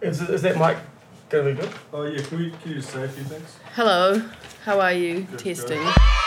Is, 0.00 0.20
is 0.22 0.42
that 0.42 0.56
mic 0.56 0.78
gonna 1.28 1.50
be 1.50 1.60
good? 1.60 1.70
Oh 1.92 2.04
yeah, 2.04 2.22
can 2.22 2.38
we 2.38 2.50
can 2.62 2.72
you 2.72 2.80
say 2.80 3.04
a 3.04 3.08
few 3.08 3.24
things? 3.24 3.56
Hello, 3.74 4.22
how 4.64 4.80
are 4.80 4.92
you? 4.92 5.22
Good, 5.22 5.38
Testing. 5.40 5.80
Hello, 5.80 6.17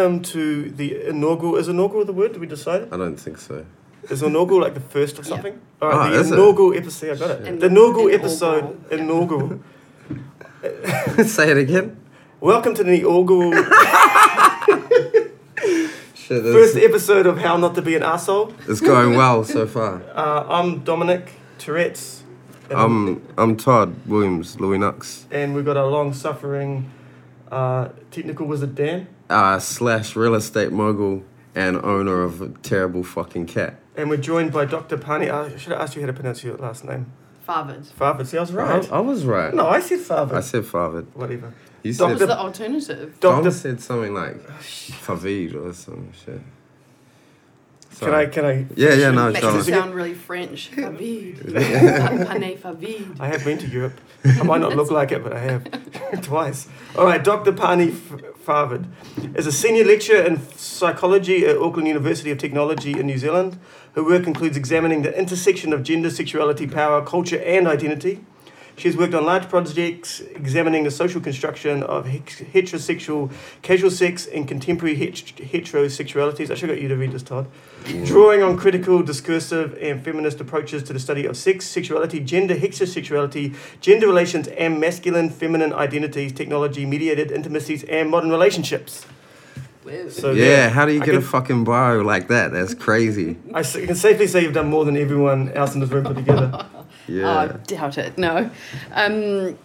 welcome 0.00 0.22
to 0.22 0.70
the 0.70 1.08
inaugural. 1.08 1.56
Is 1.56 1.68
inaugural 1.68 2.04
the 2.06 2.12
word? 2.14 2.32
Did 2.32 2.40
we 2.40 2.46
decide? 2.46 2.88
I 2.92 2.96
don't 2.96 3.16
think 3.16 3.36
so. 3.38 3.66
Is 4.08 4.22
inaugural 4.22 4.60
like 4.62 4.72
the 4.74 4.80
first 4.80 5.18
of 5.18 5.26
Yeah. 5.26 5.28
something? 5.34 5.60
All 5.82 5.88
right, 5.90 5.96
Ah, 5.98 6.08
the 6.10 6.20
is 6.20 6.30
it? 6.30 6.34
inaugural 6.34 6.74
episode. 6.74 7.10
I 7.10 7.16
got 7.18 7.30
it. 7.30 7.46
In- 7.46 7.58
the 7.58 7.66
inaugural 7.66 8.08
inaugural, 8.08 8.14
episode. 8.14 8.64
yeah. 8.90 8.96
Inaugural. 8.98 9.60
Say 11.26 11.50
it 11.50 11.58
again. 11.58 11.96
welcome 12.40 12.74
to 12.74 12.82
the 12.84 13.00
inaugural 13.00 13.52
Shit, 16.14 16.42
first 16.44 16.76
episode 16.76 17.26
of 17.26 17.36
How 17.38 17.56
Not 17.58 17.74
to 17.74 17.82
Be 17.82 17.94
an 17.94 18.02
Asshole. 18.02 18.54
it's 18.68 18.80
going 18.80 19.16
well 19.16 19.44
so 19.44 19.66
far. 19.76 20.00
Uh, 20.14 20.44
I'm 20.48 20.78
Dominic 20.80 21.32
Tourette's. 21.58 22.22
I'm 22.70 23.20
I'm 23.36 23.56
Todd 23.56 23.94
Williams, 24.06 24.58
Louis 24.60 24.78
Nux, 24.78 25.26
and 25.30 25.54
we've 25.54 25.64
got 25.66 25.76
a 25.76 25.84
long-suffering 25.86 26.88
uh, 27.50 27.88
technical 28.10 28.46
wizard 28.46 28.74
Dan, 28.74 29.06
uh, 29.28 29.58
slash 29.58 30.14
real 30.16 30.34
estate 30.34 30.72
mogul 30.72 31.22
and 31.54 31.76
owner 31.84 32.22
of 32.22 32.40
a 32.40 32.48
terrible 32.62 33.02
fucking 33.02 33.46
cat. 33.46 33.74
and 33.96 34.08
we're 34.08 34.16
joined 34.16 34.52
by 34.52 34.64
Dr. 34.64 34.96
Pani. 34.96 35.28
I 35.30 35.56
should 35.56 35.72
have 35.72 35.80
asked 35.80 35.94
you 35.96 36.00
how 36.02 36.06
to 36.06 36.12
pronounce 36.12 36.42
your 36.44 36.56
last 36.56 36.84
name. 36.84 37.06
Farvard. 37.44 37.84
Farford. 37.86 38.28
See, 38.28 38.36
I 38.38 38.40
was 38.40 38.52
right. 38.52 38.92
I, 38.92 38.96
I 38.96 39.00
was 39.00 39.24
right. 39.24 39.52
no, 39.52 39.66
I 39.68 39.80
said 39.80 39.98
Farford. 40.00 40.36
I 40.36 40.40
said 40.40 40.62
Farvad. 40.62 41.06
Whatever. 41.14 41.52
You 41.82 41.92
Doctor- 41.94 42.18
said 42.18 42.28
What's 42.28 42.32
the 42.34 42.38
alternative? 42.38 43.16
Dom 43.20 43.36
Doctor, 43.36 43.50
said 43.50 43.80
something 43.80 44.14
like 44.14 44.36
Favid 44.60 45.56
or 45.56 45.72
some 45.72 46.12
shit. 46.12 46.40
Can 48.00 48.08
I? 48.08 48.12
Sorry. 48.12 48.28
Can 48.28 48.44
I? 48.44 48.66
Yeah, 48.74 48.94
yeah, 48.94 49.10
no, 49.10 49.28
Makes 49.30 49.40
John. 49.40 49.58
it 49.60 49.64
sound 49.64 49.94
really 49.94 50.14
French. 50.14 50.68
Favid. 50.70 51.54
Pane 51.54 52.58
Favid. 52.58 53.20
I 53.20 53.28
have 53.28 53.44
been 53.44 53.58
to 53.58 53.66
Europe. 53.68 54.00
I 54.24 54.42
might 54.42 54.60
not 54.60 54.74
look 54.76 54.90
like 54.90 55.12
it, 55.12 55.22
but 55.22 55.32
I 55.32 55.38
have 55.38 56.22
twice. 56.22 56.66
All 56.96 57.04
right, 57.04 57.22
Dr. 57.22 57.52
Pani 57.52 57.88
F- 57.90 58.22
Farvid 58.44 58.86
is 59.36 59.46
a 59.46 59.52
senior 59.52 59.84
lecturer 59.84 60.22
in 60.22 60.40
psychology 60.56 61.46
at 61.46 61.56
Auckland 61.58 61.86
University 61.88 62.30
of 62.30 62.38
Technology 62.38 62.98
in 62.98 63.06
New 63.06 63.18
Zealand. 63.18 63.58
Her 63.94 64.02
work 64.04 64.26
includes 64.26 64.56
examining 64.56 65.02
the 65.02 65.16
intersection 65.18 65.72
of 65.72 65.82
gender, 65.82 66.10
sexuality, 66.10 66.66
power, 66.66 67.04
culture, 67.04 67.40
and 67.42 67.66
identity. 67.68 68.24
She 68.80 68.88
has 68.88 68.96
worked 68.96 69.12
on 69.12 69.26
large 69.26 69.46
projects 69.50 70.20
examining 70.20 70.84
the 70.84 70.90
social 70.90 71.20
construction 71.20 71.82
of 71.82 72.06
heterosexual 72.06 73.30
casual 73.60 73.90
sex 73.90 74.26
and 74.26 74.48
contemporary 74.48 74.96
het- 74.96 75.36
heterosexualities. 75.36 76.50
I 76.50 76.54
should 76.54 76.70
have 76.70 76.78
got 76.78 76.80
you 76.80 76.88
to 76.88 76.96
read 76.96 77.12
this, 77.12 77.22
Todd. 77.22 77.46
Drawing 78.06 78.42
on 78.42 78.56
critical, 78.56 79.02
discursive, 79.02 79.76
and 79.82 80.02
feminist 80.02 80.40
approaches 80.40 80.82
to 80.84 80.94
the 80.94 80.98
study 80.98 81.26
of 81.26 81.36
sex, 81.36 81.66
sexuality, 81.66 82.20
gender, 82.20 82.56
heterosexuality, 82.56 83.54
gender 83.82 84.06
relations, 84.06 84.48
and 84.48 84.80
masculine, 84.80 85.28
feminine 85.28 85.74
identities, 85.74 86.32
technology, 86.32 86.86
mediated 86.86 87.30
intimacies, 87.30 87.84
and 87.84 88.08
modern 88.08 88.30
relationships. 88.30 89.04
Whoa. 89.82 90.08
So 90.08 90.32
Yeah, 90.32 90.70
how 90.70 90.86
do 90.86 90.94
you 90.94 91.02
I 91.02 91.04
get 91.04 91.16
a 91.16 91.20
fucking 91.20 91.64
bio 91.64 92.00
like 92.00 92.28
that? 92.28 92.50
That's 92.50 92.72
crazy. 92.72 93.36
I 93.52 93.62
can 93.62 93.94
safely 93.94 94.26
say 94.26 94.40
you've 94.40 94.54
done 94.54 94.70
more 94.70 94.86
than 94.86 94.96
everyone 94.96 95.50
else 95.52 95.74
in 95.74 95.80
this 95.80 95.90
room 95.90 96.04
put 96.06 96.16
together. 96.16 96.66
Oh, 97.10 97.26
I 97.26 97.46
doubt 97.66 97.98
it. 97.98 98.16
No. 98.18 98.50
Um, 98.92 99.58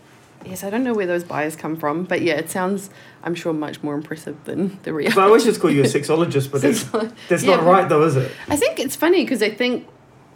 yes, 0.45 0.63
I 0.63 0.69
don't 0.69 0.83
know 0.83 0.93
where 0.93 1.07
those 1.07 1.23
bias 1.23 1.55
come 1.55 1.75
from, 1.75 2.03
but 2.03 2.21
yeah, 2.21 2.33
it 2.35 2.49
sounds, 2.49 2.89
I'm 3.23 3.35
sure, 3.35 3.53
much 3.53 3.81
more 3.83 3.95
impressive 3.95 4.43
than 4.45 4.79
the 4.83 4.93
real. 4.93 5.17
I 5.19 5.23
always 5.23 5.43
just 5.43 5.59
call 5.61 5.71
you 5.71 5.81
a 5.81 5.85
sexologist, 5.85 6.51
but 6.51 6.61
that's, 6.61 6.83
that's 7.29 7.43
Yeah. 7.43 7.55
not 7.57 7.65
right, 7.65 7.89
though, 7.89 8.03
is 8.03 8.15
it? 8.15 8.31
I 8.47 8.55
think 8.55 8.79
it's 8.79 8.95
funny 8.95 9.23
because 9.23 9.41
I 9.41 9.49
think 9.49 9.87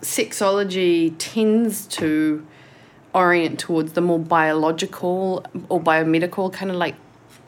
sexology 0.01 1.13
tends 1.17 1.85
to 1.87 2.45
orient 3.13 3.59
towards 3.59 3.93
the 3.93 4.01
more 4.01 4.19
biological 4.19 5.43
or 5.69 5.79
biomedical 5.81 6.51
kind 6.53 6.69
of 6.69 6.77
like 6.77 6.95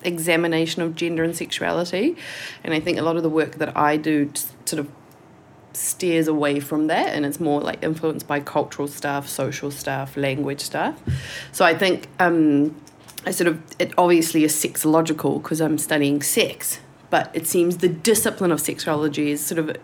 examination 0.03 0.81
of 0.81 0.95
gender 0.95 1.23
and 1.23 1.35
sexuality. 1.35 2.15
And 2.63 2.73
I 2.73 2.79
think 2.79 2.97
a 2.97 3.03
lot 3.03 3.15
of 3.17 3.23
the 3.23 3.29
work 3.29 3.55
that 3.55 3.77
I 3.77 3.97
do 3.97 4.31
sort 4.65 4.79
of 4.79 4.89
steers 5.73 6.27
away 6.27 6.59
from 6.59 6.87
that 6.87 7.07
and 7.15 7.25
it's 7.25 7.39
more 7.39 7.61
like 7.61 7.81
influenced 7.83 8.27
by 8.27 8.39
cultural 8.39 8.87
stuff, 8.87 9.27
social 9.27 9.71
stuff, 9.71 10.17
language 10.17 10.61
stuff. 10.61 11.01
So 11.51 11.63
I 11.65 11.73
think 11.75 12.07
um, 12.19 12.75
I 13.25 13.31
sort 13.31 13.47
of, 13.47 13.61
it 13.79 13.93
obviously 13.97 14.43
is 14.43 14.53
sexological 14.53 15.41
because 15.41 15.61
I'm 15.61 15.77
studying 15.77 16.21
sex, 16.21 16.79
but 17.09 17.29
it 17.33 17.47
seems 17.47 17.77
the 17.77 17.87
discipline 17.89 18.51
of 18.51 18.59
sexology 18.59 19.27
is 19.27 19.45
sort 19.45 19.59
of 19.59 19.77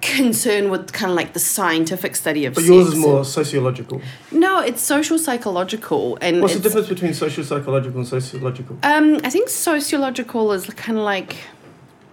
concerned 0.00 0.70
with 0.70 0.92
kind 0.92 1.10
of 1.10 1.16
like 1.16 1.32
the 1.32 1.38
scientific 1.38 2.16
study 2.16 2.44
of 2.44 2.54
But 2.54 2.62
sex. 2.62 2.68
yours 2.70 2.88
is 2.88 2.96
more 2.96 3.24
sociological. 3.24 4.00
no, 4.32 4.58
it's 4.60 4.82
social 4.82 5.18
psychological 5.18 6.18
and 6.20 6.42
What's 6.42 6.54
the 6.54 6.60
difference 6.60 6.88
between 6.88 7.14
social 7.14 7.44
psychological 7.44 7.98
and 8.00 8.08
sociological? 8.08 8.76
Um, 8.82 9.20
I 9.22 9.30
think 9.30 9.48
sociological 9.48 10.52
is 10.52 10.66
kind 10.70 10.98
of 10.98 11.04
like 11.04 11.36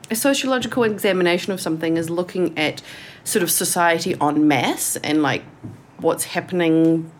a 0.09 0.15
sociological 0.15 0.83
examination 0.83 1.53
of 1.53 1.61
something 1.61 1.97
is 1.97 2.09
looking 2.09 2.57
at 2.57 2.81
sort 3.23 3.43
of 3.43 3.51
society 3.51 4.15
en 4.21 4.47
masse 4.47 4.95
and 4.97 5.21
like 5.21 5.43
what's 5.97 6.23
happening 6.25 7.11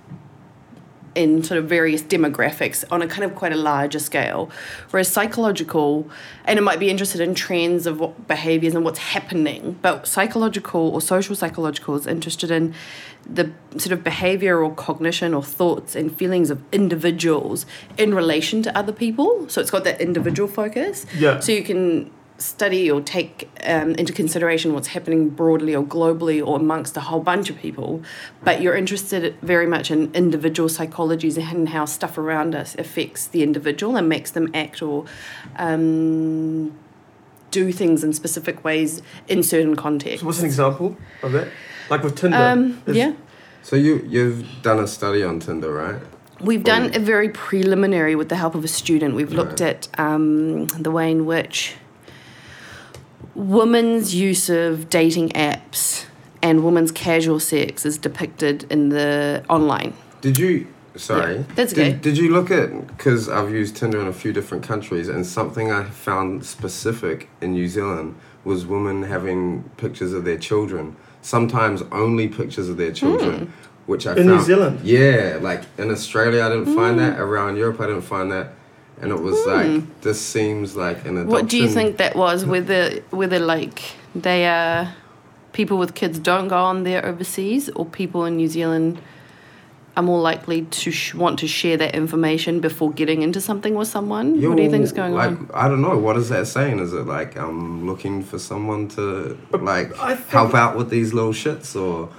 in 1.16 1.44
sort 1.44 1.58
of 1.58 1.68
various 1.68 2.02
demographics 2.02 2.86
on 2.92 3.02
a 3.02 3.08
kind 3.08 3.24
of 3.24 3.36
quite 3.36 3.52
a 3.52 3.58
larger 3.58 4.00
scale. 4.00 4.50
Whereas 4.92 5.08
psychological, 5.10 6.10
and 6.46 6.58
it 6.58 6.62
might 6.62 6.80
be 6.80 6.90
interested 6.90 7.20
in 7.20 7.36
trends 7.36 7.88
of 7.88 8.00
what 8.00 8.28
behaviors 8.28 8.76
and 8.76 8.86
what's 8.86 9.00
happening, 9.00 9.78
but 9.82 10.08
psychological 10.08 10.90
or 10.90 11.02
social 11.02 11.36
psychological 11.36 11.96
is 11.96 12.08
interested 12.08 12.52
in 12.52 12.74
the 13.26 13.52
sort 13.72 13.92
of 13.92 14.04
behavior 14.04 14.64
or 14.64 14.74
cognition 14.74 15.34
or 15.34 15.44
thoughts 15.44 15.96
and 15.96 16.16
feelings 16.16 16.50
of 16.50 16.64
individuals 16.72 17.66
in 17.98 18.14
relation 18.14 18.64
to 18.64 18.78
other 18.78 18.94
people. 18.94 19.48
So 19.50 19.62
it's 19.62 19.72
got 19.72 19.84
that 19.84 20.00
individual 20.00 20.48
focus. 20.48 21.06
Yeah. 21.18 21.40
So 21.40 21.52
you 21.52 21.64
can 21.64 22.12
study 22.40 22.90
or 22.90 23.02
take 23.02 23.50
um, 23.66 23.92
into 23.96 24.14
consideration 24.14 24.74
what's 24.74 24.88
happening 24.90 25.30
broadly 25.30 25.76
or 25.76 25.84
globally 25.84 26.46
or 26.46 26.58
amongst 26.58 26.96
a 26.98 27.02
whole 27.02 27.20
bunch 27.20 27.50
of 27.50 27.58
people, 27.58 28.02
but 28.44 28.62
you're 28.62 28.76
interested 28.76 29.36
very 29.42 29.68
much 29.68 29.92
in 29.92 30.12
individual 30.14 30.70
psychologies 30.70 31.38
and 31.38 31.70
how 31.70 31.86
stuff 31.86 32.18
around 32.18 32.56
us 32.56 32.76
affects 32.76 33.28
the 33.28 33.44
individual 33.44 33.96
and 33.98 34.08
makes 34.10 34.32
them 34.32 34.50
act 34.54 34.82
or 34.82 35.06
um, 35.58 36.78
do 37.52 37.72
things 37.72 38.04
in 38.04 38.14
specific 38.14 38.64
ways 38.64 39.02
in 39.28 39.44
certain 39.44 39.76
contexts. 39.76 40.22
So 40.22 40.26
what's 40.26 40.40
an 40.40 40.46
example 40.46 40.98
of 41.24 41.32
that? 41.34 41.48
Like 41.90 42.04
with 42.04 42.16
Tinder. 42.16 42.38
Um, 42.38 42.82
yeah. 42.88 43.14
So 43.64 43.76
you 43.76 44.06
you've 44.08 44.46
done 44.62 44.80
a 44.80 44.88
study 44.88 45.24
on 45.24 45.40
Tinder, 45.40 45.74
right? 45.74 46.02
We've 46.40 46.64
done 46.64 46.96
a 46.96 47.00
very 47.00 47.28
preliminary 47.30 48.16
with 48.16 48.30
the 48.30 48.38
help 48.38 48.56
of 48.56 48.64
a 48.64 48.68
student. 48.70 49.14
We've 49.14 49.34
looked 49.34 49.60
Right. 49.60 49.90
at 49.90 50.00
um, 50.00 50.68
the 50.68 50.90
way 50.90 51.12
in 51.12 51.26
which 51.26 51.76
women's 53.40 54.14
use 54.14 54.50
of 54.50 54.90
dating 54.90 55.30
apps 55.30 56.06
and 56.44 56.64
women's 56.64 56.92
casual 56.92 57.40
sex 57.40 57.86
is 57.86 57.98
depicted 57.98 58.66
in 58.70 58.90
the 58.90 59.44
online. 59.50 59.94
Did 60.22 60.38
you? 60.38 60.68
Sorry. 60.96 61.38
Yeah, 61.38 61.44
that's 61.56 61.72
did, 61.72 61.88
okay. 61.88 61.98
Did 62.00 62.18
you 62.18 62.34
look 62.34 62.52
at? 62.52 62.88
Because 62.88 63.30
I've 63.30 63.52
used 63.52 63.78
Tinder 63.78 64.02
in 64.02 64.08
a 64.08 64.14
few 64.14 64.34
different 64.34 64.64
countries, 64.66 65.08
and 65.08 65.26
something 65.26 65.72
I 65.72 65.86
found 65.86 66.46
specific 66.46 67.30
in 67.40 67.54
New 67.54 67.70
Zealand 67.70 68.16
was 68.44 68.66
women 68.66 69.04
having 69.04 69.64
pictures 69.78 70.12
of 70.12 70.26
their 70.26 70.38
children. 70.38 70.98
Sometimes 71.22 71.82
only 71.94 72.28
pictures 72.28 72.68
of 72.68 72.76
their 72.78 72.92
children, 72.92 73.40
Hmm. 73.40 73.52
which 73.86 74.06
I 74.06 74.16
found 74.16 74.20
In 74.20 74.26
found. 74.28 74.40
New 74.40 74.46
Zealand? 74.46 74.80
Yeah, 74.84 75.40
like 75.42 75.62
in 75.78 75.92
Australia, 75.92 76.44
I 76.44 76.50
didn't 76.50 76.76
find 76.76 76.96
Hmm. 77.00 77.06
that. 77.06 77.20
Around 77.20 77.56
Europe, 77.56 77.80
I 77.80 77.86
didn't 77.88 78.02
find 78.02 78.30
that. 78.34 78.54
And 79.02 79.12
it 79.12 79.22
was 79.22 79.46
like 79.46 79.68
hmm. 79.68 79.92
this 80.02 80.20
seems 80.20 80.76
like 80.76 81.06
an 81.06 81.18
adoption. 81.18 81.28
What 81.30 81.48
do 81.48 81.58
you 81.58 81.70
think 81.70 81.98
that 81.98 82.16
was? 82.16 82.46
Whether 82.46 83.02
whether 83.12 83.40
like 83.40 83.82
they 84.14 84.46
are 84.46 84.94
people 85.54 85.78
with 85.78 85.96
kids 85.96 86.20
don't 86.20 86.48
go 86.50 86.58
on 86.58 86.84
there 86.84 87.06
overseas, 87.06 87.70
or 87.70 87.86
people 87.86 88.26
in 88.26 88.36
New 88.36 88.48
Zealand 88.48 89.00
are 89.98 90.04
more 90.04 90.22
likely 90.22 90.62
to 90.64 90.92
sh- 90.92 91.14
want 91.14 91.40
to 91.40 91.48
share 91.48 91.76
that 91.78 91.96
information 91.96 92.60
before 92.60 92.92
getting 92.92 93.22
into 93.22 93.42
something 93.42 93.76
with 93.76 93.88
someone. 93.88 94.42
what 94.42 94.58
do 94.58 94.64
you 94.64 94.70
think 94.70 94.84
is 94.84 94.92
going 94.94 95.14
like, 95.14 95.30
on? 95.30 95.50
I 95.54 95.68
don't 95.68 95.82
know. 95.82 95.98
What 95.98 96.16
is 96.18 96.30
that 96.30 96.48
saying? 96.48 96.80
Is 96.80 96.94
it 96.94 97.06
like 97.06 97.38
I'm 97.38 97.86
looking 97.86 98.24
for 98.24 98.40
someone 98.40 98.88
to 98.90 99.38
uh, 99.54 99.58
like 99.58 99.96
help 100.28 100.54
out 100.54 100.78
with 100.78 100.90
these 100.90 101.14
little 101.14 101.34
shits, 101.34 101.76
or 101.80 102.10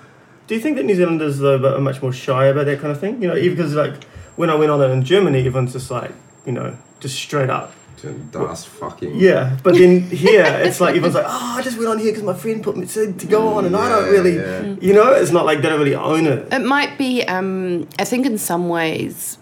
Do 0.46 0.54
you 0.54 0.60
think 0.60 0.76
that 0.78 0.84
New 0.84 0.96
Zealanders 0.96 1.38
though 1.38 1.76
are 1.76 1.80
much 1.80 2.02
more 2.02 2.12
shy 2.12 2.46
about 2.46 2.66
that 2.66 2.80
kind 2.80 2.90
of 2.90 2.98
thing? 2.98 3.22
You 3.22 3.28
know, 3.28 3.36
even 3.36 3.56
because 3.56 3.74
like 3.74 4.02
when 4.34 4.50
I 4.50 4.56
went 4.56 4.70
on 4.70 4.82
it 4.82 4.90
in 4.90 5.04
Germany, 5.04 5.38
everyone's 5.38 5.72
just 5.72 5.90
like, 5.90 6.12
you 6.46 6.52
know, 6.52 6.76
just 7.00 7.16
straight 7.16 7.50
up. 7.50 7.72
Das 8.32 8.64
fucking. 8.64 9.14
Yeah, 9.16 9.58
but 9.62 9.74
then 9.74 10.00
here 10.24 10.44
it's 10.64 10.80
like 10.80 10.90
everyone's 10.96 11.14
like, 11.14 11.26
oh, 11.28 11.54
I 11.58 11.62
just 11.62 11.76
went 11.76 11.90
on 11.90 11.98
here 11.98 12.12
because 12.12 12.22
my 12.22 12.32
friend 12.32 12.62
put 12.62 12.74
me 12.76 12.86
said 12.86 13.18
to 13.20 13.26
go 13.26 13.48
on, 13.48 13.66
and 13.66 13.76
I 13.76 13.88
don't 13.90 14.08
really, 14.10 14.36
yeah. 14.36 14.74
you 14.80 14.94
know, 14.94 15.12
it's 15.12 15.30
not 15.32 15.44
like 15.44 15.60
they 15.60 15.68
don't 15.68 15.78
really 15.78 15.94
own 15.94 16.26
it. 16.26 16.50
It 16.50 16.64
might 16.64 16.96
be, 16.96 17.22
um, 17.24 17.86
I 17.98 18.04
think 18.04 18.24
in 18.24 18.38
some 18.38 18.70
ways, 18.70 19.36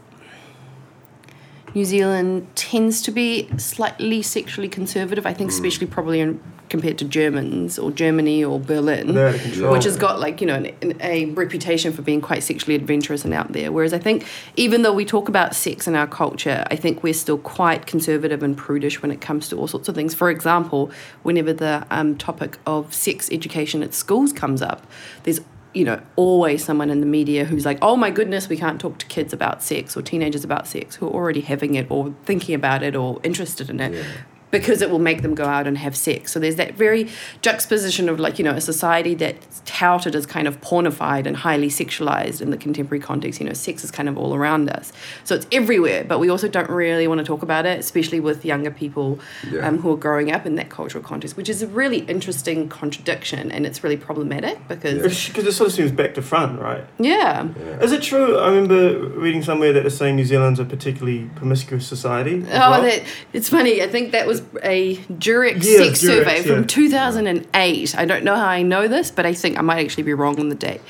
New 1.75 1.85
Zealand 1.85 2.49
tends 2.57 3.01
to 3.03 3.13
be 3.13 3.49
slightly 3.59 4.23
sexually 4.23 4.69
conservative. 4.69 5.25
I 5.27 5.35
Mm. 5.35 5.39
think, 5.39 5.51
especially 5.51 5.87
probably 5.87 6.19
in, 6.19 6.41
compared 6.69 6.99
to 6.99 7.05
Germans 7.05 7.79
or 7.79 7.91
Germany 7.91 8.45
or 8.45 8.61
Berlin. 8.61 9.15
They're 9.15 9.29
out 9.29 9.35
of 9.35 9.43
control. 9.43 9.73
which 9.73 9.85
has 9.85 9.97
got 9.97 10.21
like 10.21 10.41
you 10.41 10.47
know 10.47 10.55
an, 10.55 10.67
an, 10.83 10.99
a 11.01 11.27
reputation 11.27 11.93
for 11.93 12.03
being 12.03 12.21
quite 12.21 12.43
sexually 12.43 12.75
adventurous 12.75 13.25
and 13.25 13.35
out 13.35 13.53
there. 13.53 13.73
Whereas 13.73 13.93
I 13.93 13.99
think 13.99 14.27
even 14.57 14.83
though 14.83 14.93
we 14.93 15.05
talk 15.05 15.29
about 15.29 15.55
sex 15.55 15.87
in 15.87 15.95
our 15.95 16.07
culture, 16.07 16.65
I 16.71 16.77
think 16.77 17.03
we're 17.03 17.15
still 17.15 17.39
quite 17.39 17.87
conservative 17.87 18.43
and 18.43 18.57
prudish 18.57 19.03
when 19.03 19.11
it 19.11 19.21
comes 19.21 19.49
to 19.49 19.57
all 19.59 19.67
sorts 19.67 19.89
of 19.89 19.95
things. 19.95 20.15
For 20.15 20.31
example, 20.31 20.91
whenever 21.23 21.53
the 21.53 21.87
um, 21.91 22.17
topic 22.17 22.59
of 22.67 22.93
sex 22.95 23.29
education 23.33 23.83
at 23.83 23.95
schools 23.95 24.33
comes 24.33 24.63
up, 24.63 24.87
there's 25.25 25.41
you 25.75 25.85
know 25.85 26.01
always 26.17 26.65
someone 26.65 26.91
in 26.91 27.01
the 27.01 27.07
media 27.07 27.45
who's 27.45 27.65
like, 27.67 27.79
oh 27.83 27.97
my 27.97 28.11
goodness, 28.11 28.49
we 28.49 28.57
can't 28.57 28.81
talk 28.81 28.99
to 28.99 29.07
kids 29.07 29.33
about 29.33 29.63
sex 29.63 29.97
or 29.97 30.03
teenagers 30.03 30.45
about 30.45 30.67
sex 30.67 30.97
who 30.97 31.07
are 31.07 31.13
already 31.13 31.41
having 31.43 31.75
it 31.75 31.87
or 31.91 32.15
thinking 32.25 32.55
about 32.55 32.83
it 32.83 32.97
or 32.97 33.21
interested 33.23 33.69
in 33.71 33.81
it 33.81 33.93
Yeah. 33.93 34.03
Because 34.51 34.81
it 34.83 34.91
will 34.91 34.99
make 34.99 35.23
them 35.23 35.35
go 35.35 35.45
out 35.45 35.67
and 35.67 35.77
have 35.79 35.97
sex. 35.97 36.33
So 36.33 36.39
there's 36.41 36.57
that 36.57 36.75
very 36.75 37.09
juxtaposition 37.43 38.09
of 38.09 38.19
like, 38.19 38.39
you 38.39 38.45
know, 38.45 38.53
a 38.53 38.61
society 38.61 39.15
that's 39.15 39.63
touted 39.65 40.15
as 40.15 40.27
kind 40.27 40.49
of 40.49 40.61
pornified 40.61 41.27
and 41.27 41.37
highly 41.37 41.69
sexualized 41.69 42.41
in 42.41 42.51
the 42.51 42.57
contemporary 42.57 43.01
context. 43.01 43.41
You 43.41 43.47
know, 43.47 43.53
sex 43.53 43.85
is 43.85 43.91
kind 43.91 44.09
of 44.09 44.17
all 44.19 44.35
around 44.35 44.69
us. 44.71 44.93
So 45.25 45.35
it's 45.35 45.47
everywhere, 45.53 46.05
but 46.05 46.19
we 46.19 46.29
also 46.29 46.49
don't 46.49 46.71
really 46.71 47.07
want 47.07 47.19
to 47.19 47.25
talk 47.25 47.43
about 47.43 47.67
it, 47.67 47.79
especially 47.79 48.21
with 48.21 48.45
younger 48.45 48.71
people 48.71 49.19
Yeah. 49.51 49.67
um, 49.67 49.79
who 49.79 49.93
are 49.93 49.97
growing 49.97 50.33
up 50.33 50.47
in 50.47 50.55
that 50.57 50.69
cultural 50.71 51.03
context, 51.05 51.37
which 51.37 51.49
is 51.49 51.63
a 51.63 51.67
really 51.67 51.99
interesting 52.01 52.69
contradiction 52.69 53.51
and 53.51 53.67
it's 53.67 53.85
really 53.85 53.97
problematic 53.97 54.67
because, 54.69 55.27
Because 55.29 55.47
it 55.47 55.53
sort 55.53 55.69
of 55.69 55.75
seems 55.75 55.93
back 55.93 56.15
to 56.15 56.23
front, 56.23 56.61
right? 56.61 56.85
yeah. 56.99 57.49
Yeah. 57.59 57.81
Is 57.81 57.93
it 57.93 58.03
true? 58.03 58.39
I 58.39 58.49
remember 58.49 59.09
reading 59.19 59.43
somewhere 59.43 59.73
that 59.73 59.87
it's 59.87 59.97
saying 59.97 60.17
New 60.17 60.25
Zealand's 60.25 60.61
a 60.61 60.65
particularly 60.65 61.31
promiscuous 61.35 61.87
society. 61.87 62.45
Oh, 62.53 62.71
well. 62.71 62.83
that 62.83 63.03
it's 63.33 63.49
funny. 63.49 63.83
I 63.83 63.87
think 63.87 64.13
that 64.13 64.27
was 64.27 64.38
a 64.63 64.97
Durex 64.97 65.65
Yeah, 65.65 65.85
sex 65.85 66.03
Durex, 66.03 66.07
survey 66.07 66.37
yeah. 66.37 66.43
from 66.43 66.67
2008. 66.67 67.95
I 67.97 68.05
don't 68.05 68.25
know 68.25 68.37
how 68.37 68.47
I 68.47 68.63
know 68.63 68.89
this, 68.89 69.11
but 69.11 69.27
I 69.27 69.35
think 69.35 69.59
I 69.59 69.63
might 69.63 69.85
actually 69.85 70.05
be 70.05 70.15
wrong 70.15 70.39
on 70.41 70.49
the 70.49 70.55
date. 70.55 70.81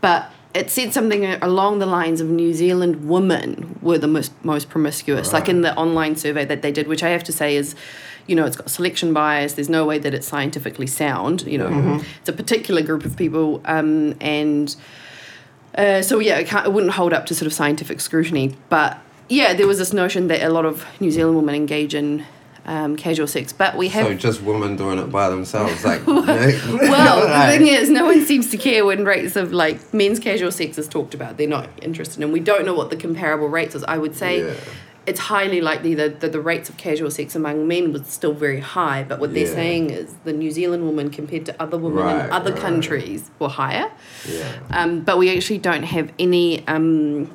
But 0.00 0.30
it 0.54 0.70
said 0.70 0.92
something 0.92 1.24
along 1.42 1.80
the 1.80 1.86
lines 1.86 2.20
of 2.20 2.28
New 2.28 2.54
Zealand 2.54 3.08
women 3.08 3.78
were 3.82 3.98
the 3.98 4.06
most 4.06 4.32
most 4.44 4.68
promiscuous, 4.68 5.32
like 5.32 5.48
in 5.48 5.60
the 5.60 5.74
online 5.76 6.16
survey 6.16 6.44
that 6.46 6.62
they 6.62 6.72
did, 6.72 6.88
which 6.88 7.02
I 7.02 7.10
have 7.10 7.24
to 7.24 7.32
say 7.32 7.56
is. 7.56 7.74
You 8.28 8.34
know, 8.34 8.44
it's 8.44 8.56
got 8.56 8.68
selection 8.68 9.12
bias. 9.12 9.52
There's 9.52 9.68
no 9.68 9.84
way 9.84 10.00
that 10.00 10.12
it's 10.12 10.26
scientifically 10.26 10.88
sound. 10.88 11.42
You 11.42 11.58
know, 11.58 12.00
it's 12.18 12.28
a 12.28 12.32
particular 12.32 12.82
group 12.82 13.04
of 13.04 13.16
people, 13.16 13.62
um, 13.66 14.16
and 14.20 14.74
uh, 15.76 16.02
so 16.02 16.18
yeah, 16.18 16.38
it, 16.38 16.48
can't, 16.48 16.66
it 16.66 16.72
wouldn't 16.72 16.94
hold 16.94 17.12
up 17.12 17.26
to 17.26 17.36
sort 17.36 17.46
of 17.46 17.52
scientific 17.52 18.00
scrutiny. 18.00 18.56
But 18.68 18.98
yeah, 19.28 19.54
there 19.54 19.66
was 19.66 19.78
this 19.78 19.92
notion 19.92 20.26
that 20.28 20.42
a 20.42 20.48
lot 20.48 20.64
of 20.64 20.84
New 21.00 21.10
Zealand 21.12 21.36
women 21.36 21.54
engage 21.54 21.94
in 21.94 22.24
um, 22.66 22.96
casual 22.96 23.26
sex, 23.26 23.52
but 23.52 23.76
we 23.76 23.88
have. 23.88 24.06
So 24.06 24.14
just 24.14 24.42
women 24.42 24.76
doing 24.76 24.98
it 24.98 25.10
by 25.10 25.28
themselves, 25.30 25.84
like. 25.84 26.06
well, 26.06 27.20
the 27.50 27.56
thing 27.58 27.66
is, 27.68 27.88
no 28.00 28.04
one 28.04 28.24
seems 28.24 28.50
to 28.50 28.56
care 28.58 28.84
when 28.84 29.04
rates 29.04 29.36
of 29.36 29.52
like 29.52 29.94
men's 29.94 30.18
casual 30.18 30.50
sex 30.52 30.76
is 30.78 30.88
talked 30.88 31.14
about. 31.14 31.36
They're 31.36 31.48
not 31.48 31.68
interested, 31.82 32.22
and 32.22 32.32
we 32.32 32.40
don't 32.40 32.64
know 32.66 32.74
what 32.74 32.90
the 32.90 32.96
comparable 32.96 33.48
rates 33.48 33.74
is. 33.74 33.84
I 33.84 33.98
would 33.98 34.14
say 34.16 34.46
Yeah. 34.46 34.54
it's 35.06 35.20
highly 35.20 35.60
likely 35.60 35.94
that, 35.94 36.18
that 36.20 36.32
the 36.32 36.40
rates 36.40 36.68
of 36.68 36.76
casual 36.76 37.10
sex 37.12 37.36
among 37.36 37.68
men 37.68 37.92
was 37.92 38.06
still 38.08 38.32
very 38.34 38.58
high. 38.60 39.04
But 39.04 39.20
what 39.20 39.32
they're 39.32 39.46
saying 39.46 39.90
is 39.90 40.14
the 40.24 40.32
New 40.32 40.50
Zealand 40.50 40.84
woman 40.84 41.10
compared 41.10 41.46
to 41.46 41.62
other 41.62 41.78
women 41.78 42.04
Right, 42.04 42.24
in 42.26 42.32
other 42.32 42.52
right. 42.52 42.60
countries 42.60 43.30
were 43.38 43.48
higher. 43.48 43.90
Yeah. 44.28 44.58
Um, 44.70 45.00
but 45.02 45.18
we 45.18 45.34
actually 45.34 45.58
don't 45.58 45.84
have 45.84 46.12
any 46.18 46.66
um, 46.66 47.30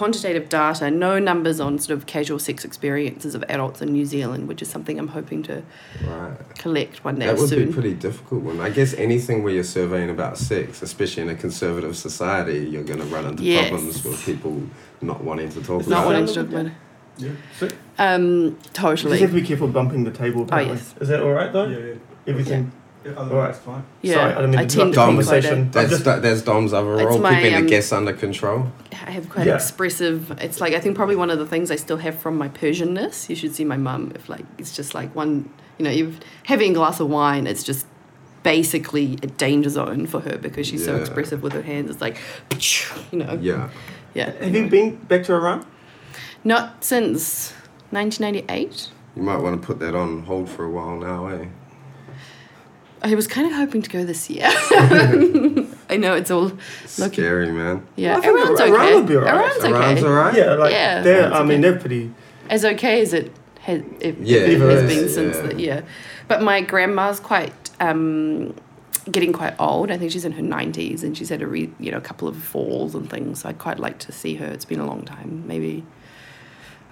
quantitative 0.00 0.48
data, 0.48 0.90
no 0.90 1.18
numbers 1.18 1.60
on 1.60 1.78
sort 1.78 1.94
of 1.98 2.06
casual 2.06 2.38
sex 2.38 2.64
experiences 2.64 3.34
of 3.34 3.44
adults 3.50 3.82
in 3.82 3.92
New 3.92 4.06
Zealand, 4.06 4.48
which 4.48 4.62
is 4.62 4.68
something 4.68 4.98
I'm 4.98 5.08
hoping 5.08 5.42
to 5.42 5.62
Right. 6.06 6.38
collect 6.56 7.04
one 7.04 7.18
day 7.18 7.26
That 7.26 7.36
would 7.36 7.50
soon. 7.50 7.66
be 7.66 7.72
pretty 7.78 7.92
difficult 7.92 8.42
one. 8.42 8.60
I 8.60 8.70
guess 8.70 8.94
anything 8.94 9.42
where 9.42 9.52
you're 9.52 9.62
surveying 9.78 10.08
about 10.08 10.38
sex, 10.38 10.80
especially 10.80 11.24
in 11.24 11.28
a 11.28 11.34
conservative 11.34 11.94
society, 11.98 12.60
you're 12.72 12.82
going 12.82 13.00
to 13.00 13.04
run 13.14 13.26
into 13.26 13.42
Yes. 13.42 13.68
problems 13.68 14.02
with 14.02 14.24
people 14.24 14.62
not 15.02 15.22
wanting 15.22 15.50
to 15.50 15.60
talk 15.62 15.80
It's 15.80 15.88
Not 15.90 15.98
about 15.98 16.06
wanting 16.06 16.24
it. 16.24 16.26
to 16.28 16.34
talk 16.34 16.48
about 16.48 16.66
it. 16.66 16.72
Yeah. 17.18 17.28
Sick. 17.58 17.72
Um, 17.98 18.24
You 18.24 18.52
just 18.96 19.04
have 19.20 19.30
to 19.30 19.34
be 19.34 19.42
careful 19.42 19.68
bumping 19.68 20.04
the 20.04 20.10
table. 20.22 20.44
apparently. 20.44 20.76
yes. 20.76 20.94
Is 20.98 21.08
that 21.08 21.20
all 21.22 21.32
right 21.32 21.52
though? 21.52 21.66
Yeah, 21.68 21.78
yeah. 21.78 21.94
Everything. 22.26 22.62
yeah 22.72 22.79
Alright. 23.04 23.18
otherwise, 23.18 23.56
it's 23.56 23.64
fine. 23.64 23.82
Yeah, 24.02 24.14
Sorry, 24.14 24.32
I 24.32 24.34
didn't 24.36 24.50
mean 24.50 24.58
I 24.60 24.64
to 24.66 24.76
tend 24.76 24.88
interrupt 24.90 24.94
to 24.94 25.16
the 25.16 25.22
be 25.22 25.26
quite 25.26 25.44
a- 25.44 25.48
conversation. 25.48 25.70
That's, 25.70 25.90
just- 25.90 26.04
that, 26.04 26.44
Dom's 26.44 26.72
other 26.72 26.86
role, 26.88 27.18
my, 27.18 27.34
keeping 27.36 27.54
um, 27.54 27.62
the 27.64 27.68
guests 27.70 27.92
under 27.92 28.12
control. 28.12 28.70
I 28.92 29.10
have 29.12 29.28
quite 29.30 29.46
Yeah. 29.46 29.54
expressive. 29.54 30.30
It's 30.40 30.60
like 30.60 30.74
I 30.74 30.80
think 30.80 30.96
probably 30.96 31.16
one 31.16 31.30
of 31.30 31.38
the 31.38 31.46
things 31.46 31.70
I 31.70 31.76
still 31.76 31.96
have 31.98 32.18
from 32.18 32.36
my 32.36 32.48
Persianness. 32.48 33.28
You 33.30 33.36
should 33.36 33.54
see 33.54 33.64
my 33.64 33.76
mum. 33.78 34.12
If 34.14 34.28
like 34.28 34.44
it's 34.58 34.74
just 34.76 34.94
like 34.94 35.14
one, 35.14 35.48
you 35.78 35.84
know, 35.84 35.90
you're 35.90 36.12
having 36.44 36.72
a 36.72 36.74
glass 36.74 37.00
of 37.00 37.08
wine. 37.08 37.46
It's 37.46 37.62
just 37.62 37.86
basically 38.42 39.14
a 39.22 39.26
danger 39.26 39.70
zone 39.70 40.06
for 40.06 40.20
her 40.20 40.36
because 40.38 40.66
she's 40.66 40.84
so 40.84 40.96
expressive 40.96 41.42
with 41.42 41.52
her 41.54 41.62
hands. 41.62 41.90
It's 41.90 42.00
like, 42.00 42.18
you 43.12 43.18
know, 43.18 43.38
Yeah. 43.40 43.68
yeah. 44.14 44.30
Have 44.42 44.54
you 44.54 44.66
been 44.68 44.96
back 44.96 45.24
to 45.24 45.34
Iran? 45.34 45.64
Not 46.44 46.84
since 46.84 47.52
1998. 47.90 48.88
You 49.16 49.22
might 49.22 49.38
want 49.38 49.60
to 49.60 49.66
put 49.66 49.78
that 49.80 49.94
on 49.94 50.22
hold 50.22 50.48
for 50.48 50.64
a 50.64 50.70
while 50.70 50.96
now, 50.96 51.26
eh? 51.28 51.46
I 53.02 53.14
was 53.14 53.26
kind 53.26 53.46
of 53.46 53.54
hoping 53.54 53.82
to 53.82 53.90
go 53.90 54.04
this 54.04 54.28
year. 54.28 54.46
I 55.88 55.96
know 55.96 56.14
it's 56.14 56.30
all 56.30 56.44
looking. 56.98 57.12
Scary, 57.24 57.50
man. 57.50 57.86
Yeah, 57.96 58.16
I 58.16 58.20
think 58.20 58.38
Iran's 58.38 58.60
Iran 58.60 58.74
okay. 58.74 58.94
would 58.94 59.06
be 59.06 59.16
alright. 59.16 59.34
Iran's 59.34 59.64
okay. 59.64 59.70
Iran's 59.70 60.02
alright? 60.04 60.34
Yeah, 60.34 60.52
like 60.54 60.72
Yeah, 60.72 61.02
they're. 61.02 61.20
that's 61.22 61.34
I 61.36 61.42
mean, 61.42 61.52
okay. 61.52 61.60
they're 61.70 61.78
pretty. 61.80 62.12
As 62.50 62.64
okay 62.64 63.00
as 63.00 63.12
it 63.14 63.32
has, 63.60 63.80
it, 64.00 64.18
Yeah, 64.18 64.40
it 64.40 64.50
it 64.50 64.60
has 64.60 64.82
is, 64.82 64.96
been 64.96 65.08
since 65.08 65.36
yeah. 65.36 65.42
the 65.46 65.60
yeah. 65.60 65.82
But 66.28 66.42
my 66.42 66.60
grandma's 66.60 67.20
quite 67.20 67.52
um, 67.80 68.54
getting 69.10 69.32
quite 69.32 69.54
old. 69.58 69.90
I 69.90 69.98
think 69.98 70.12
she's 70.12 70.24
in 70.24 70.32
her 70.32 70.42
nineties, 70.42 71.02
and 71.02 71.16
she's 71.16 71.28
had 71.30 71.42
a 71.42 71.46
re, 71.46 71.70
you 71.80 71.90
know 71.90 71.98
a 71.98 72.02
couple 72.02 72.28
of 72.28 72.36
falls 72.36 72.94
and 72.94 73.08
things. 73.10 73.40
So 73.40 73.48
I'd 73.48 73.58
quite 73.58 73.78
like 73.78 73.98
to 74.00 74.12
see 74.12 74.34
her. 74.36 74.46
It's 74.46 74.64
been 74.66 74.80
a 74.80 74.86
long 74.86 75.02
time, 75.02 75.44
maybe 75.46 75.84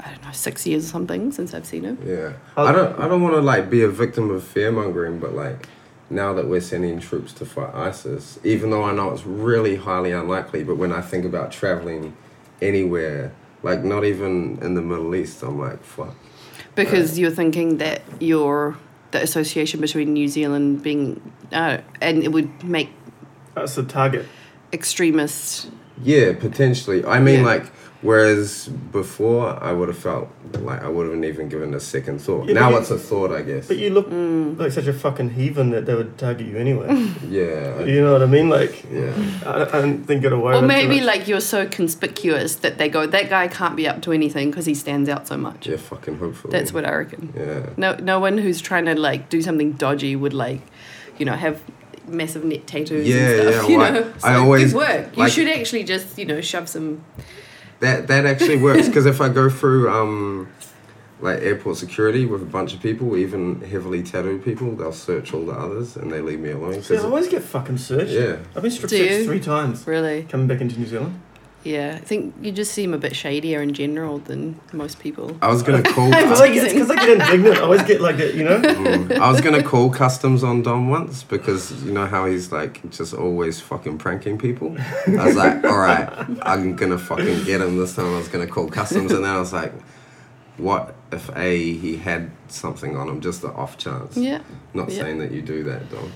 I 0.01 0.11
don't 0.11 0.23
know, 0.25 0.33
six 0.33 0.67
years 0.67 0.87
or 0.87 0.89
something 0.89 1.33
since 1.33 1.53
I've 1.55 1.67
seen 1.67 1.85
her. 1.85 1.97
Yeah. 2.05 2.33
I'll- 2.57 2.67
I 2.67 2.73
don't. 2.73 2.99
I 2.99 3.09
don't 3.09 3.23
want 3.23 3.35
to 3.35 3.41
like 3.43 3.69
be 3.69 3.83
a 3.83 3.89
victim 3.89 4.31
of 4.31 4.43
fear 4.43 4.73
mongering, 4.73 5.19
but 5.21 5.35
like 5.35 5.69
now 6.11 6.33
that 6.33 6.49
we're 6.49 6.61
sending 6.61 6.99
troops 7.01 7.33
to 7.35 7.45
fight 7.47 7.75
ISIS, 7.75 8.39
even 8.45 8.71
though 8.71 8.83
I 8.85 8.93
know 8.93 9.11
it's 9.11 9.25
really 9.27 9.77
highly 9.77 10.13
unlikely, 10.13 10.65
but 10.65 10.77
when 10.77 10.93
I 10.93 11.01
think 11.03 11.25
about 11.25 11.53
traveling 11.53 12.17
anywhere, 12.63 13.33
like 13.63 13.85
not 13.85 14.05
even 14.05 14.59
in 14.63 14.75
the 14.75 14.83
Middle 14.83 15.15
East, 15.15 15.43
I'm 15.43 15.59
like, 15.59 15.83
fuck. 15.83 16.15
Because 16.75 17.19
you're 17.19 17.31
thinking 17.31 17.79
that 17.79 18.03
you're 18.21 18.77
the 19.11 19.23
association 19.23 19.81
between 19.81 20.13
New 20.13 20.29
Zealand 20.29 20.83
being, 20.83 21.21
uh, 21.53 21.79
and 22.01 22.23
it 22.23 22.33
would 22.33 22.63
make 22.65 22.91
That's 23.55 23.77
a 23.79 23.83
target. 23.83 24.27
extremists. 24.73 25.69
Yeah, 26.03 26.33
potentially. 26.35 27.05
I 27.05 27.19
mean, 27.21 27.41
Yeah. 27.41 27.47
like, 27.47 27.65
whereas 28.03 28.69
before 28.69 29.63
I 29.63 29.73
would 29.73 29.89
have 29.89 29.99
felt 29.99 30.29
like 30.61 30.83
I 30.83 30.89
wouldn't 30.89 31.25
even 31.25 31.49
given 31.49 31.75
a 31.75 31.81
second 31.81 32.21
thought. 32.21 32.47
Yeah, 32.47 32.55
now 32.55 32.71
but 32.71 32.75
you- 32.77 32.81
it's 32.83 32.91
a 32.91 32.99
thought, 32.99 33.33
I 33.33 33.43
guess. 33.43 33.67
But 33.69 33.79
you 33.79 33.91
look 33.91 34.09
Mm. 34.11 34.59
like 34.59 34.73
such 34.73 34.87
a 34.87 34.93
fucking 34.93 35.31
heathen 35.31 35.71
that 35.71 35.87
they 35.87 35.95
would 35.95 36.17
target 36.17 36.47
you 36.47 36.57
anyway. 36.57 36.89
yeah. 37.29 37.83
you 37.85 38.01
know 38.03 38.13
what 38.13 38.23
I 38.23 38.27
mean? 38.27 38.49
Like, 38.49 38.85
Yeah. 38.93 39.13
I, 39.45 39.63
I 39.63 39.81
don't 39.83 40.05
think 40.05 40.23
get 40.23 40.33
away 40.33 40.55
Or 40.55 40.63
with 40.63 40.71
it 40.71 40.81
too 40.83 40.89
maybe 40.89 41.01
like 41.01 41.29
you're 41.29 41.41
so 41.41 41.67
conspicuous 41.67 42.55
that 42.57 42.79
they 42.79 42.89
go, 42.89 43.07
that 43.07 43.29
guy 43.29 43.49
can't 43.49 43.77
be 43.77 43.89
up 43.89 44.01
to 44.03 44.13
anything 44.13 44.51
because 44.51 44.67
he 44.67 44.75
stands 44.75 45.09
out 45.09 45.27
so 45.27 45.37
much. 45.37 45.67
Yeah, 45.67 45.77
fucking 45.77 46.19
hopefully. 46.19 46.53
That's 46.53 46.73
what 46.73 46.85
I 46.85 46.95
reckon. 46.95 47.33
Yeah. 47.37 47.71
No, 47.77 47.95
no 47.97 48.21
one 48.21 48.39
who's 48.39 48.61
trying 48.61 48.87
to 48.87 48.95
like 48.95 49.29
do 49.29 49.43
something 49.43 49.73
dodgy 49.73 50.15
would 50.17 50.35
like, 50.35 50.61
you 51.19 51.25
know, 51.27 51.35
have 51.35 51.61
massive 52.07 52.43
neck 52.45 52.61
tattoos 52.65 53.07
Yeah, 53.07 53.17
and 53.17 53.55
stuff. 53.55 53.55
yeah, 53.65 53.69
you 53.73 53.79
well, 53.79 53.93
know, 53.93 54.13
I 54.23 54.33
So 54.35 54.43
always- 54.45 54.73
good 54.73 54.79
work. 54.79 55.17
You 55.17 55.23
like- 55.25 55.33
should 55.33 55.49
actually 55.49 55.85
just 55.85 56.17
you 56.19 56.25
know 56.25 56.41
shove 56.41 56.69
some. 56.69 57.03
That 57.81 58.09
that 58.09 58.27
actually 58.27 58.57
works 58.57 58.87
because 58.89 59.07
if 59.07 59.21
I 59.21 59.29
go 59.29 59.49
through 59.49 59.89
um, 59.91 60.49
like 61.21 61.41
airport 61.43 61.77
security 61.77 62.27
with 62.27 62.43
a 62.43 62.47
bunch 62.47 62.75
of 62.75 62.81
people, 62.81 63.17
even 63.17 63.61
heavily 63.61 64.03
tattooed 64.03 64.45
people, 64.45 64.75
they'll 64.75 64.93
search 64.93 65.33
all 65.33 65.45
the 65.47 65.53
others 65.53 65.97
and 65.97 66.13
they 66.13 66.21
leave 66.21 66.41
me 66.41 66.51
alone. 66.51 66.83
See, 66.83 66.97
I 66.97 67.01
always 67.01 67.29
get 67.29 67.43
fucking 67.43 67.79
searched. 67.79 68.11
yeah. 68.13 68.39
I've 68.57 68.63
been 68.63 68.71
strip 68.71 68.91
Do 68.91 68.97
searched 68.99 69.11
you? 69.13 69.25
three 69.25 69.41
times 69.41 69.87
Really? 69.87 70.25
coming 70.25 70.47
back 70.49 70.61
into 70.61 70.79
New 70.79 70.87
Zealand. 70.87 71.21
Yeah, 71.65 71.95
I 71.97 72.05
think 72.05 72.35
you 72.41 72.53
just 72.53 72.73
seem 72.73 72.95
a 72.95 72.99
bit 72.99 73.15
shadier 73.17 73.61
in 73.61 73.75
general 73.75 74.19
than 74.19 74.59
most 74.73 75.01
people. 75.01 75.37
I 75.43 75.49
was 75.49 75.63
gonna 75.63 75.83
call. 75.95 76.15
I 76.15 76.23
feel 76.23 76.39
like 76.39 76.53
it's 76.53 76.73
because 76.73 76.91
I 76.91 76.95
get 76.95 77.09
indignant. 77.21 77.59
I 77.59 77.61
always 77.63 77.83
get 77.83 78.01
like 78.01 78.17
that, 78.19 78.35
you 78.35 78.45
know. 78.45 78.61
Mm. 78.61 79.19
I 79.19 79.31
was 79.31 79.41
gonna 79.41 79.63
call 79.63 79.91
customs 79.91 80.45
on 80.45 80.63
Dom 80.63 80.89
once 80.89 81.25
because 81.25 81.73
you 81.85 81.93
know 81.93 82.07
how 82.07 82.27
he's 82.27 82.53
like 82.53 82.89
just 82.91 83.13
always 83.13 83.61
fucking 83.61 83.99
pranking 83.99 84.39
people. 84.39 84.77
I 85.09 85.27
was 85.27 85.37
like, 85.37 85.65
all 85.65 85.79
right, 85.79 86.09
I'm 86.43 86.77
gonna 86.77 86.99
fucking 86.99 87.45
get 87.45 87.61
him 87.61 87.77
this 87.77 87.97
time. 87.97 88.15
I 88.15 88.19
was 88.19 88.29
gonna 88.29 88.47
call 88.47 88.69
customs, 88.69 89.11
and 89.13 89.25
then 89.25 89.31
I 89.31 89.39
was 89.39 89.53
like, 89.53 89.73
what 90.59 90.95
if 91.13 91.29
a 91.37 91.73
he 91.75 91.97
had 91.97 92.31
something 92.47 92.97
on 92.97 93.09
him, 93.09 93.21
just 93.21 93.43
the 93.43 93.53
off 93.53 93.77
chance. 93.79 94.17
Yeah, 94.17 94.41
Not 94.75 94.91
Yeah. 94.91 95.03
saying 95.03 95.19
that 95.19 95.33
you 95.33 95.43
do 95.43 95.65
that, 95.65 95.91
Dom, 95.91 96.13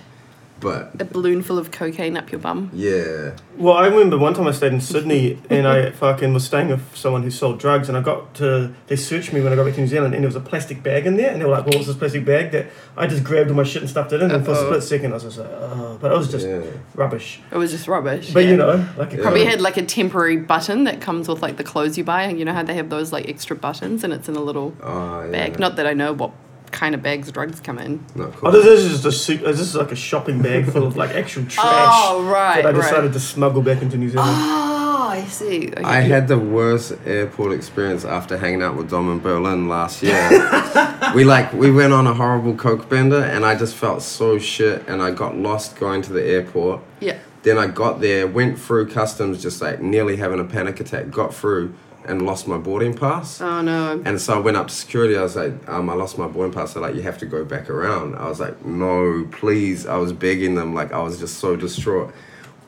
but 0.63 0.93
a 1.01 1.05
balloon 1.05 1.43
full 1.43 1.59
of 1.59 1.71
cocaine 1.71 2.17
up 2.17 2.33
your 2.33 2.41
bum. 2.41 2.71
yeah, 2.73 3.33
Well, 3.59 3.75
I 3.77 3.87
remember 3.89 4.17
one 4.17 4.33
time 4.33 4.47
I 4.47 4.53
stayed 4.53 4.73
in 4.73 4.81
Sydney 4.81 5.39
and 5.51 5.67
I 5.69 5.91
fucking 5.91 6.33
was 6.33 6.45
staying 6.45 6.69
with 6.69 6.97
someone 6.97 7.23
who 7.23 7.31
sold 7.31 7.59
drugs, 7.59 7.89
and 7.89 7.99
I 7.99 8.01
got 8.01 8.35
to 8.37 8.73
they 8.87 8.97
searched 8.97 9.33
me 9.33 9.41
when 9.43 9.53
I 9.53 9.57
got 9.57 9.65
back 9.67 9.75
to 9.75 9.81
New 9.81 9.87
Zealand, 9.89 10.15
and 10.15 10.23
there 10.25 10.29
was 10.29 10.37
a 10.37 10.41
plastic 10.41 10.83
bag 10.83 11.07
in 11.07 11.17
there, 11.17 11.31
and 11.33 11.41
they 11.41 11.45
were 11.45 11.51
like, 11.51 11.67
"What 11.67 11.77
was 11.77 11.87
this 11.89 11.97
plastic 11.97 12.25
bag?" 12.25 12.53
That 12.53 12.67
I 12.97 13.07
just 13.07 13.25
grabbed 13.25 13.51
all 13.51 13.57
my 13.57 13.65
shit 13.65 13.83
and 13.83 13.91
stuffed 13.91 14.13
it 14.13 14.23
in, 14.23 14.31
and 14.31 14.45
for 14.45 14.53
a 14.53 14.55
Uh-oh. 14.55 14.67
split 14.67 14.83
second 14.85 15.11
I 15.11 15.15
was 15.15 15.25
just 15.25 15.39
like, 15.39 15.51
"Oh," 15.51 15.99
but 16.01 16.13
it 16.13 16.17
was 16.17 16.31
just 16.31 16.47
yeah. 16.47 16.63
rubbish. 16.95 17.41
It 17.51 17.57
was 17.57 17.71
just 17.73 17.89
rubbish. 17.89 18.33
But 18.33 18.45
yeah. 18.45 18.51
you 18.51 18.57
know, 18.57 18.89
like 18.97 19.13
Yeah. 19.13 19.23
Probably 19.23 19.45
had 19.45 19.61
like 19.61 19.77
a 19.77 19.85
temporary 19.85 20.37
button 20.37 20.85
that 20.85 21.01
comes 21.01 21.29
with 21.29 21.43
like 21.43 21.57
the 21.57 21.65
clothes 21.65 21.99
you 21.99 22.05
buy. 22.05 22.23
And 22.23 22.39
you 22.39 22.45
know 22.45 22.53
how 22.53 22.63
they 22.63 22.75
have 22.75 22.89
those 22.91 23.13
like 23.13 23.29
extra 23.29 23.57
buttons 23.57 24.05
and 24.05 24.13
it's 24.13 24.29
in 24.29 24.37
a 24.37 24.41
little 24.41 24.75
Oh, 24.83 25.25
yeah. 25.25 25.31
bag. 25.31 25.59
Not 25.59 25.77
that 25.77 25.87
I 25.87 25.93
know 25.95 26.13
what 26.13 26.33
kind 26.73 26.95
of 26.95 27.03
bags 27.03 27.31
drugs 27.31 27.61
come 27.61 27.79
in. 27.79 28.05
Not 28.15 28.33
cool. 28.35 28.49
Oh, 28.49 28.51
this 28.51 28.67
is 28.67 28.91
just 28.91 29.05
a 29.05 29.13
suit. 29.13 29.43
This 29.43 29.61
is 29.61 29.75
like 29.75 29.93
a 29.93 29.97
shopping 29.97 30.43
bag 30.43 30.67
full 30.71 30.87
of 30.87 30.97
like 30.97 31.11
actual 31.11 31.45
trash 31.45 31.65
Oh, 31.67 32.25
right, 32.25 32.63
that 32.63 32.75
I 32.75 32.77
decided 32.77 33.05
right. 33.05 33.13
to 33.13 33.21
smuggle 33.21 33.63
back 33.63 33.83
into 33.83 33.97
New 33.97 34.09
Zealand. 34.09 34.31
Oh, 34.35 35.09
I 35.13 35.25
see. 35.27 35.69
Okay. 35.69 35.83
I 35.83 36.01
had 36.01 36.27
the 36.29 36.39
worst 36.39 36.95
airport 37.07 37.53
experience 37.53 38.05
after 38.05 38.39
hanging 38.39 38.63
out 38.63 38.77
with 38.77 38.91
Dom 38.91 39.11
in 39.13 39.21
Berlin 39.21 39.69
last 39.69 40.03
year. 40.03 40.29
we 41.15 41.25
like 41.25 41.53
we 41.53 41.71
went 41.71 41.93
on 41.93 42.07
a 42.07 42.15
horrible 42.15 42.55
coke 42.57 42.89
bender 42.89 43.23
and 43.23 43.45
I 43.45 43.55
just 43.55 43.75
felt 43.75 44.03
so 44.03 44.39
shit 44.39 44.87
and 44.89 45.03
I 45.03 45.11
got 45.11 45.37
lost 45.37 45.77
going 45.77 46.03
to 46.03 46.13
the 46.13 46.25
airport. 46.25 46.81
yeah. 47.01 47.19
Then 47.45 47.59
I 47.59 47.67
got 47.67 48.01
there, 48.01 48.29
went 48.29 48.57
through 48.57 48.89
customs 48.91 49.43
just 49.43 49.61
like 49.61 49.83
nearly 49.83 50.15
having 50.17 50.39
a 50.39 50.45
panic 50.45 50.79
attack, 50.79 51.11
got 51.11 51.35
through 51.35 51.75
and 52.07 52.27
lost 52.27 52.47
my 52.49 52.59
boarding 52.59 52.95
pass. 52.95 53.41
Oh 53.41 53.63
no. 53.63 54.03
And 54.05 54.21
so 54.21 54.35
I 54.35 54.39
went 54.39 54.57
up 54.57 54.69
to 54.69 54.75
security. 54.75 55.17
I 55.17 55.23
was 55.23 55.37
like, 55.37 55.69
um, 55.69 55.89
I 55.89 55.95
lost 55.95 56.19
my 56.19 56.27
boarding 56.27 56.53
pass. 56.53 56.75
They're 56.75 56.83
like, 56.83 56.95
you 56.95 57.03
have 57.03 57.19
to 57.19 57.27
go 57.27 57.45
back 57.45 57.71
around. 57.71 58.17
I 58.17 58.29
was 58.29 58.41
like, 58.41 58.65
no, 58.65 59.29
please. 59.33 59.87
I 59.87 59.97
was 59.97 60.13
begging 60.13 60.55
them. 60.55 60.75
Like, 60.75 60.93
I 60.93 61.03
was 61.03 61.19
just 61.19 61.39
so 61.39 61.57
distraught. 61.57 62.13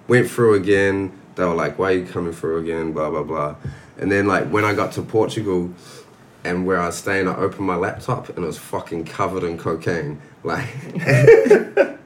Went 0.09 0.31
through 0.31 0.55
again. 0.55 1.13
They 1.35 1.45
were 1.45 1.55
like, 1.55 1.79
why 1.79 1.93
are 1.93 1.97
you 1.97 2.07
coming 2.07 2.33
through 2.33 2.59
again? 2.59 2.93
Blah, 2.93 3.11
blah, 3.11 3.23
blah. 3.23 3.57
And 3.99 4.11
then, 4.11 4.27
like, 4.27 4.49
when 4.49 4.65
I 4.65 4.75
got 4.75 4.93
to 4.93 5.03
Portugal 5.03 5.73
and 6.45 6.67
where 6.67 6.81
I 6.81 6.87
was 6.87 6.97
staying, 6.97 7.27
I 7.27 7.37
opened 7.37 7.67
my 7.67 7.77
laptop 7.77 8.29
and 8.29 8.39
it 8.39 8.47
was 8.47 8.59
fucking 8.59 9.07
covered 9.07 9.43
in 9.43 9.59
cocaine. 9.59 10.21
Like, 10.43 10.69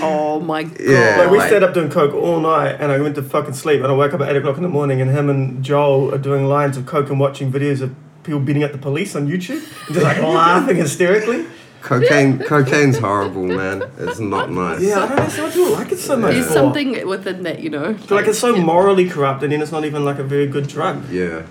Oh 0.02 0.40
my 0.40 0.62
god. 0.64 0.76
Yeah. 0.80 1.16
Like 1.20 1.30
we 1.30 1.38
like- 1.38 1.48
stayed 1.48 1.62
up 1.62 1.74
doing 1.74 1.90
coke 1.90 2.14
all 2.14 2.40
night, 2.40 2.76
and 2.80 2.90
I 2.92 2.98
went 3.00 3.14
to 3.16 3.22
fucking 3.22 3.54
sleep, 3.54 3.82
and 3.82 3.86
I 3.92 3.94
woke 3.94 4.12
up 4.14 4.20
at 4.20 4.28
eight 4.30 4.36
o'clock 4.36 4.56
in 4.56 4.62
the 4.62 4.68
morning, 4.68 5.00
and 5.00 5.10
him 5.10 5.28
and 5.30 5.62
Joel 5.62 6.14
are 6.14 6.18
doing 6.18 6.46
lines 6.46 6.76
of 6.76 6.86
coke 6.86 7.10
and 7.10 7.18
watching 7.20 7.52
videos 7.52 7.80
of 7.80 7.94
people 8.22 8.40
beating 8.40 8.62
up 8.64 8.72
the 8.72 8.78
police 8.78 9.14
on 9.16 9.28
YouTube, 9.28 9.62
and 9.86 9.94
just 9.94 10.04
like 10.04 10.18
laughing 10.22 10.76
hysterically. 10.76 11.46
cocaine, 11.82 12.38
cocaine's 12.38 12.98
horrible, 12.98 13.44
man. 13.44 13.82
It's 13.98 14.18
not 14.20 14.50
nice. 14.50 14.82
Yeah, 14.82 15.00
I 15.04 15.08
don't 15.08 15.18
understand 15.18 15.48
why 15.48 15.54
people 15.54 15.72
like 15.72 15.92
it 15.92 15.98
so 15.98 16.16
much. 16.16 16.32
There's 16.34 16.46
for. 16.48 16.52
something 16.52 17.06
within 17.08 17.42
that, 17.44 17.60
you 17.60 17.70
know. 17.70 17.94
But, 17.94 18.10
like 18.10 18.26
it's 18.26 18.38
so 18.38 18.54
morally 18.56 19.08
corrupt, 19.08 19.42
and 19.42 19.50
then 19.52 19.62
it's 19.62 19.72
not 19.72 19.84
even 19.86 20.04
like 20.04 20.18
a 20.18 20.24
very 20.24 20.46
good 20.46 20.68
drug. 20.68 21.08
Yeah. 21.10 21.42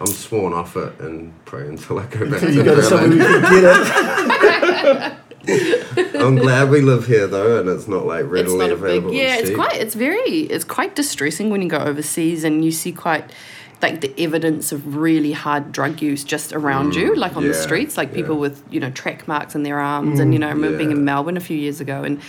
I'm 0.00 0.06
sworn 0.06 0.52
off 0.52 0.76
it 0.76 0.98
and 1.00 1.32
pray 1.44 1.68
until 1.68 2.00
I 2.00 2.06
go 2.06 2.28
back 2.28 2.40
So 2.40 2.46
to 2.46 2.52
you 2.52 2.64
go 2.64 2.74
to 2.74 2.82
somewhere 2.82 3.08
Berlin. 3.10 3.42
can 3.42 3.60
get 3.60 5.04
it. 5.06 5.12
I'm 6.14 6.36
glad 6.36 6.70
we 6.70 6.80
live 6.80 7.06
here 7.06 7.26
though, 7.26 7.58
and 7.60 7.68
it's 7.68 7.88
not 7.88 8.06
like 8.06 8.20
it's 8.24 8.30
readily 8.30 8.58
not 8.58 8.72
a 8.72 8.76
big 8.76 8.84
available. 8.84 9.12
yeah 9.14 9.36
it's 9.36 9.48
cheap. 9.48 9.56
quite 9.56 9.74
it's 9.76 9.94
very 9.94 10.20
it's 10.54 10.64
quite 10.64 10.94
distressing 10.94 11.50
when 11.50 11.62
you 11.62 11.68
go 11.68 11.78
overseas 11.78 12.44
and 12.44 12.64
you 12.64 12.70
see 12.70 12.92
quite 12.92 13.30
like 13.82 14.00
the 14.00 14.14
evidence 14.22 14.70
of 14.70 14.94
really 14.96 15.32
hard 15.32 15.72
drug 15.72 16.00
use 16.00 16.22
just 16.22 16.52
around 16.52 16.94
you 16.94 17.16
like 17.16 17.36
on 17.36 17.42
the 17.44 17.50
Mm, 17.54 17.62
streets 17.62 17.96
like 17.96 18.12
people 18.14 18.36
yeah. 18.36 18.40
with 18.42 18.62
you 18.70 18.78
know 18.78 18.90
track 18.90 19.26
marks 19.26 19.56
in 19.56 19.64
their 19.64 19.80
arms 19.80 20.20
and 20.20 20.32
you 20.32 20.38
know 20.38 20.46
I 20.46 20.50
remember 20.52 20.78
being 20.78 20.92
in 20.92 21.04
melbourne 21.04 21.36
a 21.36 21.40
few 21.40 21.56
years 21.56 21.80
ago 21.80 22.04
and 22.04 22.20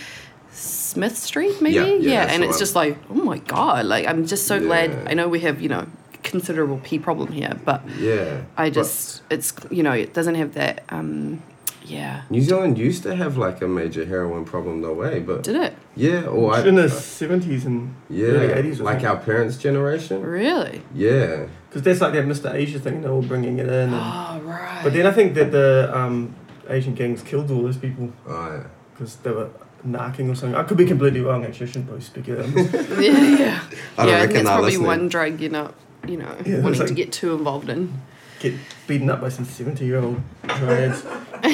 smith 0.50 1.16
street 1.16 1.60
maybe 1.60 1.74
Yeah, 1.76 1.84
yeah, 1.94 2.26
and 2.30 2.42
the 2.42 2.48
it's 2.48 2.58
just 2.58 2.74
like 2.74 2.96
oh 3.10 3.14
my 3.14 3.38
god 3.38 3.86
like 3.86 4.06
i'm 4.06 4.24
just 4.26 4.46
so 4.46 4.54
Yeah. 4.56 4.60
glad 4.62 5.08
i 5.08 5.14
know 5.14 5.28
we 5.28 5.40
have 5.40 5.60
you 5.60 5.68
know 5.68 5.86
considerable 6.22 6.80
p 6.84 6.98
problem 6.98 7.32
here 7.32 7.54
but 7.64 7.82
Yeah. 7.98 8.42
i 8.56 8.68
but 8.68 8.74
just 8.74 9.22
it's 9.30 9.52
you 9.70 9.82
know 9.82 9.92
it 9.92 10.14
doesn't 10.14 10.36
have 10.36 10.54
that 10.54 10.82
um 10.90 11.42
yeah 11.84 12.22
New 12.30 12.40
Zealand 12.40 12.78
used 12.78 13.02
to 13.02 13.14
have 13.14 13.36
like 13.36 13.60
a 13.62 13.68
major 13.68 14.04
heroin 14.04 14.44
problem 14.44 14.80
though, 14.82 14.94
way, 14.94 15.20
but 15.20 15.42
did 15.42 15.56
it 15.56 15.76
yeah, 15.96 16.22
or 16.24 16.54
I, 16.54 16.66
in 16.66 16.74
the 16.74 16.88
seventies 16.88 17.64
and 17.64 17.94
yeah, 18.10 18.26
early 18.26 18.52
eighties, 18.52 18.80
like 18.80 19.04
our 19.04 19.16
parents' 19.16 19.56
generation. 19.56 20.22
really 20.22 20.82
Yeah, 20.94 21.46
because 21.68 21.82
that's 21.82 22.00
like 22.00 22.14
that 22.14 22.24
Mr. 22.24 22.52
Asia 22.52 22.78
thing. 22.78 23.02
They're 23.02 23.12
all 23.12 23.22
bringing 23.22 23.58
it 23.58 23.66
in, 23.66 23.92
and, 23.92 23.94
oh 23.94 24.40
right 24.44 24.80
but 24.82 24.92
then 24.92 25.06
I 25.06 25.12
think 25.12 25.34
that 25.34 25.52
the 25.52 25.90
um, 25.94 26.34
Asian 26.68 26.94
gangs 26.94 27.22
killed 27.22 27.50
all 27.50 27.62
those 27.62 27.76
people 27.76 28.12
oh 28.26 28.46
yeah. 28.52 28.64
because 28.92 29.16
they 29.16 29.30
were 29.30 29.50
narking 29.86 30.30
or 30.30 30.34
something. 30.34 30.54
I 30.54 30.62
could 30.64 30.76
be 30.78 30.86
completely 30.86 31.20
wrong. 31.20 31.44
Actually, 31.44 31.66
I 31.66 31.70
shouldn't 31.70 31.86
probably 31.86 32.04
speak 32.04 32.28
it. 32.28 32.38
out. 32.40 32.48
yeah, 33.00 33.38
yeah. 33.38 33.60
I 33.98 34.06
don't 34.06 34.08
yeah, 34.08 34.16
I 34.16 34.20
reckon 34.20 34.28
think 34.28 34.32
that's 34.32 34.48
probably 34.48 34.64
listening. 34.70 34.86
one 34.86 35.08
drug 35.08 35.40
you're 35.40 35.50
not, 35.50 35.74
you 36.08 36.16
know, 36.16 36.36
Yeah, 36.44 36.60
wanting 36.60 36.80
it's 36.80 36.90
to 36.90 36.94
get 36.94 37.12
too 37.12 37.34
involved 37.34 37.68
in. 37.68 38.00
Get 38.40 38.54
beaten 38.86 39.10
up 39.10 39.20
by 39.20 39.28
some 39.28 39.44
seventy-year-old 39.44 40.20
triads. 40.48 41.04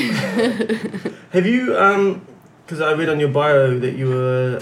Have 1.31 1.47
you? 1.47 1.77
Um, 1.77 2.27
because 2.65 2.81
I 2.81 2.93
read 2.93 3.09
on 3.09 3.19
your 3.19 3.31
bio 3.31 3.79
that 3.79 3.97
you 3.97 4.09
were 4.09 4.61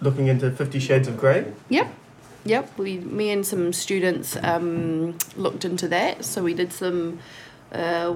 looking 0.00 0.28
into 0.28 0.50
Fifty 0.50 0.78
Shades 0.78 1.08
of 1.08 1.16
Grey. 1.16 1.46
Yep. 1.68 1.94
Yep. 2.44 2.78
We, 2.78 2.98
me 2.98 3.30
and 3.30 3.46
some 3.46 3.72
students 3.72 4.36
um, 4.42 5.18
looked 5.36 5.64
into 5.64 5.88
that. 5.88 6.24
So 6.24 6.42
we 6.42 6.54
did 6.54 6.72
some. 6.72 7.18
Uh, 7.72 8.14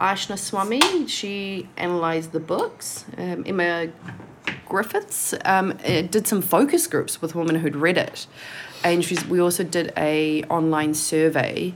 Ashna 0.00 0.38
Swami, 0.38 1.06
she 1.06 1.68
analysed 1.78 2.32
the 2.32 2.40
books. 2.40 3.06
Um, 3.16 3.44
Emma 3.46 3.88
Griffiths 4.68 5.34
um, 5.44 5.72
uh, 5.84 6.02
did 6.02 6.26
some 6.26 6.42
focus 6.42 6.86
groups 6.86 7.22
with 7.22 7.34
women 7.34 7.56
who'd 7.56 7.76
read 7.76 7.96
it, 7.96 8.26
and 8.84 9.02
she's, 9.04 9.24
we 9.26 9.40
also 9.40 9.64
did 9.64 9.92
a 9.96 10.42
online 10.44 10.92
survey 10.92 11.74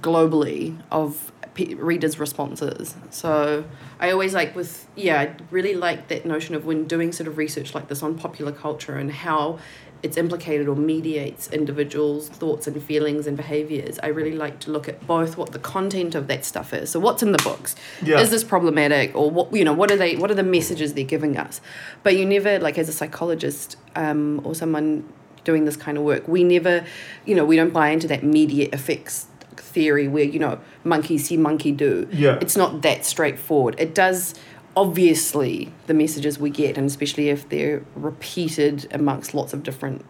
globally 0.00 0.80
of 0.90 1.32
pe- 1.54 1.74
readers' 1.74 2.18
responses. 2.18 2.94
So 3.10 3.64
I 4.00 4.10
always 4.10 4.34
like 4.34 4.54
with 4.56 4.86
yeah, 4.96 5.20
I 5.20 5.34
really 5.50 5.74
like 5.74 6.08
that 6.08 6.26
notion 6.26 6.54
of 6.54 6.64
when 6.64 6.84
doing 6.86 7.12
sort 7.12 7.28
of 7.28 7.38
research 7.38 7.74
like 7.74 7.88
this 7.88 8.02
on 8.02 8.18
popular 8.18 8.52
culture 8.52 8.96
and 8.96 9.10
how 9.12 9.58
it's 10.02 10.16
implicated 10.16 10.66
or 10.66 10.74
mediates 10.74 11.48
individuals' 11.52 12.28
thoughts 12.28 12.66
and 12.66 12.82
feelings 12.82 13.26
and 13.26 13.36
behaviors. 13.36 14.00
I 14.02 14.08
really 14.08 14.32
like 14.32 14.58
to 14.60 14.72
look 14.72 14.88
at 14.88 15.06
both 15.06 15.36
what 15.36 15.52
the 15.52 15.60
content 15.60 16.16
of 16.16 16.26
that 16.26 16.44
stuff 16.44 16.74
is. 16.74 16.90
So 16.90 16.98
what's 16.98 17.22
in 17.22 17.30
the 17.30 17.38
books? 17.38 17.76
Yeah. 18.02 18.18
Is 18.18 18.30
this 18.30 18.42
problematic 18.42 19.14
or 19.14 19.30
what 19.30 19.54
you 19.54 19.64
know, 19.64 19.72
what 19.72 19.90
are 19.90 19.96
they 19.96 20.16
what 20.16 20.30
are 20.30 20.34
the 20.34 20.42
messages 20.42 20.94
they're 20.94 21.04
giving 21.04 21.36
us? 21.36 21.60
But 22.02 22.16
you 22.16 22.26
never 22.26 22.58
like 22.58 22.78
as 22.78 22.88
a 22.88 22.92
psychologist 22.92 23.76
um, 23.94 24.40
or 24.44 24.54
someone 24.54 25.08
doing 25.44 25.64
this 25.64 25.76
kind 25.76 25.98
of 25.98 26.04
work, 26.04 26.26
we 26.28 26.44
never, 26.44 26.84
you 27.24 27.34
know, 27.34 27.44
we 27.44 27.56
don't 27.56 27.72
buy 27.72 27.90
into 27.90 28.06
that 28.08 28.22
media 28.22 28.68
effects 28.72 29.26
theory 29.60 30.08
where 30.08 30.24
you 30.24 30.38
know 30.38 30.58
monkey 30.84 31.18
see 31.18 31.36
monkey 31.36 31.72
do. 31.72 32.08
Yeah. 32.12 32.38
it's 32.40 32.56
not 32.56 32.82
that 32.82 33.04
straightforward. 33.04 33.74
It 33.78 33.94
does 33.94 34.34
obviously 34.74 35.72
the 35.86 35.94
messages 35.94 36.38
we 36.38 36.48
get 36.50 36.78
and 36.78 36.86
especially 36.86 37.28
if 37.28 37.48
they're 37.50 37.82
repeated 37.94 38.88
amongst 38.90 39.34
lots 39.34 39.52
of 39.52 39.62
different 39.62 40.02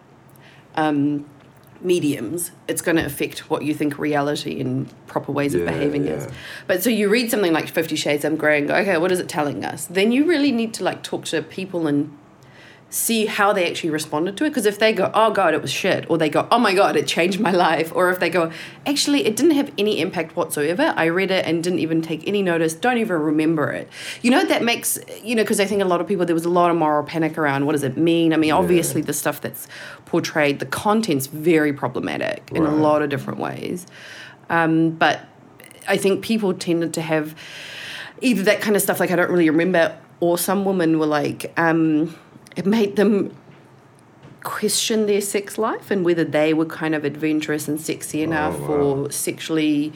um, 0.77 1.27
mediums 1.81 2.53
it's 2.69 2.81
going 2.81 2.97
to 2.97 3.05
affect 3.05 3.51
what 3.51 3.65
you 3.65 3.75
think 3.75 3.99
reality 3.99 4.61
and 4.61 4.89
proper 5.09 5.33
ways 5.33 5.53
of 5.55 5.63
Yeah, 5.63 5.73
behaving 5.73 6.07
is. 6.07 6.29
but 6.69 6.81
so 6.81 6.91
you 6.91 7.09
read 7.09 7.29
something 7.29 7.53
like 7.53 7.69
50 7.69 7.97
shades 7.97 8.25
of 8.25 8.39
grey 8.39 8.59
and 8.59 8.69
go 8.69 8.77
okay 8.77 8.97
what 8.99 9.11
is 9.11 9.19
it 9.19 9.29
telling 9.29 9.65
us? 9.65 9.87
Then 9.87 10.13
you 10.13 10.25
really 10.27 10.53
need 10.53 10.73
to 10.75 10.85
like 10.85 11.03
talk 11.03 11.25
to 11.27 11.43
people 11.43 11.89
and 11.89 12.17
see 12.93 13.25
how 13.25 13.55
they 13.55 13.67
actually 13.69 13.89
responded 13.89 14.37
to 14.37 14.45
it. 14.45 14.51
Because 14.51 14.67
if 14.67 14.79
they 14.79 14.93
go, 14.93 15.11
oh 15.15 15.31
God, 15.31 15.55
it 15.55 15.63
was 15.63 15.73
shit, 15.73 16.09
or 16.11 16.19
they 16.19 16.29
go, 16.29 16.47
oh 16.51 16.59
my 16.59 16.75
God, 16.75 16.95
it 16.95 17.07
changed 17.07 17.41
my 17.41 17.51
life, 17.69 17.91
or 17.95 18.11
if 18.11 18.21
they 18.21 18.29
go, 18.29 18.53
actually, 18.87 19.25
it 19.25 19.35
didn't 19.35 19.53
have 19.53 19.73
any 19.79 19.99
impact 19.99 20.37
whatsoever. 20.37 20.93
I 20.95 21.07
read 21.07 21.31
it 21.31 21.47
and 21.47 21.65
didn't 21.65 21.79
even 21.79 22.03
take 22.03 22.29
any 22.29 22.43
notice, 22.43 22.75
don't 22.75 22.99
even 22.99 23.19
remember 23.19 23.71
it. 23.73 23.89
You 24.21 24.31
know, 24.31 24.45
that 24.45 24.63
makes, 24.63 24.99
you 25.25 25.35
know, 25.35 25.43
because 25.43 25.59
I 25.59 25.65
think 25.65 25.81
a 25.81 25.87
lot 25.87 26.03
of 26.03 26.07
people, 26.07 26.27
there 26.27 26.35
was 26.35 26.45
a 26.45 26.51
lot 26.51 26.71
of 26.71 26.77
moral 26.77 27.03
panic 27.03 27.39
around 27.39 27.65
what 27.65 27.73
does 27.73 27.83
it 27.83 27.97
mean? 27.97 28.35
I 28.35 28.37
mean, 28.37 28.53
obviously, 28.53 29.01
the 29.01 29.15
stuff 29.15 29.41
that's 29.41 29.67
portrayed, 30.05 30.59
the 30.59 30.67
content's 30.67 31.27
very 31.29 31.73
problematic 31.73 32.51
in 32.53 32.67
a 32.67 32.75
lot 32.75 33.01
of 33.01 33.09
different 33.09 33.41
ways. 33.41 33.87
Um, 34.51 34.91
but 34.91 35.21
I 35.89 35.97
think 35.97 36.23
people 36.23 36.53
tended 36.53 36.93
to 36.95 37.01
have 37.01 37.35
either 38.21 38.43
that 38.43 38.61
kind 38.61 38.77
of 38.77 38.83
stuff 38.83 39.01
like 39.01 39.11
I 39.11 39.17
don't 39.17 39.31
really 39.31 39.49
remember, 39.49 39.99
or 40.21 40.37
some 40.37 40.67
women 40.67 40.99
were 40.99 41.07
like, 41.07 41.53
um, 41.57 42.15
it 42.57 42.67
made 42.67 42.97
them 42.97 43.35
question 44.43 45.07
their 45.07 45.21
sex 45.21 45.57
life 45.57 45.91
and 45.91 46.05
whether 46.05 46.25
they 46.25 46.53
were 46.53 46.67
kind 46.67 46.95
of 46.95 47.05
adventurous 47.05 47.69
and 47.69 47.81
sexy 47.81 48.21
oh, 48.21 48.25
enough 48.25 48.59
wow. 48.61 48.69
or 48.69 49.11
sexually 49.11 49.93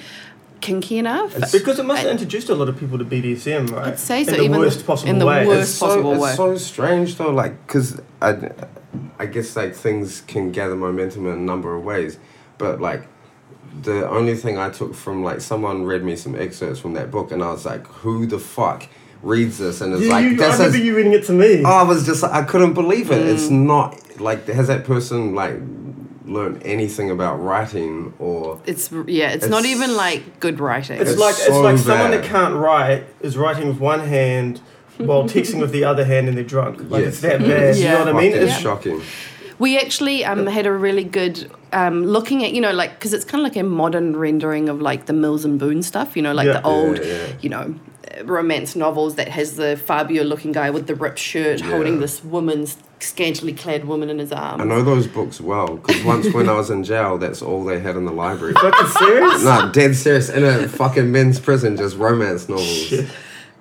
kinky 0.60 0.98
enough. 0.98 1.34
Because 1.52 1.78
it 1.78 1.84
must 1.84 2.02
have 2.02 2.12
introduced 2.12 2.48
a 2.48 2.54
lot 2.54 2.68
of 2.68 2.78
people 2.78 2.98
to 2.98 3.04
BDSM, 3.04 3.70
right? 3.72 3.88
I'd 3.88 3.98
say 3.98 4.24
so, 4.24 4.32
In 4.32 4.38
the 4.38 4.44
even 4.44 4.58
worst 4.58 4.86
possible 4.86 5.10
in 5.10 5.18
the 5.18 5.26
way. 5.26 5.46
worst- 5.46 5.70
it's 5.70 5.78
so, 5.78 5.86
possible 5.86 6.24
it's 6.24 6.36
so 6.36 6.56
strange 6.56 7.16
though, 7.16 7.30
like 7.30 7.66
because 7.66 8.00
I, 8.22 8.50
I 9.18 9.26
guess 9.26 9.56
like 9.56 9.74
things 9.74 10.22
can 10.22 10.52
gather 10.52 10.76
momentum 10.76 11.26
in 11.26 11.32
a 11.32 11.36
number 11.36 11.74
of 11.74 11.84
ways, 11.84 12.18
but 12.58 12.80
like 12.80 13.06
the 13.82 14.08
only 14.08 14.34
thing 14.34 14.58
I 14.58 14.70
took 14.70 14.94
from 14.94 15.22
like 15.22 15.40
someone 15.40 15.84
read 15.84 16.02
me 16.02 16.16
some 16.16 16.34
excerpts 16.34 16.80
from 16.80 16.94
that 16.94 17.10
book, 17.10 17.30
and 17.30 17.42
I 17.42 17.50
was 17.50 17.66
like, 17.66 17.86
who 17.86 18.26
the 18.26 18.38
fuck 18.38 18.88
reads 19.26 19.58
this 19.58 19.80
and 19.80 19.92
is 19.94 20.02
You- 20.02 20.10
like, 20.10 20.24
you- 20.24 20.30
I 20.32 20.34
this 20.36 20.52
remember 20.58 20.76
is. 20.78 20.84
you 20.84 20.96
reading 20.96 21.12
it 21.12 21.24
to 21.26 21.32
me. 21.32 21.62
Oh, 21.64 21.68
I 21.70 21.82
was 21.82 22.06
just 22.06 22.22
like, 22.22 22.32
I 22.32 22.42
couldn't 22.44 22.74
believe 22.74 23.10
it. 23.10 23.22
Mm. 23.22 23.34
It's 23.34 23.50
not 23.50 24.20
like 24.20 24.46
has 24.48 24.68
that 24.68 24.84
person 24.84 25.34
like 25.34 25.54
learned 26.26 26.60
anything 26.64 27.10
about 27.10 27.36
writing 27.42 28.12
or 28.18 28.58
It's 28.66 28.90
yeah, 29.06 29.30
it's, 29.30 29.46
not 29.48 29.64
even 29.64 29.94
like 29.96 30.40
good 30.40 30.58
writing. 30.60 31.00
It's, 31.00 31.12
It's 31.12 31.20
like 31.20 31.34
it's 31.34 31.46
so 31.46 31.60
like 31.60 31.78
someone 31.78 32.10
that 32.12 32.24
can't 32.24 32.54
write 32.54 33.04
is 33.20 33.36
writing 33.36 33.68
with 33.68 33.78
one 33.78 34.00
hand 34.00 34.60
while 34.98 35.24
texting 35.34 35.60
with 35.60 35.70
the 35.72 35.84
other 35.84 36.04
hand 36.04 36.28
and 36.28 36.36
they're 36.36 36.44
drunk. 36.44 36.78
Like 36.90 37.02
Yes. 37.04 37.08
it's 37.14 37.20
that 37.20 37.40
bad. 37.40 37.76
You 37.76 37.84
Yeah. 37.84 37.92
know 37.94 37.98
what 38.06 38.08
I 38.16 38.20
mean? 38.20 38.32
Fucking 38.32 38.48
It's, 38.48 38.58
shocking. 38.60 39.02
We 39.58 39.78
actually 39.78 40.24
um, 40.24 40.46
had 40.46 40.66
a 40.66 40.72
really 40.72 41.04
good 41.04 41.50
um, 41.72 42.04
looking 42.04 42.44
at 42.44 42.52
you 42.52 42.60
know 42.60 42.72
like 42.72 42.94
because 42.98 43.12
it's 43.12 43.24
kind 43.24 43.40
of 43.44 43.44
like 43.52 43.56
a 43.56 43.66
modern 43.66 44.16
rendering 44.16 44.68
of 44.68 44.80
like 44.80 45.06
the 45.06 45.12
Mills 45.12 45.44
and 45.44 45.58
Boon 45.58 45.82
stuff. 45.82 46.16
You 46.16 46.22
know 46.22 46.32
like 46.34 46.46
Yeah. 46.46 46.54
the 46.60 46.66
old 46.66 46.98
Yeah, 46.98 47.04
yeah. 47.04 47.26
you 47.40 47.48
know 47.50 47.74
romance 48.24 48.74
novels 48.76 49.16
that 49.16 49.28
has 49.28 49.56
the 49.56 49.76
Fabio 49.76 50.22
looking 50.24 50.52
guy 50.52 50.70
with 50.70 50.86
the 50.86 50.94
ripped 50.94 51.18
shirt 51.18 51.60
holding 51.60 52.00
this 52.00 52.22
woman's 52.24 52.76
scantily 53.00 53.52
clad 53.52 53.84
woman 53.84 54.08
in 54.08 54.18
his 54.18 54.32
arms. 54.32 54.62
I 54.62 54.64
know 54.64 54.82
those 54.82 55.06
books 55.06 55.40
well 55.40 55.76
because 55.76 56.02
once 56.04 56.32
when 56.32 56.48
I 56.48 56.54
was 56.54 56.70
in 56.70 56.82
jail, 56.84 57.18
that's 57.18 57.42
all 57.42 57.64
they 57.64 57.78
had 57.80 57.96
in 57.96 58.04
the 58.06 58.12
library. 58.12 58.54
fucking 58.54 58.86
serious? 58.88 59.44
No, 59.44 59.70
dead 59.72 59.94
serious. 59.96 60.28
In 60.30 60.44
a 60.44 60.66
fucking 60.68 61.10
men's 61.12 61.38
prison, 61.38 61.76
just 61.76 61.96
romance 61.96 62.48
novels. 62.48 62.66
Shit. 62.66 63.08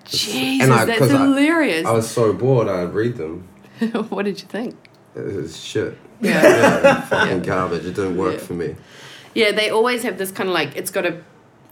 Jesus, 0.06 0.64
And 0.64 0.72
I- 0.74 0.86
that's 0.86 1.00
'cause 1.00 1.12
I- 1.14 1.18
hilarious. 1.24 1.86
I 1.86 1.92
was 1.92 2.10
so 2.10 2.32
bored, 2.32 2.68
I'd 2.68 2.94
read 2.94 3.18
them. 3.18 3.48
what 4.10 4.24
did 4.24 4.40
you 4.42 4.48
think? 4.48 4.76
It 5.16 5.24
was 5.36 5.60
shit. 5.62 5.98
Yeah. 6.22 6.42
Yeah, 6.42 7.02
fucking 7.10 7.42
garbage. 7.42 7.86
It 7.86 7.96
didn't 7.96 8.16
work 8.18 8.34
Yeah. 8.36 8.40
for 8.40 8.54
me. 8.54 8.76
Yeah, 9.34 9.52
they 9.52 9.70
always 9.70 10.04
have 10.04 10.18
this 10.18 10.32
kind 10.32 10.48
of 10.48 10.54
like 10.54 10.76
it's 10.78 10.92
got 10.92 11.06
a 11.06 11.18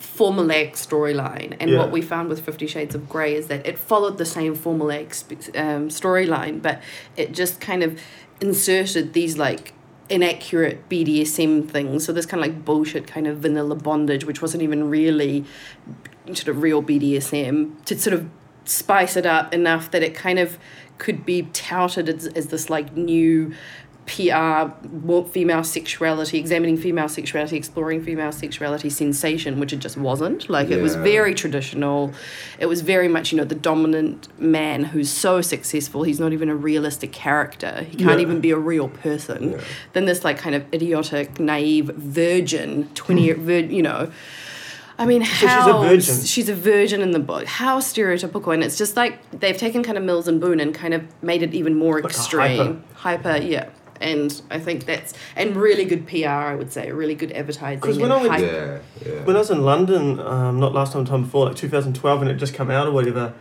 formulaic 0.03 0.73
storyline, 0.73 1.55
and 1.59 1.71
Yeah. 1.71 1.79
what 1.79 1.91
we 1.91 2.01
found 2.01 2.29
with 2.29 2.41
Fifty 2.41 2.67
Shades 2.67 2.93
of 2.93 3.07
Grey 3.09 3.35
is 3.35 3.47
that 3.47 3.65
it 3.65 3.77
followed 3.79 4.17
the 4.17 4.25
same 4.25 4.55
formulaic 4.55 5.09
um, 5.57 5.89
storyline, 5.89 6.61
but 6.61 6.81
it 7.17 7.31
just 7.31 7.59
kind 7.61 7.81
of 7.83 7.99
inserted 8.41 9.13
these 9.13 9.37
like 9.37 9.73
inaccurate 10.09 10.87
BDSM 10.89 11.67
things. 11.69 12.05
So 12.05 12.11
this 12.11 12.25
kind 12.25 12.43
of 12.43 12.49
like 12.49 12.65
bullshit 12.65 13.07
kind 13.07 13.25
of 13.27 13.37
vanilla 13.37 13.75
bondage, 13.75 14.25
which 14.25 14.41
wasn't 14.41 14.61
even 14.61 14.89
really 14.89 15.45
sort 16.27 16.49
of 16.49 16.61
real 16.61 16.83
BDSM, 16.83 17.83
to 17.85 17.97
sort 17.97 18.13
of 18.13 18.29
spice 18.65 19.15
it 19.15 19.25
up 19.25 19.53
enough 19.53 19.89
that 19.91 20.03
it 20.03 20.13
kind 20.13 20.39
of 20.39 20.57
could 20.97 21.25
be 21.25 21.43
touted 21.53 22.07
as, 22.07 22.27
as 22.27 22.47
this 22.47 22.69
like 22.69 22.95
new 22.95 23.53
PR 24.05 24.71
female 25.31 25.63
sexuality, 25.63 26.37
examining 26.37 26.77
female 26.77 27.07
sexuality, 27.07 27.55
exploring 27.55 28.03
female 28.03 28.31
sexuality 28.31 28.89
sensation, 28.89 29.59
which 29.59 29.71
it 29.73 29.77
just 29.79 29.97
wasn't. 29.97 30.49
Like 30.49 30.69
it 30.69 30.81
was 30.81 30.95
very 30.95 31.33
traditional. 31.33 32.13
It 32.59 32.65
was 32.65 32.81
very 32.81 33.07
much, 33.07 33.31
you 33.31 33.37
know, 33.37 33.45
the 33.45 33.55
dominant 33.55 34.27
man 34.39 34.83
who's 34.83 35.09
so 35.09 35.41
successful, 35.41 36.03
he's 36.03 36.19
not 36.19 36.33
even 36.33 36.49
a 36.49 36.55
realistic 36.55 37.11
character. 37.13 37.85
He 37.89 37.95
can't 37.97 38.19
Yeah. 38.19 38.25
even 38.25 38.41
be 38.41 38.51
a 38.51 38.57
real 38.57 38.89
person. 38.89 39.51
Yeah. 39.51 39.57
Then 39.93 40.05
this 40.05 40.23
like 40.23 40.37
kind 40.37 40.55
of 40.55 40.63
idiotic, 40.73 41.39
naive 41.39 41.85
virgin, 41.95 42.89
20 42.95 43.23
year, 43.23 43.35
vir- 43.35 43.59
you 43.71 43.81
know. 43.81 44.11
I 44.99 45.05
mean, 45.07 45.23
she's 45.23 45.43
a 45.43 45.47
how 45.49 45.81
virgin. 45.81 46.21
she's 46.23 46.49
a 46.49 46.55
virgin 46.55 47.01
in 47.01 47.11
the 47.11 47.19
book. 47.19 47.45
How 47.45 47.79
stereotypical, 47.79 48.53
and 48.53 48.63
it's 48.63 48.77
just 48.77 48.95
like 48.95 49.17
they've 49.31 49.57
taken 49.57 49.81
kind 49.81 49.97
of 49.97 50.03
Mills 50.03 50.27
and 50.27 50.39
Boon 50.39 50.59
and 50.59 50.73
kind 50.75 50.93
of 50.93 51.03
made 51.23 51.41
it 51.41 51.53
even 51.55 51.75
more 51.75 51.95
Like 51.95 52.03
a 52.03 52.07
extreme, 52.07 52.83
hyper. 52.95 53.37
yeah. 53.37 53.69
And 54.01 54.41
I 54.51 54.59
think 54.59 54.85
that's 54.85 55.13
and 55.35 55.55
really 55.55 55.85
good 55.85 56.07
PR, 56.07 56.27
I 56.27 56.55
would 56.55 56.71
say, 56.73 56.91
really 56.91 57.15
good 57.15 57.31
advertising. 57.31 57.79
'Cause 57.79 57.97
when 57.99 58.11
I 58.11 58.27
went- 58.27 58.41
Yeah, 58.43 58.77
yeah. 59.05 59.11
When 59.23 59.35
I 59.35 59.39
was 59.39 59.49
in 59.51 59.63
London, 59.63 60.19
um, 60.19 60.59
not 60.59 60.73
last 60.73 60.93
time, 60.93 61.05
time 61.05 61.23
before, 61.23 61.45
like 61.45 61.55
2012, 61.55 62.21
and 62.21 62.29
it 62.29 62.35
just 62.35 62.53
come 62.53 62.69
out 62.69 62.87
or 62.87 62.91
whatever, 62.91 63.33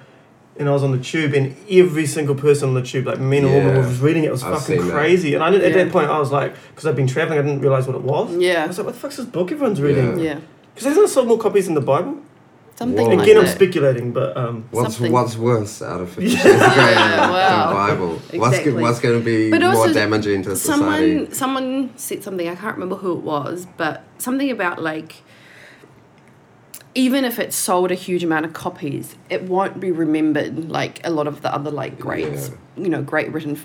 and 0.59 0.69
I 0.69 0.73
was 0.73 0.83
on 0.85 0.93
the 0.93 0.99
tube, 0.99 1.33
and 1.35 1.57
every 1.71 2.07
single 2.07 2.35
person 2.35 2.69
on 2.69 2.75
the 2.75 2.83
tube, 2.83 3.07
like 3.07 3.19
men 3.19 3.45
or 3.45 3.49
women, 3.49 3.75
Yeah. 3.77 3.87
was 3.89 4.01
reading 4.01 4.25
it. 4.25 4.29
It 4.29 4.33
was 4.33 4.45
I've 4.45 4.59
fucking 4.61 4.77
seen 4.79 4.87
that. 4.89 4.93
crazy. 4.93 5.35
And 5.35 5.43
I 5.43 5.51
didn't, 5.51 5.65
at 5.73 5.75
that 5.75 5.91
point, 5.93 6.11
I 6.11 6.19
was 6.19 6.31
like, 6.31 6.53
because 6.71 6.87
I've 6.87 6.97
been 6.97 7.07
traveling, 7.09 7.39
I 7.39 7.43
didn't 7.43 7.61
realize 7.61 7.87
what 7.87 7.97
it 7.97 8.03
was. 8.03 8.31
Yeah. 8.37 8.51
I 8.51 8.53
Yeah, 8.53 8.67
was 8.67 8.79
like, 8.79 8.87
what 8.87 8.95
the 8.95 9.01
fuck's 9.01 9.17
this 9.17 9.27
book 9.27 9.51
everyone's 9.51 9.81
reading? 9.81 10.19
Yeah. 10.19 10.25
yeah, 10.25 10.37
Because 10.75 10.87
hasn't 10.89 11.07
it 11.07 11.09
sold 11.09 11.27
more 11.29 11.39
copies 11.39 11.65
than 11.67 11.75
the 11.75 11.81
Bible? 11.81 12.17
Something 12.83 13.07
Whoa. 13.07 13.15
like 13.17 13.27
Again, 13.29 13.39
I'm 13.43 13.47
speculating, 13.59 14.13
but 14.13 14.37
um, 14.37 14.65
What's 14.71 14.95
something. 14.97 15.13
what's 15.13 15.37
worse 15.37 15.81
out 15.83 16.01
of 16.01 16.09
Fifty 16.11 16.31
Yeah. 16.31 16.39
Shades 16.43 16.63
of 16.69 16.73
Grey 16.75 16.93
Yeah, 16.93 17.31
wow. 17.31 17.67
than 17.67 17.77
Bible? 17.83 18.13
What's 18.15 18.35
Exactly. 18.59 18.73
go- 18.73 18.83
what's 18.83 19.01
going 19.01 19.19
to 19.21 19.25
be 19.25 19.51
But 19.51 19.61
more 19.63 19.75
also, 19.75 19.93
damaging 19.93 20.43
to 20.45 20.57
society? 20.57 21.27
someone 21.27 21.33
someone 21.43 21.91
said 21.97 22.23
something 22.27 22.49
i 22.49 22.55
can't 22.63 22.75
remember 22.79 22.97
who 22.97 23.13
it 23.19 23.23
was 23.35 23.67
but 23.77 23.95
something 24.19 24.51
about 24.51 24.77
like 24.83 25.11
even 26.95 27.25
if 27.25 27.39
it 27.39 27.53
sold 27.55 27.91
a 27.91 27.95
huge 27.95 28.23
amount 28.23 28.45
of 28.45 28.53
copies 28.53 29.17
it 29.31 29.43
won't 29.45 29.81
be 29.81 29.91
remembered 29.91 30.69
like 30.71 31.01
a 31.07 31.11
lot 31.11 31.27
of 31.27 31.41
the 31.43 31.53
other 31.55 31.71
like 31.71 31.99
great 31.99 32.31
Yeah. 32.33 32.49
you 32.77 32.89
know 32.89 33.03
great 33.03 33.33
written 33.33 33.57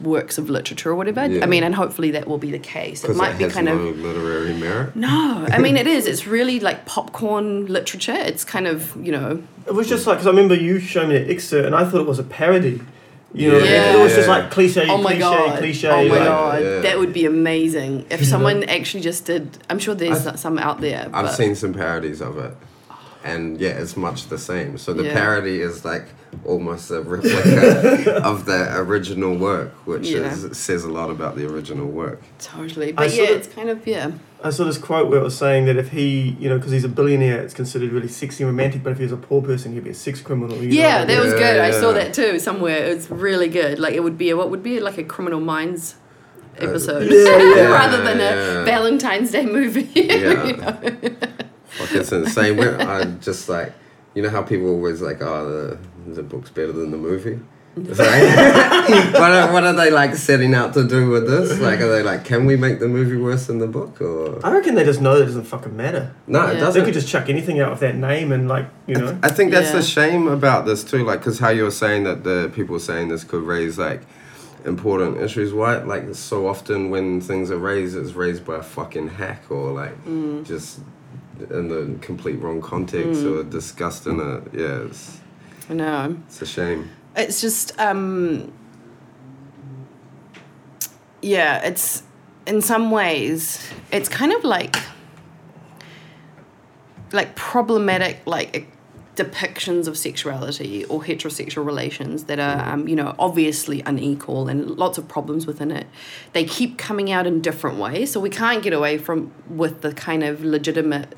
works 0.00 0.38
of 0.38 0.48
literature 0.50 0.90
or 0.90 0.94
whatever 0.94 1.26
Yeah. 1.26 1.42
i 1.42 1.46
mean 1.46 1.64
and 1.64 1.74
hopefully 1.74 2.12
that 2.12 2.28
will 2.28 2.38
be 2.38 2.50
the 2.52 2.58
case 2.60 3.02
it 3.04 3.16
might 3.16 3.34
it 3.34 3.38
be 3.48 3.48
kind 3.52 3.66
no 3.66 3.76
of 3.76 3.98
literary 3.98 4.54
merit. 4.54 4.94
no 4.94 5.46
i 5.50 5.58
mean 5.58 5.76
it 5.76 5.86
is 5.88 6.06
it's 6.06 6.26
really 6.26 6.60
like 6.60 6.86
popcorn 6.86 7.66
literature 7.66 8.14
it's 8.14 8.44
kind 8.44 8.66
of 8.68 8.94
you 9.04 9.10
know 9.12 9.42
it 9.66 9.74
was 9.74 9.88
just 9.88 10.06
like, 10.06 10.18
because 10.18 10.28
I 10.28 10.30
remember 10.30 10.54
you 10.54 10.78
showing 10.78 11.08
me 11.08 11.16
an 11.16 11.28
excerpt, 11.28 11.66
and 11.66 11.74
I 11.74 11.84
thought 11.84 12.00
it 12.00 12.06
was 12.06 12.20
a 12.20 12.22
parody. 12.22 12.80
You 13.34 13.48
know, 13.48 13.54
what 13.54 13.62
I 13.62 13.66
mean? 13.66 13.72
Yeah. 13.72 13.96
it 13.96 14.02
was 14.04 14.14
just 14.14 14.28
like 14.28 14.50
cliche, 14.52 14.86
oh 14.88 14.96
my 14.98 15.10
cliche, 15.10 15.18
god 15.20 15.58
cliche. 15.58 15.88
oh 15.88 16.08
my 16.08 16.18
like, 16.18 16.24
god 16.28 16.62
Yeah. 16.62 16.78
that 16.82 16.98
would 17.00 17.12
be 17.12 17.26
amazing 17.26 18.06
if 18.08 18.24
someone 18.24 18.62
actually 18.62 19.02
just 19.02 19.24
did 19.26 19.58
i'm 19.68 19.80
sure 19.80 19.94
there's 19.96 20.24
I've- 20.24 20.38
some 20.38 20.56
out 20.58 20.80
there 20.80 21.10
I've 21.12 21.34
seen 21.34 21.56
some 21.56 21.74
parodies 21.74 22.20
of 22.22 22.38
it, 22.38 22.54
and 23.32 23.60
yeah, 23.60 23.80
it's 23.82 23.96
much 23.96 24.20
the 24.28 24.38
same. 24.38 24.78
So 24.78 24.92
the 24.92 25.04
Yeah. 25.04 25.12
parody 25.20 25.60
is 25.68 25.84
like 25.84 26.06
almost 26.44 26.90
a 26.90 27.00
replica 27.12 28.22
of 28.30 28.44
the 28.44 28.60
original 28.84 29.34
work, 29.36 29.70
which 29.86 30.06
Yeah. 30.08 30.32
is 30.32 30.56
says 30.66 30.84
a 30.84 30.90
lot 30.98 31.08
about 31.10 31.32
the 31.36 31.44
original 31.52 31.86
work. 31.86 32.18
Totally. 32.38 32.88
I 32.90 32.92
But 32.92 33.14
yeah, 33.14 33.24
it's 33.36 33.48
kind 33.48 33.68
of, 33.70 33.86
yeah. 33.86 34.10
I 34.44 34.50
saw 34.50 34.64
this 34.64 34.78
quote 34.78 35.08
where 35.10 35.20
it 35.20 35.24
was 35.24 35.36
saying 35.36 35.64
that 35.68 35.76
if 35.76 35.88
he, 35.90 36.36
you 36.38 36.48
know, 36.50 36.56
because 36.58 36.72
he's 36.72 36.84
a 36.84 36.88
billionaire, 36.98 37.40
it's 37.44 37.54
considered 37.54 37.90
really 37.96 38.08
sexy 38.08 38.44
and 38.44 38.50
romantic, 38.52 38.82
but 38.84 38.90
if 38.92 38.98
he 38.98 39.04
was 39.04 39.12
a 39.12 39.16
poor 39.28 39.40
person, 39.42 39.72
he'd 39.72 39.84
be 39.84 39.90
a 39.90 39.94
sex 39.94 40.20
criminal. 40.20 40.56
You 40.58 40.68
know 40.68 40.74
Yeah, 40.74 40.98
what 40.98 41.08
that 41.08 41.14
mean? 41.14 41.24
was 41.24 41.32
Yeah, 41.40 41.52
good. 41.54 41.60
I 41.68 41.70
saw 41.80 41.92
that 41.92 42.14
too 42.14 42.38
somewhere. 42.38 42.76
It's 42.92 43.10
really 43.10 43.48
good. 43.48 43.78
Like, 43.78 43.94
it 43.94 44.02
would 44.06 44.18
be, 44.18 44.28
a, 44.30 44.36
what 44.36 44.50
would 44.50 44.62
be 44.62 44.78
like 44.80 44.98
a 44.98 45.04
Criminal 45.04 45.40
Minds 45.40 45.94
uh, 46.60 46.66
episode 46.66 47.10
yeah, 47.10 47.38
yeah. 47.56 47.68
rather 47.80 48.02
than 48.04 48.18
Yeah. 48.18 48.62
a 48.62 48.64
Valentine's 48.64 49.30
Day 49.32 49.46
movie. 49.46 49.88
Yeah. 49.94 50.46
you 50.46 50.56
know? 50.58 51.16
Like 51.80 51.92
it's 51.92 52.12
insane. 52.12 52.56
When 52.56 52.80
I 52.80 53.04
just 53.20 53.48
like, 53.48 53.72
you 54.14 54.22
know 54.22 54.30
how 54.30 54.42
people 54.42 54.68
always 54.68 55.00
like, 55.02 55.20
oh, 55.22 55.78
the 56.06 56.12
the 56.14 56.22
book's 56.22 56.50
better 56.50 56.72
than 56.72 56.90
the 56.90 56.96
movie. 56.96 57.38
It's 57.78 57.98
like, 57.98 59.12
what, 59.20 59.32
are, 59.32 59.52
what 59.52 59.64
are 59.64 59.74
they 59.74 59.90
like 59.90 60.14
setting 60.14 60.54
out 60.54 60.72
to 60.74 60.88
do 60.88 61.10
with 61.10 61.26
this? 61.28 61.58
Like, 61.60 61.78
are 61.80 61.90
they 61.90 62.02
like, 62.02 62.24
can 62.24 62.46
we 62.46 62.56
make 62.56 62.78
the 62.80 62.88
movie 62.88 63.18
worse 63.18 63.48
than 63.48 63.58
the 63.58 63.66
book? 63.66 64.00
Or 64.00 64.40
I 64.46 64.50
reckon 64.50 64.74
they 64.76 64.84
just 64.84 65.02
know 65.02 65.16
that 65.16 65.24
it 65.24 65.26
doesn't 65.26 65.44
fucking 65.44 65.76
matter. 65.76 66.14
no, 66.26 66.38
Yeah. 66.38 66.50
it 66.50 66.54
They 66.54 66.60
doesn't. 66.60 66.80
They 66.80 66.84
could 66.86 66.94
just 66.94 67.08
chuck 67.08 67.28
anything 67.28 67.60
out 67.60 67.72
of 67.72 67.80
that 67.80 67.94
name 67.96 68.32
and, 68.32 68.48
like, 68.48 68.64
you 68.86 68.94
know. 68.94 69.18
I 69.22 69.28
think 69.30 69.50
that's 69.52 69.72
Yeah. 69.72 69.76
the 69.76 69.82
shame 69.82 70.26
about 70.26 70.64
this 70.64 70.84
too, 70.84 71.04
like, 71.04 71.18
because 71.20 71.38
how 71.38 71.50
you 71.50 71.64
were 71.64 71.70
saying 71.70 72.04
that 72.04 72.24
the 72.24 72.50
people 72.54 72.78
saying 72.78 73.08
this 73.08 73.24
could 73.24 73.42
raise 73.42 73.76
like 73.78 74.00
important 74.64 75.18
issues. 75.20 75.52
Why, 75.52 75.76
like, 75.82 76.14
so 76.14 76.48
often 76.48 76.88
when 76.88 77.20
things 77.20 77.50
are 77.50 77.58
raised, 77.58 77.94
it's 77.94 78.12
raised 78.14 78.46
by 78.46 78.56
a 78.56 78.62
fucking 78.62 79.08
hack 79.08 79.42
or 79.50 79.70
like 79.72 80.02
Mm. 80.06 80.44
just 80.46 80.80
in 81.50 81.68
the 81.68 81.98
complete 82.00 82.40
wrong 82.40 82.60
context 82.60 83.20
Mm. 83.22 83.40
or 83.40 83.42
discussed 83.44 84.06
in 84.06 84.20
it. 84.20 84.42
Yeah, 84.52 84.86
it's, 84.86 85.20
I 85.70 85.74
know. 85.74 86.16
it's 86.26 86.42
a 86.42 86.46
shame. 86.46 86.90
It's 87.16 87.40
just, 87.40 87.78
um, 87.80 88.52
yeah, 91.22 91.64
it's 91.64 92.02
in 92.46 92.60
some 92.62 92.90
ways, 92.90 93.58
it's 93.90 94.08
kind 94.08 94.32
of 94.32 94.44
like, 94.44 94.76
like 97.12 97.34
problematic, 97.36 98.20
like 98.26 98.68
depictions 99.16 99.88
of 99.88 99.96
sexuality 99.98 100.84
or 100.84 101.02
heterosexual 101.02 101.64
relations 101.64 102.24
that 102.24 102.38
are, 102.38 102.72
um, 102.72 102.86
you 102.86 102.94
know, 102.94 103.14
obviously 103.18 103.82
unequal 103.86 104.46
and 104.48 104.70
lots 104.70 104.98
of 104.98 105.08
problems 105.08 105.46
within 105.46 105.70
it. 105.70 105.86
They 106.34 106.44
keep 106.44 106.78
coming 106.78 107.10
out 107.10 107.26
in 107.26 107.40
different 107.40 107.78
ways, 107.78 108.12
so 108.12 108.20
we 108.20 108.30
can't 108.30 108.62
get 108.62 108.72
away 108.72 108.98
from 108.98 109.32
with 109.48 109.80
the 109.80 109.92
kind 109.92 110.22
of 110.22 110.44
legitimate 110.44 111.14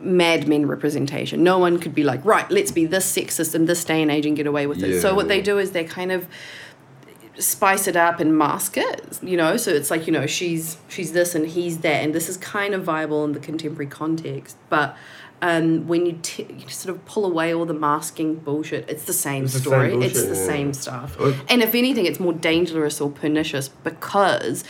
Mad 0.00 0.46
Men 0.46 0.66
representation. 0.66 1.42
No 1.42 1.58
one 1.58 1.78
could 1.80 1.94
be 1.94 2.04
like, 2.04 2.24
right, 2.24 2.48
let's 2.50 2.70
be 2.70 2.84
this 2.86 3.10
sexist 3.10 3.54
in 3.54 3.64
this 3.66 3.84
day 3.84 4.00
and 4.02 4.10
age 4.10 4.26
and 4.26 4.36
get 4.36 4.46
away 4.46 4.66
with 4.66 4.82
it. 4.82 5.00
so 5.00 5.08
Yeah. 5.10 5.14
what 5.16 5.28
they 5.28 5.40
do 5.40 5.58
is 5.58 5.72
they 5.72 5.84
kind 5.84 6.12
of 6.12 6.26
spice 7.38 7.86
it 7.86 7.94
up 7.94 8.18
and 8.18 8.36
mask 8.36 8.76
it 8.76 9.16
you 9.22 9.36
know 9.36 9.56
so 9.56 9.70
it's 9.70 9.92
like 9.92 10.08
you 10.08 10.12
know 10.12 10.26
she's 10.26 10.76
she's 10.88 11.12
this 11.12 11.36
and 11.36 11.46
he's 11.46 11.78
that 11.78 12.02
and 12.02 12.12
this 12.12 12.28
is 12.28 12.36
kind 12.36 12.74
of 12.74 12.82
viable 12.82 13.24
in 13.24 13.30
the 13.30 13.38
contemporary 13.38 13.86
context 13.86 14.56
but 14.68 14.96
um, 15.42 15.86
when 15.86 16.06
you, 16.06 16.18
t- 16.22 16.46
you 16.58 16.68
sort 16.68 16.94
of 16.94 17.04
pull 17.06 17.24
away 17.24 17.54
all 17.54 17.64
the 17.66 17.74
masking 17.74 18.36
bullshit, 18.36 18.88
it's 18.88 19.04
the 19.04 19.12
same 19.12 19.44
It's 19.44 19.54
the 19.54 19.60
same 19.60 19.70
story. 19.70 20.04
it's 20.06 20.22
the 20.22 20.28
yeah. 20.34 20.46
same 20.46 20.72
stuff. 20.72 21.16
And 21.48 21.62
if 21.62 21.74
anything, 21.74 22.06
it's 22.06 22.20
more 22.20 22.32
dangerous 22.32 23.00
or 23.00 23.10
pernicious 23.10 23.68
because 23.68 24.64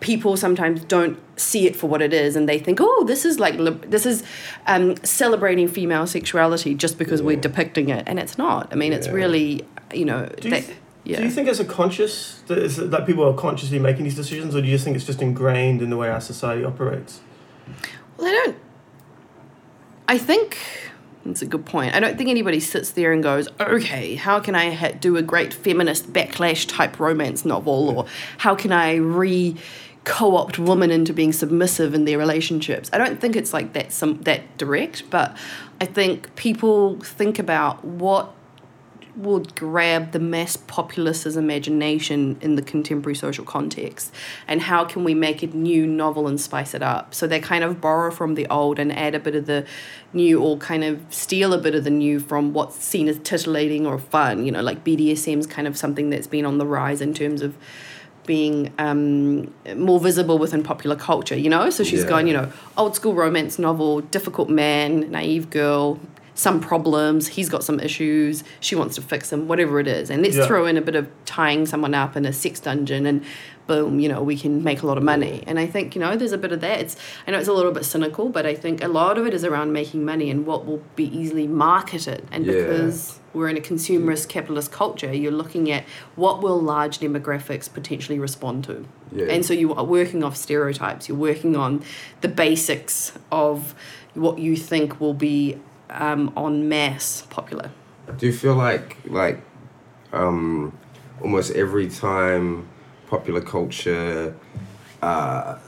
people 0.00 0.36
sometimes 0.36 0.82
don't 0.84 1.16
see 1.38 1.66
it 1.66 1.76
for 1.76 1.86
what 1.88 2.02
it 2.02 2.12
is 2.12 2.34
and 2.34 2.48
they 2.48 2.58
think 2.58 2.80
oh 2.80 3.04
this 3.06 3.24
is 3.24 3.38
like 3.38 3.54
lib- 3.54 3.88
this 3.88 4.04
is 4.04 4.24
um, 4.66 4.96
celebrating 5.04 5.68
female 5.68 6.08
sexuality 6.08 6.74
just 6.74 6.98
because 6.98 7.22
we're 7.22 7.36
depicting 7.36 7.88
it 7.88 8.02
and 8.08 8.18
it's 8.18 8.36
not 8.36 8.66
i 8.72 8.74
mean 8.74 8.92
it's 8.92 9.06
really 9.06 9.64
you 9.94 10.04
know 10.04 10.26
Do 10.40 10.48
you 10.48 10.54
th- 10.56 10.70
yeah 11.04 11.18
Do 11.18 11.22
you 11.22 11.30
think 11.30 11.46
it's 11.48 11.60
a 11.60 11.64
conscious 11.64 12.42
that, 12.48 12.58
is 12.58 12.80
it 12.80 12.90
that 12.90 13.06
people 13.06 13.22
are 13.28 13.32
consciously 13.34 13.78
making 13.78 14.02
these 14.02 14.16
decisions, 14.16 14.56
or 14.56 14.60
do 14.60 14.66
you 14.66 14.74
just 14.74 14.82
think 14.84 14.96
it's 14.96 15.06
just 15.06 15.22
ingrained 15.22 15.80
in 15.82 15.88
the 15.90 15.96
way 15.96 16.08
our 16.08 16.20
society 16.20 16.64
operates? 16.64 17.20
well 18.16 18.26
i 18.26 18.32
don't 18.32 18.56
i 20.08 20.18
think 20.18 20.58
that's 21.24 21.40
a 21.40 21.46
good 21.46 21.64
point. 21.64 21.94
I 21.94 22.00
don't 22.00 22.18
think 22.18 22.30
anybody 22.30 22.58
sits 22.58 22.90
there 22.90 23.12
and 23.12 23.22
goes 23.22 23.48
okay 23.60 24.16
how 24.16 24.40
can 24.40 24.54
i 24.54 24.70
ha- 24.70 24.92
do 24.98 25.16
a 25.16 25.22
great 25.22 25.54
feminist 25.54 26.12
backlash 26.12 26.66
type 26.68 26.98
romance 26.98 27.44
novel? 27.44 27.90
Or 27.96 28.06
how 28.38 28.54
can 28.54 28.72
i 28.72 28.94
re 28.96 29.56
co-opt 30.04 30.58
women 30.58 30.90
into 30.90 31.12
being 31.12 31.32
submissive 31.32 31.94
in 31.94 32.06
their 32.06 32.18
relationships? 32.18 32.90
I 32.92 32.98
don't 32.98 33.20
think 33.20 33.36
it's 33.36 33.52
like 33.52 33.72
that 33.74 33.92
some 33.92 34.20
that 34.22 34.58
direct 34.58 35.08
but 35.10 35.36
i 35.80 35.86
think 35.86 36.34
people 36.34 36.98
think 37.00 37.38
about 37.38 37.84
what 37.84 38.32
would 39.14 39.54
grab 39.54 40.12
the 40.12 40.18
mass 40.18 40.56
populace's 40.56 41.36
imagination 41.36 42.36
in 42.40 42.54
the 42.56 42.62
contemporary 42.62 43.14
social 43.14 43.44
context 43.44 44.10
and 44.48 44.62
how 44.62 44.84
can 44.84 45.04
we 45.04 45.12
make 45.12 45.42
it 45.42 45.52
new 45.54 45.86
novel 45.86 46.26
and 46.26 46.40
spice 46.40 46.72
it 46.72 46.82
up 46.82 47.14
so 47.14 47.26
they 47.26 47.38
kind 47.38 47.62
of 47.62 47.78
borrow 47.80 48.10
from 48.10 48.34
the 48.36 48.46
old 48.48 48.78
and 48.78 48.90
add 48.96 49.14
a 49.14 49.20
bit 49.20 49.34
of 49.34 49.44
the 49.46 49.66
new 50.14 50.40
or 50.40 50.56
kind 50.56 50.82
of 50.82 50.98
steal 51.10 51.52
a 51.52 51.58
bit 51.58 51.74
of 51.74 51.84
the 51.84 51.90
new 51.90 52.18
from 52.18 52.54
what's 52.54 52.76
seen 52.82 53.06
as 53.06 53.18
titillating 53.18 53.86
or 53.86 53.98
fun 53.98 54.46
you 54.46 54.50
know 54.52 54.62
like 54.62 54.82
bdsm's 54.82 55.46
kind 55.46 55.68
of 55.68 55.76
something 55.76 56.08
that's 56.08 56.26
been 56.26 56.46
on 56.46 56.56
the 56.56 56.66
rise 56.66 57.00
in 57.02 57.12
terms 57.12 57.42
of 57.42 57.54
being 58.24 58.72
um, 58.78 59.52
more 59.74 59.98
visible 59.98 60.38
within 60.38 60.62
popular 60.62 60.94
culture, 60.94 61.36
you 61.36 61.50
know? 61.50 61.70
So 61.70 61.82
she's 61.82 62.04
Yeah. 62.04 62.08
gone, 62.08 62.28
you 62.28 62.32
know, 62.32 62.52
old 62.78 62.94
school 62.94 63.14
romance 63.14 63.58
novel, 63.58 64.00
difficult 64.00 64.48
man, 64.48 65.10
naive 65.10 65.50
girl, 65.50 65.98
some 66.34 66.60
problems, 66.60 67.28
he's 67.28 67.48
got 67.48 67.62
some 67.62 67.78
issues, 67.80 68.42
she 68.60 68.74
wants 68.74 68.94
to 68.96 69.02
fix 69.02 69.32
him, 69.32 69.48
whatever 69.48 69.78
it 69.80 69.86
is. 69.86 70.10
And 70.10 70.22
let's 70.22 70.36
Yeah. 70.36 70.46
throw 70.46 70.66
in 70.66 70.76
a 70.76 70.80
bit 70.80 70.94
of 70.94 71.08
tying 71.26 71.66
someone 71.66 71.94
up 71.94 72.16
in 72.16 72.24
a 72.24 72.32
sex 72.32 72.58
dungeon 72.60 73.06
and 73.06 73.22
boom, 73.66 74.00
you 74.00 74.08
know, 74.08 74.22
we 74.22 74.36
can 74.36 74.64
make 74.64 74.82
a 74.82 74.86
lot 74.86 74.98
of 74.98 75.04
money. 75.04 75.44
And 75.46 75.58
I 75.58 75.66
think, 75.66 75.94
you 75.94 76.00
know, 76.00 76.16
there's 76.16 76.32
a 76.32 76.38
bit 76.38 76.50
of 76.52 76.60
that. 76.62 76.80
It's 76.80 76.96
I 77.26 77.30
know 77.30 77.38
it's 77.38 77.48
a 77.48 77.52
little 77.52 77.70
bit 77.70 77.84
cynical, 77.84 78.28
but 78.28 78.44
I 78.44 78.54
think 78.54 78.82
a 78.82 78.88
lot 78.88 79.18
of 79.18 79.26
it 79.26 79.34
is 79.34 79.44
around 79.44 79.72
making 79.72 80.04
money 80.04 80.30
and 80.30 80.44
what 80.46 80.66
will 80.66 80.82
be 80.96 81.04
easily 81.16 81.46
marketed. 81.46 82.24
And 82.32 82.44
Yeah. 82.44 82.54
because 82.54 83.20
we're 83.32 83.48
in 83.48 83.56
a 83.56 83.60
consumerist 83.60 84.28
capitalist 84.28 84.72
culture, 84.72 85.14
you're 85.14 85.32
looking 85.32 85.70
at 85.70 85.84
what 86.16 86.42
will 86.42 86.60
large 86.60 86.98
demographics 86.98 87.72
potentially 87.72 88.18
respond 88.18 88.64
to. 88.64 88.84
Yeah. 89.14 89.26
And 89.26 89.44
so 89.44 89.54
you 89.54 89.72
are 89.74 89.84
working 89.84 90.24
off 90.24 90.36
stereotypes, 90.36 91.08
you're 91.08 91.16
working 91.16 91.54
on 91.56 91.82
the 92.20 92.28
basics 92.28 93.12
of 93.30 93.74
what 94.14 94.38
you 94.38 94.56
think 94.56 95.00
will 95.00 95.14
be 95.14 95.56
um, 95.92 96.32
on 96.36 96.68
mass 96.68 97.26
popular. 97.30 97.70
Do 98.16 98.26
you 98.26 98.32
feel 98.32 98.54
like 98.54 98.96
like 99.06 99.40
um, 100.12 100.76
almost 101.20 101.52
every 101.52 101.88
time 101.88 102.68
popular 103.06 103.40
culture 103.40 104.34
uh, 105.02 105.58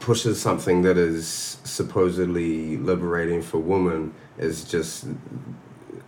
pushes 0.00 0.40
something 0.40 0.82
that 0.82 0.98
is 0.98 1.58
supposedly 1.64 2.76
liberating 2.76 3.42
for 3.42 3.58
women 3.58 4.12
is 4.38 4.64
just 4.64 5.06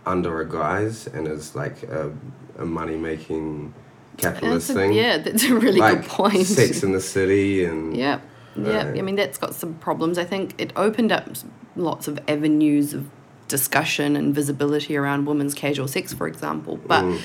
under 0.05 0.41
a 0.41 0.47
guise 0.49 1.07
and 1.07 1.27
is 1.27 1.55
like 1.55 1.83
a, 1.83 2.11
a 2.59 2.65
money 2.65 2.95
making 2.95 3.73
capitalist 4.17 4.69
a- 4.69 4.73
thing? 4.73 4.93
yeah, 4.93 5.17
that's 5.17 5.43
a 5.45 5.55
really 5.55 5.79
like 5.79 6.01
good 6.01 6.09
point. 6.09 6.45
Sex 6.45 6.83
in 6.83 6.91
the 6.91 7.01
City 7.01 7.65
and 7.65 7.95
Yeah, 8.03 8.19
yeah. 8.55 8.89
Right. 8.89 8.99
I 8.99 9.01
mean, 9.01 9.15
that's 9.15 9.37
got 9.37 9.55
some 9.55 9.73
problems. 9.75 10.17
I 10.17 10.25
think 10.25 10.53
it 10.57 10.71
opened 10.75 11.11
up 11.11 11.29
lots 11.75 12.07
of 12.07 12.19
avenues 12.27 12.93
of 12.93 13.09
discussion 13.47 14.15
and 14.15 14.33
visibility 14.33 14.95
around 14.97 15.25
women's 15.25 15.53
casual 15.53 15.87
sex, 15.87 16.13
for 16.13 16.27
example. 16.27 16.79
But 16.87 17.03
Mm. 17.05 17.19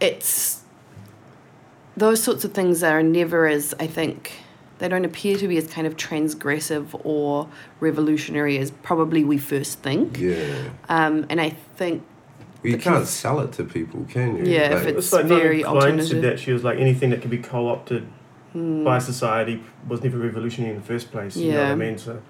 it's 0.00 0.60
those 1.96 2.22
sorts 2.22 2.44
of 2.44 2.52
things 2.52 2.82
are 2.82 3.02
never 3.02 3.46
as 3.46 3.74
I 3.78 3.86
think 3.86 4.32
they 4.78 4.88
don't 4.88 5.04
appear 5.04 5.36
to 5.36 5.46
be 5.46 5.58
as 5.58 5.66
kind 5.66 5.86
of 5.86 5.96
transgressive 5.96 6.98
or 7.04 7.48
revolutionary 7.80 8.56
as 8.58 8.70
probably 8.70 9.22
we 9.24 9.36
first 9.38 9.80
think. 9.80 10.18
yeah. 10.18 10.36
Um, 10.88 11.26
and 11.28 11.40
I 11.40 11.50
think 11.76 12.02
Well, 12.62 12.72
you 12.72 12.78
can't 12.78 12.96
cons- 12.96 13.10
sell 13.10 13.40
it 13.40 13.52
to 13.52 13.64
people, 13.64 14.06
can 14.08 14.36
you? 14.36 14.44
Yeah, 14.44 14.74
if 14.76 14.84
Like- 14.86 14.94
It's 14.94 15.06
It's 15.06 15.12
like 15.12 15.26
Nona 15.26 15.40
very 15.42 15.62
Klein 15.62 15.74
said 15.80 15.90
alternative. 15.90 16.22
that 16.22 16.38
she 16.40 16.52
was 16.52 16.64
like 16.64 16.78
anything 16.78 17.10
that 17.10 17.20
can 17.20 17.30
be 17.30 17.38
co-opted 17.38 18.06
hmm, 18.52 18.82
by 18.84 18.98
society 18.98 19.62
was 19.86 20.02
never 20.02 20.16
revolutionary 20.18 20.74
in 20.74 20.80
the 20.80 20.86
first 20.86 21.12
place. 21.12 21.36
You 21.36 21.52
know 21.52 21.62
what 21.62 21.72
I 21.72 21.74
mean? 21.74 21.98
So 21.98 22.20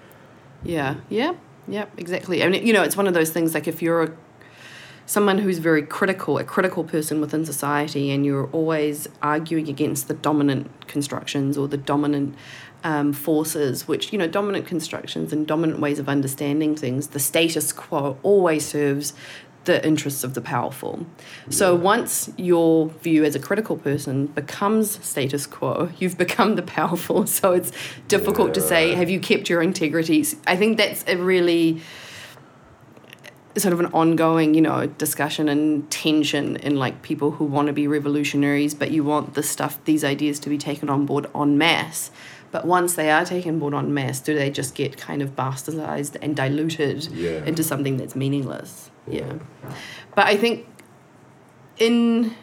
Yeah, 0.63 0.95
yeah, 1.09 1.33
yeah, 1.67 1.85
exactly. 1.97 2.43
I 2.43 2.49
mean, 2.49 2.65
you 2.65 2.73
know, 2.73 2.83
it's 2.83 2.97
one 2.97 3.07
of 3.07 3.13
those 3.13 3.29
things 3.29 3.53
like 3.53 3.67
if 3.67 3.81
you're 3.81 4.03
a, 4.03 4.11
someone 5.05 5.39
who's 5.39 5.59
very 5.59 5.83
critical, 5.83 6.37
a 6.37 6.43
critical 6.43 6.83
person 6.83 7.21
within 7.21 7.45
society, 7.45 8.11
and 8.11 8.25
you're 8.25 8.47
always 8.47 9.07
arguing 9.21 9.69
against 9.69 10.07
the 10.07 10.13
dominant 10.13 10.87
constructions 10.87 11.57
or 11.57 11.67
the 11.67 11.77
dominant 11.77 12.35
um, 12.83 13.13
forces, 13.13 13.87
which, 13.87 14.11
you 14.11 14.17
know, 14.17 14.27
dominant 14.27 14.65
constructions 14.65 15.31
and 15.31 15.45
dominant 15.45 15.79
ways 15.79 15.99
of 15.99 16.09
understanding 16.09 16.75
things, 16.75 17.09
the 17.09 17.19
status 17.19 17.71
quo 17.71 18.17
always 18.23 18.65
serves 18.65 19.13
the 19.65 19.85
interests 19.85 20.23
of 20.23 20.33
the 20.33 20.41
powerful. 20.41 21.05
So 21.49 21.75
once 21.75 22.31
your 22.37 22.89
view 22.89 23.23
as 23.23 23.35
a 23.35 23.39
critical 23.39 23.77
person 23.77 24.27
becomes 24.27 25.03
status 25.05 25.45
quo, 25.45 25.89
you've 25.99 26.17
become 26.17 26.55
the 26.55 26.63
powerful. 26.63 27.25
So 27.41 27.51
it's 27.53 27.71
difficult 28.07 28.53
to 28.55 28.61
say, 28.61 28.93
have 28.95 29.09
you 29.09 29.19
kept 29.19 29.49
your 29.49 29.61
integrity? 29.61 30.25
I 30.47 30.55
think 30.55 30.77
that's 30.77 31.03
a 31.07 31.15
really 31.17 31.81
sort 33.57 33.73
of 33.73 33.79
an 33.79 33.87
ongoing, 33.87 34.53
you 34.53 34.61
know, 34.61 34.85
discussion 34.87 35.49
and 35.49 35.89
tension 35.91 36.55
in 36.57 36.77
like 36.77 37.01
people 37.01 37.31
who 37.31 37.45
want 37.45 37.67
to 37.67 37.73
be 37.73 37.87
revolutionaries, 37.87 38.73
but 38.73 38.91
you 38.91 39.03
want 39.03 39.33
the 39.33 39.43
stuff, 39.43 39.83
these 39.85 40.03
ideas 40.03 40.39
to 40.39 40.49
be 40.49 40.57
taken 40.57 40.89
on 40.89 41.05
board 41.05 41.27
en 41.35 41.57
masse. 41.57 42.11
But 42.51 42.65
once 42.65 42.95
they 42.95 43.09
are 43.11 43.25
taken 43.25 43.55
on 43.55 43.59
board 43.59 43.73
en 43.73 43.93
masse, 43.93 44.19
do 44.21 44.33
they 44.35 44.49
just 44.49 44.75
get 44.75 44.97
kind 44.97 45.21
of 45.21 45.35
bastardized 45.35 46.17
and 46.21 46.35
diluted 46.35 47.07
Yeah. 47.07 47.43
into 47.45 47.63
something 47.63 47.97
that's 47.97 48.15
meaningless? 48.15 48.90
Yeah. 49.07 49.33
But 50.15 50.27
I 50.27 50.37
think 50.37 50.67
in 51.77 52.35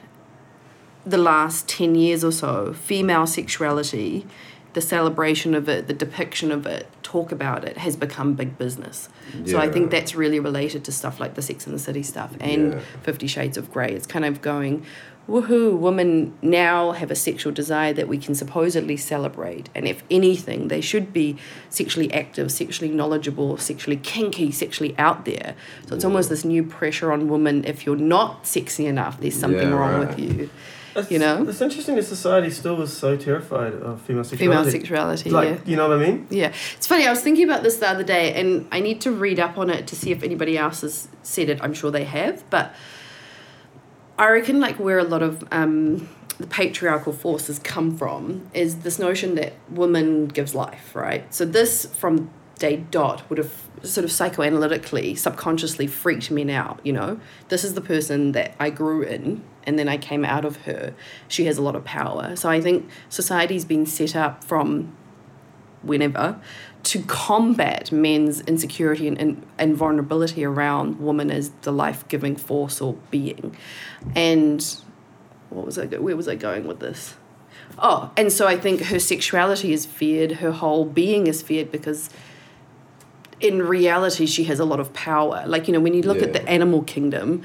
the 1.06 1.18
last 1.18 1.68
10 1.68 1.94
years 1.94 2.24
or 2.24 2.32
so, 2.32 2.72
female 2.72 3.26
sexuality, 3.26 4.26
the 4.74 4.80
celebration 4.80 5.54
of 5.54 5.68
it, 5.68 5.86
the 5.86 5.94
depiction 5.94 6.52
of 6.52 6.66
it, 6.66 6.86
talk 7.02 7.32
about 7.32 7.64
it 7.64 7.78
has 7.78 7.96
become 7.96 8.34
big 8.34 8.58
business. 8.58 9.08
Yeah. 9.34 9.52
So 9.52 9.58
I 9.58 9.70
think 9.70 9.90
that's 9.90 10.14
really 10.14 10.40
related 10.40 10.84
to 10.84 10.92
stuff 10.92 11.18
like 11.18 11.34
the 11.34 11.42
Sex 11.42 11.66
and 11.66 11.74
the 11.74 11.78
City 11.78 12.02
stuff 12.02 12.34
and 12.40 12.74
Yeah. 12.74 12.80
Fifty 13.02 13.26
Shades 13.26 13.56
of 13.56 13.72
Grey. 13.72 13.92
It's 13.92 14.06
kind 14.06 14.24
of 14.26 14.42
going, 14.42 14.84
woohoo, 15.28 15.76
women 15.78 16.36
now 16.40 16.92
have 16.92 17.10
a 17.10 17.14
sexual 17.14 17.52
desire 17.52 17.92
that 17.92 18.08
we 18.08 18.16
can 18.18 18.34
supposedly 18.34 18.96
celebrate. 18.96 19.68
And 19.74 19.86
if 19.86 20.02
anything, 20.10 20.68
they 20.68 20.80
should 20.80 21.12
be 21.12 21.36
sexually 21.68 22.10
active, 22.12 22.50
sexually 22.50 22.90
knowledgeable, 22.90 23.58
sexually 23.58 23.96
kinky, 23.98 24.50
sexually 24.50 24.96
out 24.98 25.26
there. 25.26 25.54
So 25.86 25.94
it's 25.94 26.04
almost 26.04 26.30
this 26.30 26.44
new 26.44 26.64
pressure 26.64 27.12
on 27.12 27.28
women 27.28 27.64
if 27.64 27.84
you're 27.84 27.96
not 27.96 28.46
sexy 28.46 28.86
enough, 28.86 29.20
there's 29.20 29.38
something 29.38 29.68
Yeah, 29.68 29.74
wrong 29.76 30.00
right. 30.06 30.08
with 30.16 30.18
you. 30.18 30.50
it's, 30.96 31.10
You 31.10 31.18
know? 31.18 31.46
it's 31.46 31.60
interesting 31.60 31.96
that 31.96 32.04
society 32.04 32.48
still 32.48 32.76
was 32.76 32.96
so 32.96 33.14
terrified 33.16 33.74
of 33.74 34.00
female 34.00 34.24
sexuality. 34.24 34.58
Female 34.60 34.70
sexuality, 34.80 35.30
Like, 35.30 35.48
yeah. 35.48 35.58
you 35.66 35.76
know 35.76 35.88
what 35.88 35.98
I 36.00 36.06
mean? 36.06 36.26
Yeah, 36.30 36.52
it's 36.76 36.86
funny. 36.86 37.06
I 37.06 37.10
was 37.10 37.20
thinking 37.20 37.44
about 37.44 37.62
this 37.62 37.76
the 37.76 37.88
other 37.88 38.02
day, 38.02 38.32
and 38.40 38.66
I 38.72 38.80
need 38.80 39.02
to 39.02 39.10
read 39.12 39.38
up 39.38 39.58
on 39.58 39.68
it 39.68 39.86
to 39.88 39.94
see 39.96 40.10
if 40.10 40.22
anybody 40.22 40.56
else 40.56 40.80
has 40.80 41.08
said 41.22 41.50
it. 41.50 41.58
I'm 41.62 41.74
sure 41.74 41.90
they 41.90 42.04
have, 42.04 42.48
but 42.48 42.74
I 44.18 44.30
reckon 44.30 44.60
like 44.60 44.78
where 44.78 44.98
a 44.98 45.04
lot 45.04 45.22
of 45.22 45.46
um, 45.52 46.08
the 46.38 46.46
patriarchal 46.46 47.12
forces 47.12 47.58
come 47.58 47.96
from 47.96 48.50
is 48.52 48.78
this 48.80 48.98
notion 48.98 49.36
that 49.36 49.54
woman 49.70 50.26
gives 50.26 50.54
life, 50.54 50.94
right? 50.94 51.32
So 51.32 51.44
this 51.44 51.86
from 51.86 52.30
day 52.58 52.76
dot 52.90 53.28
would 53.28 53.38
have 53.38 53.52
sort 53.82 54.04
of 54.04 54.10
psychoanalytically, 54.10 55.16
subconsciously 55.16 55.86
freaked 55.86 56.30
men 56.30 56.50
out. 56.50 56.80
You 56.84 56.92
know, 56.92 57.20
this 57.48 57.62
is 57.62 57.74
the 57.74 57.80
person 57.80 58.32
that 58.32 58.54
I 58.58 58.70
grew 58.70 59.02
in, 59.02 59.42
and 59.64 59.78
then 59.78 59.88
I 59.88 59.96
came 59.96 60.24
out 60.24 60.44
of 60.44 60.58
her. 60.58 60.94
She 61.28 61.44
has 61.44 61.58
a 61.58 61.62
lot 61.62 61.76
of 61.76 61.84
power. 61.84 62.34
So 62.34 62.48
I 62.48 62.60
think 62.60 62.88
society's 63.08 63.64
been 63.64 63.86
set 63.86 64.16
up 64.16 64.42
from 64.42 64.96
whenever 65.82 66.40
to 66.84 67.02
combat 67.02 67.90
men's 67.92 68.40
insecurity 68.42 69.08
and, 69.08 69.18
and, 69.18 69.46
and 69.58 69.76
vulnerability 69.76 70.44
around 70.44 71.00
woman 71.00 71.30
as 71.30 71.50
the 71.62 71.72
life-giving 71.72 72.36
force 72.36 72.80
or 72.80 72.94
being 73.10 73.56
and 74.14 74.78
what 75.50 75.66
was 75.66 75.78
I 75.78 75.86
go- 75.86 76.00
where 76.00 76.16
was 76.16 76.28
I 76.28 76.34
going 76.34 76.66
with 76.66 76.80
this? 76.80 77.14
Oh, 77.78 78.10
and 78.16 78.32
so 78.32 78.46
I 78.46 78.56
think 78.56 78.82
her 78.82 78.98
sexuality 78.98 79.72
is 79.72 79.86
feared, 79.86 80.32
her 80.32 80.52
whole 80.52 80.84
being 80.84 81.26
is 81.26 81.42
feared 81.42 81.70
because 81.70 82.10
in 83.40 83.62
reality 83.62 84.26
she 84.26 84.44
has 84.44 84.58
a 84.58 84.64
lot 84.64 84.80
of 84.80 84.92
power. 84.92 85.44
Like, 85.46 85.68
you 85.68 85.72
know, 85.72 85.80
when 85.80 85.94
you 85.94 86.02
look 86.02 86.22
at 86.22 86.32
the 86.32 86.46
animal 86.48 86.82
kingdom, 86.82 87.42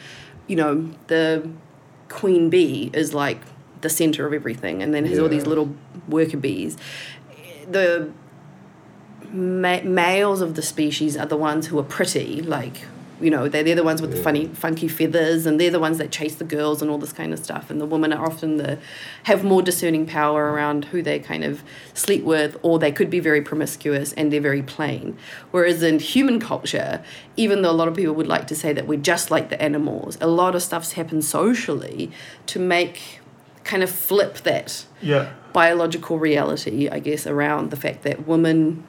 you 0.47 0.55
know, 0.55 0.89
the 1.07 1.49
queen 2.09 2.49
bee 2.49 2.89
is 2.93 3.13
like 3.13 3.41
the 3.81 3.89
center 3.89 4.25
of 4.25 4.33
everything 4.33 4.81
and 4.81 4.93
then 4.93 5.05
has 5.05 5.19
all 5.19 5.29
these 5.29 5.45
little 5.45 5.75
worker 6.07 6.37
bees. 6.37 6.77
The 7.69 8.11
ma- 9.33 9.81
males 9.81 10.41
of 10.41 10.55
the 10.55 10.61
species 10.61 11.17
are 11.17 11.25
the 11.25 11.37
ones 11.37 11.67
who 11.67 11.77
are 11.79 11.83
pretty, 11.83 12.41
like 12.41 12.85
you 13.21 13.29
know 13.29 13.47
they're, 13.47 13.63
they're 13.63 13.75
the 13.75 13.83
ones 13.83 14.01
with 14.01 14.11
the 14.11 14.17
funny 14.21 14.47
funky 14.47 14.87
feathers 14.87 15.45
and 15.45 15.59
they're 15.61 15.69
the 15.69 15.79
ones 15.79 15.99
that 15.99 16.11
chase 16.11 16.35
the 16.35 16.43
girls 16.43 16.81
and 16.81 16.89
all 16.91 16.97
this 16.97 17.13
kind 17.13 17.31
of 17.31 17.37
stuff 17.39 17.69
and 17.69 17.79
the 17.79 17.85
women 17.85 18.11
are 18.11 18.25
often 18.25 18.57
the 18.57 18.77
have 19.23 19.43
more 19.45 19.61
discerning 19.61 20.05
power 20.05 20.51
around 20.51 20.85
who 20.85 21.01
they 21.01 21.19
kind 21.19 21.43
of 21.43 21.61
sleep 21.93 22.23
with 22.23 22.57
or 22.63 22.79
they 22.79 22.91
could 22.91 23.09
be 23.11 23.19
very 23.19 23.41
promiscuous 23.41 24.13
and 24.13 24.33
they're 24.33 24.41
very 24.41 24.63
plain 24.63 25.15
whereas 25.51 25.83
in 25.83 25.99
human 25.99 26.39
culture 26.39 27.01
even 27.37 27.61
though 27.61 27.69
a 27.69 27.79
lot 27.81 27.87
of 27.87 27.95
people 27.95 28.15
would 28.15 28.27
like 28.27 28.47
to 28.47 28.55
say 28.55 28.73
that 28.73 28.87
we're 28.87 28.99
just 28.99 29.29
like 29.29 29.49
the 29.49 29.61
animals 29.61 30.17
a 30.19 30.27
lot 30.27 30.53
of 30.55 30.61
stuff's 30.63 30.93
happened 30.93 31.23
socially 31.23 32.11
to 32.47 32.57
make 32.59 33.21
kind 33.63 33.83
of 33.83 33.89
flip 33.91 34.39
that 34.39 34.85
Yeah. 35.01 35.31
biological 35.53 36.17
reality, 36.19 36.89
I 36.89 36.99
guess, 36.99 37.25
around 37.25 37.69
the 37.69 37.77
fact 37.77 38.01
that 38.03 38.27
woman 38.27 38.83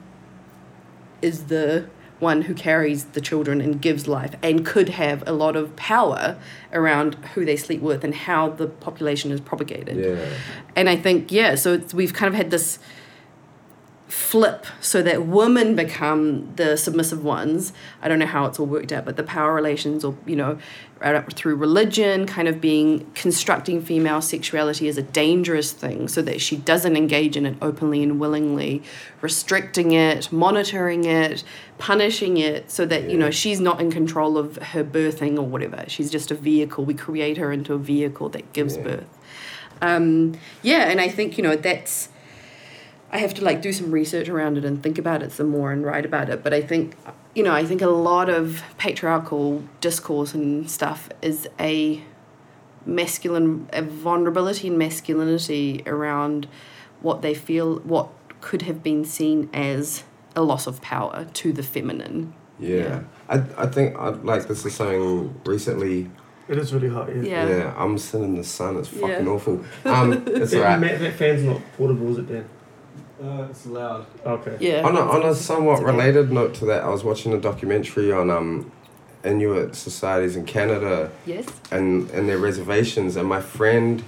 is 1.21 1.45
the 1.45 1.87
one 2.19 2.43
who 2.43 2.53
carries 2.53 3.05
the 3.05 3.21
children 3.21 3.59
and 3.59 3.81
gives 3.81 4.07
life 4.07 4.35
and 4.41 4.65
could 4.65 4.89
have 4.89 5.23
a 5.27 5.33
lot 5.33 5.55
of 5.55 5.75
power 5.75 6.37
around 6.71 7.15
who 7.33 7.43
they 7.43 7.57
sleep 7.57 7.81
with 7.81 8.03
and 8.03 8.15
how 8.15 8.49
the 8.49 8.67
population 8.67 9.31
is 9.31 9.41
propagated. 9.41 9.97
Yeah. 9.97 10.25
And 10.75 10.89
I 10.89 10.95
think, 10.95 11.31
yeah, 11.31 11.55
so 11.55 11.73
it's, 11.73 11.93
we've 11.93 12.13
kind 12.13 12.33
of 12.33 12.35
had 12.35 12.51
this 12.51 12.79
flip 14.07 14.67
so 14.79 15.01
that 15.01 15.25
women 15.25 15.75
become 15.75 16.53
the 16.57 16.77
submissive 16.77 17.23
ones. 17.23 17.73
I 18.03 18.07
don't 18.07 18.19
know 18.19 18.27
how 18.27 18.45
it's 18.45 18.59
all 18.59 18.67
worked 18.67 18.91
out, 18.91 19.03
but 19.03 19.17
the 19.17 19.23
power 19.23 19.51
relations 19.53 20.05
or, 20.05 20.15
you 20.27 20.35
know, 20.35 20.59
right 20.99 21.15
up 21.15 21.33
through 21.33 21.55
religion, 21.55 22.27
kind 22.27 22.47
of 22.47 22.61
being 22.61 23.09
constructing 23.15 23.81
female 23.81 24.21
sexuality 24.21 24.87
as 24.87 24.97
a 24.97 25.01
dangerous 25.01 25.71
thing 25.71 26.07
so 26.07 26.21
that 26.21 26.39
she 26.39 26.55
doesn't 26.55 26.95
engage 26.95 27.35
in 27.35 27.45
it 27.47 27.57
openly 27.61 28.03
and 28.03 28.19
willingly, 28.19 28.83
restricting 29.21 29.91
it, 29.91 30.31
monitoring 30.31 31.03
it, 31.05 31.43
punishing 31.79 32.37
it 32.37 32.69
so 32.69 32.85
that, 32.85 33.09
you 33.09 33.17
know, 33.17 33.31
she's 33.31 33.59
not 33.59 33.81
in 33.81 33.91
control 33.91 34.37
of 34.37 34.57
her 34.57 34.83
birthing 34.83 35.35
or 35.37 35.41
whatever. 35.43 35.83
She's 35.87 36.11
just 36.11 36.29
a 36.29 36.35
vehicle. 36.35 36.85
We 36.85 36.93
create 36.93 37.37
her 37.37 37.51
into 37.51 37.73
a 37.73 37.79
vehicle 37.79 38.29
that 38.29 38.53
gives 38.53 38.77
Yeah. 38.77 38.83
birth. 38.83 39.17
Um, 39.81 40.35
yeah, 40.61 40.89
and 40.89 41.01
I 41.01 41.09
think, 41.09 41.37
you 41.37 41.43
know, 41.43 41.55
that's. 41.55 42.09
I 43.15 43.19
have 43.19 43.33
to 43.35 43.43
like 43.45 43.61
do 43.61 43.71
some 43.71 43.91
research 43.91 44.27
around 44.27 44.57
it 44.57 44.65
and 44.65 44.83
think 44.83 44.97
about 44.97 45.23
it 45.23 45.31
some 45.31 45.47
more 45.49 45.71
and 45.71 45.85
write 45.85 46.05
about 46.05 46.29
it. 46.29 46.43
But 46.43 46.53
I 46.53 46.61
think, 46.61 46.95
you 47.33 47.43
know, 47.43 47.53
I 47.53 47.63
think 47.65 47.81
a 47.81 47.87
lot 47.87 48.27
of 48.29 48.61
patriarchal 48.77 49.63
discourse 49.79 50.33
and 50.33 50.69
stuff 50.69 51.07
is 51.21 51.47
a 51.57 52.03
masculine, 52.85 53.69
a 53.73 53.81
vulnerability 53.81 54.67
and 54.67 54.77
masculinity 54.77 55.81
around 55.85 56.47
what 57.01 57.21
they 57.21 57.33
feel, 57.33 57.77
what 57.79 58.09
could 58.41 58.63
have 58.63 58.83
been 58.83 59.05
seen 59.05 59.49
as 59.53 60.03
a 60.35 60.41
loss 60.43 60.67
of 60.67 60.81
power 60.81 61.25
to 61.35 61.53
the 61.53 61.63
feminine. 61.63 62.33
Yeah. 62.59 62.75
Yeah. 62.77 63.03
I, 63.29 63.35
I 63.63 63.65
think 63.67 63.95
I 63.97 64.09
like 64.09 64.47
this 64.49 64.65
is 64.65 64.75
something 64.75 65.33
recently. 65.45 66.11
It 66.49 66.57
is 66.57 66.73
really 66.73 66.89
hot. 66.89 67.15
Yeah. 67.15 67.47
Yeah. 67.47 67.73
I'm 67.77 67.97
sitting 67.97 68.27
in 68.27 68.35
the 68.35 68.43
sun. 68.43 68.75
It's 68.77 68.91
Yeah. 68.91 69.07
fucking 69.07 69.27
awful. 69.27 69.63
Um, 69.85 70.11
it's 70.27 70.51
That, 70.51 70.57
alright. 70.59 70.79
ma- 70.81 70.97
that 71.05 71.13
fan's 71.13 71.43
not 71.43 71.61
portable, 71.77 72.11
is 72.11 72.17
it, 72.19 72.27
Dan? 72.27 72.49
Uh, 73.21 73.47
it's 73.49 73.65
loud. 73.65 74.05
Okay. 74.25 74.57
Yeah. 74.59 74.81
On 74.85 74.95
a, 74.95 74.99
on 74.99 75.23
a 75.23 75.33
somewhat 75.35 75.73
It's 75.79 75.81
okay. 75.83 75.91
related 75.91 76.31
note 76.31 76.53
to 76.55 76.65
that, 76.65 76.83
I 76.83 76.89
was 76.89 77.03
watching 77.03 77.33
a 77.33 77.39
documentary 77.39 78.11
on 78.11 78.29
um, 78.29 78.71
Inuit 79.23 79.75
societies 79.75 80.35
in 80.35 80.45
Canada 80.45 81.11
Yes. 81.25 81.45
and, 81.71 82.09
and 82.11 82.27
their 82.27 82.37
reservations. 82.37 83.15
And 83.15 83.27
my 83.27 83.41
friend, 83.41 84.03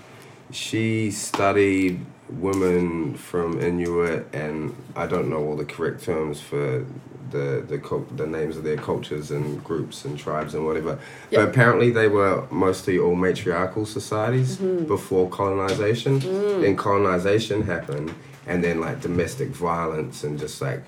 she 0.51 1.09
studied 1.11 2.05
women 2.29 3.15
from 3.15 3.61
Inuit, 3.61 4.27
and 4.33 4.75
I 4.95 5.07
don't 5.07 5.29
know 5.29 5.37
all 5.45 5.55
the 5.55 5.65
correct 5.65 6.03
terms 6.03 6.41
for 6.41 6.85
the 7.31 7.63
the 7.67 7.77
cul- 7.79 8.05
the 8.15 8.25
names 8.27 8.57
of 8.57 8.63
their 8.63 8.77
cultures 8.77 9.31
and 9.31 9.63
groups 9.63 10.05
and 10.05 10.17
tribes 10.17 10.53
and 10.55 10.65
whatever. 10.65 10.99
Yeah. 11.31 11.39
But 11.41 11.49
apparently, 11.49 11.89
they 11.91 12.07
were 12.07 12.45
mostly 12.51 12.97
all 12.99 13.15
matriarchal 13.15 13.85
societies 13.85 14.57
Mm-hmm. 14.57 14.85
before 14.85 15.29
colonization. 15.29 16.19
Mm. 16.21 16.61
Then 16.61 16.75
colonization 16.75 17.61
happened, 17.63 18.13
and 18.45 18.63
then 18.63 18.79
like 18.79 19.01
domestic 19.01 19.49
violence 19.49 20.23
and 20.23 20.39
just 20.39 20.61
like 20.61 20.83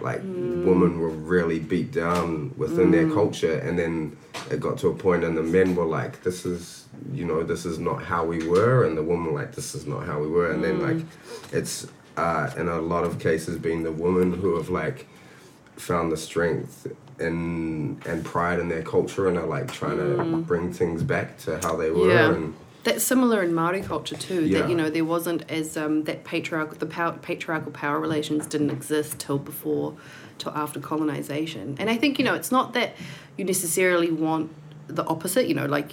like 0.00 0.22
Mm. 0.22 0.64
women 0.64 0.98
were 0.98 1.10
really 1.10 1.60
beat 1.60 1.92
down 1.92 2.52
within 2.56 2.90
their 2.90 3.08
culture 3.08 3.54
and 3.66 3.78
then 3.78 4.16
it 4.50 4.58
got 4.58 4.76
to 4.78 4.88
a 4.88 4.94
point 4.94 5.22
and 5.22 5.36
the 5.36 5.42
men 5.42 5.76
were 5.76 5.84
like 5.86 6.24
this 6.24 6.44
is 6.44 6.86
you 7.12 7.24
know 7.24 7.44
this 7.44 7.64
is 7.64 7.78
not 7.78 8.02
how 8.02 8.24
we 8.24 8.44
were 8.48 8.84
and 8.86 8.98
the 8.98 9.02
woman 9.04 9.32
like 9.32 9.54
this 9.54 9.72
is 9.72 9.86
not 9.86 10.04
how 10.04 10.18
we 10.18 10.26
were 10.26 10.50
and 10.50 10.64
then 10.64 10.80
like 10.82 11.00
it's 11.52 11.86
uh, 12.16 12.50
in 12.56 12.66
a 12.68 12.80
lot 12.80 13.04
of 13.04 13.20
cases 13.20 13.56
being 13.56 13.84
the 13.84 13.92
women 13.92 14.32
who 14.32 14.56
have 14.56 14.68
like 14.68 15.06
found 15.76 16.12
the 16.12 16.16
strength 16.16 16.86
and 17.18 18.04
and 18.06 18.24
pride 18.24 18.58
in 18.58 18.68
their 18.68 18.82
culture 18.82 19.28
and 19.28 19.38
are 19.38 19.46
like 19.46 19.72
trying 19.72 19.98
to 19.98 20.36
bring 20.46 20.72
things 20.72 21.02
back 21.02 21.38
to 21.38 21.58
how 21.62 21.76
they 21.76 21.90
were 21.90 22.12
Yeah. 22.12 22.32
and 22.32 22.54
That's 22.84 23.04
similar 23.04 23.42
in 23.42 23.54
Maori 23.54 23.82
culture 23.82 24.16
too. 24.16 24.44
Yeah. 24.44 24.60
That 24.60 24.70
you 24.70 24.76
know 24.76 24.90
there 24.90 25.04
wasn't 25.04 25.48
as 25.50 25.76
um, 25.76 26.04
that 26.04 26.24
patriarchal 26.24 26.76
the 26.78 26.86
power, 26.86 27.12
patriarchal 27.12 27.72
power 27.72 27.98
relations 28.00 28.46
didn't 28.46 28.70
exist 28.70 29.18
till 29.18 29.38
before, 29.38 29.94
till 30.38 30.52
after 30.52 30.80
colonization. 30.80 31.76
And 31.78 31.88
I 31.88 31.96
think 31.96 32.18
you 32.18 32.24
know 32.24 32.34
it's 32.34 32.52
not 32.52 32.74
that 32.74 32.94
you 33.36 33.44
necessarily 33.44 34.10
want 34.10 34.50
the 34.88 35.04
opposite. 35.04 35.46
You 35.46 35.54
know, 35.54 35.66
like 35.66 35.92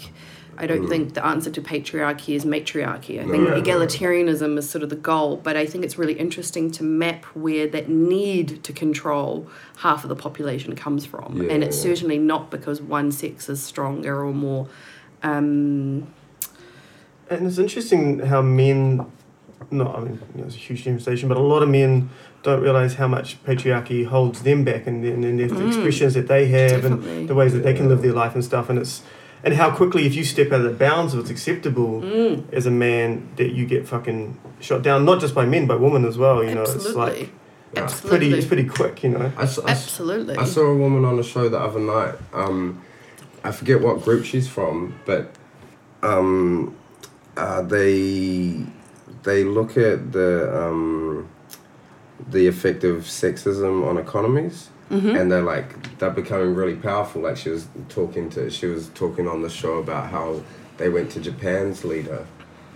I 0.58 0.68
don't 0.68 0.88
think 0.88 1.14
the 1.14 1.26
answer 1.26 1.50
to 1.50 1.62
patriarchy 1.62 2.36
is 2.36 2.46
matriarchy. 2.46 3.20
I 3.20 3.24
think 3.24 3.50
No. 3.50 3.60
egalitarianism 3.62 4.58
is 4.58 4.70
sort 4.70 4.84
of 4.84 4.90
the 4.90 4.96
goal. 4.96 5.38
But 5.42 5.56
I 5.58 5.66
think 5.66 5.84
it's 5.84 5.98
really 5.98 6.14
interesting 6.14 6.70
to 6.72 6.84
map 6.84 7.26
where 7.34 7.68
that 7.68 7.90
need 7.90 8.64
to 8.64 8.74
control 8.74 9.48
half 9.78 10.04
of 10.04 10.10
the 10.10 10.16
population 10.16 10.76
comes 10.76 11.06
from, 11.06 11.42
and 11.50 11.64
it's 11.64 11.78
certainly 11.80 12.18
not 12.20 12.52
because 12.52 12.82
one 12.82 13.12
sex 13.12 13.50
is 13.50 13.62
stronger 13.64 14.24
or 14.24 14.34
more. 14.34 14.68
Um, 15.24 16.08
And 17.30 17.48
it's 17.48 17.58
interesting 17.58 18.20
how 18.20 18.42
men, 18.42 19.06
no, 19.72 19.88
I 19.88 20.02
mean, 20.02 20.20
you 20.36 20.42
know, 20.42 20.48
it's 20.48 20.56
a 20.56 20.60
huge 20.60 20.84
generalization, 20.84 21.30
but 21.30 21.38
a 21.38 21.42
lot 21.42 21.64
of 21.64 21.70
men 21.70 22.10
don't 22.44 22.62
realize 22.62 22.96
how 22.96 23.08
much 23.08 23.42
patriarchy 23.46 24.06
holds 24.06 24.42
them 24.44 24.64
back 24.66 24.86
and, 24.86 25.06
and, 25.06 25.24
and 25.24 25.40
the 25.40 25.44
Mm. 25.48 25.68
expressions 25.68 26.14
that 26.16 26.28
they 26.28 26.48
have 26.48 26.82
Definitely. 26.82 27.20
and 27.20 27.30
the 27.30 27.36
ways 27.36 27.54
that 27.54 27.64
they 27.64 27.74
can 27.74 27.88
live 27.88 28.02
their 28.02 28.12
life 28.14 28.36
and 28.36 28.44
stuff. 28.44 28.70
And 28.70 28.78
it's 28.80 29.02
and 29.44 29.54
how 29.56 29.72
quickly, 29.76 30.06
if 30.06 30.14
you 30.16 30.24
step 30.24 30.48
out 30.52 30.62
of 30.62 30.64
the 30.64 30.70
bounds 30.72 31.14
of 31.14 31.20
what's 31.20 31.32
acceptable 31.32 32.02
Mm. 32.02 32.44
as 32.54 32.66
a 32.66 32.72
man, 32.72 33.28
that 33.38 33.52
you 33.54 33.66
get 33.66 33.88
fucking 33.88 34.38
shot 34.60 34.82
down, 34.84 35.06
not 35.06 35.20
just 35.20 35.34
by 35.34 35.46
men, 35.46 35.66
but 35.68 35.80
women 35.82 36.06
as 36.06 36.18
well. 36.18 36.44
You 36.44 36.56
know, 36.56 36.62
it's 36.64 36.94
like 36.96 37.30
Yeah. 37.76 37.84
it's 37.86 38.00
pretty, 38.02 38.34
it's 38.34 38.46
pretty 38.48 38.66
quick. 38.66 39.04
You 39.04 39.10
know. 39.12 39.32
I, 39.38 39.44
s- 39.44 39.60
I 39.60 39.72
s- 39.72 39.84
Absolutely. 39.86 40.36
I 40.38 40.46
saw 40.46 40.64
a 40.66 40.76
woman 40.76 41.06
on 41.06 41.18
a 41.20 41.24
show 41.24 41.48
the 41.50 41.60
other 41.60 41.80
night. 41.80 42.16
Um, 42.34 42.82
I 43.44 43.52
forget 43.52 43.82
what 43.82 44.04
group 44.04 44.26
she's 44.26 44.48
from, 44.48 44.94
but 45.06 45.32
um, 46.04 46.76
uh, 47.38 47.62
they 47.62 48.66
they 49.24 49.44
look 49.44 49.78
at 49.78 50.12
the 50.12 50.66
um, 50.66 51.28
the 52.30 52.48
effect 52.48 52.84
of 52.84 53.04
sexism 53.06 53.88
on 53.88 53.98
economies, 53.98 54.70
and 54.92 55.32
they're 55.32 55.42
like 55.42 55.98
they're 56.00 56.10
becoming 56.12 56.54
really 56.54 56.76
powerful. 56.76 57.22
Like 57.22 57.38
she 57.38 57.50
was 57.50 57.68
talking 57.90 58.30
to 58.32 58.50
she 58.50 58.66
was 58.66 58.90
talking 58.90 59.28
on 59.28 59.42
the 59.42 59.50
show 59.50 59.76
about 59.78 60.10
how 60.10 60.42
they 60.78 60.90
went 60.90 61.12
to 61.12 61.20
Japan's 61.22 61.84
leader, 61.86 62.26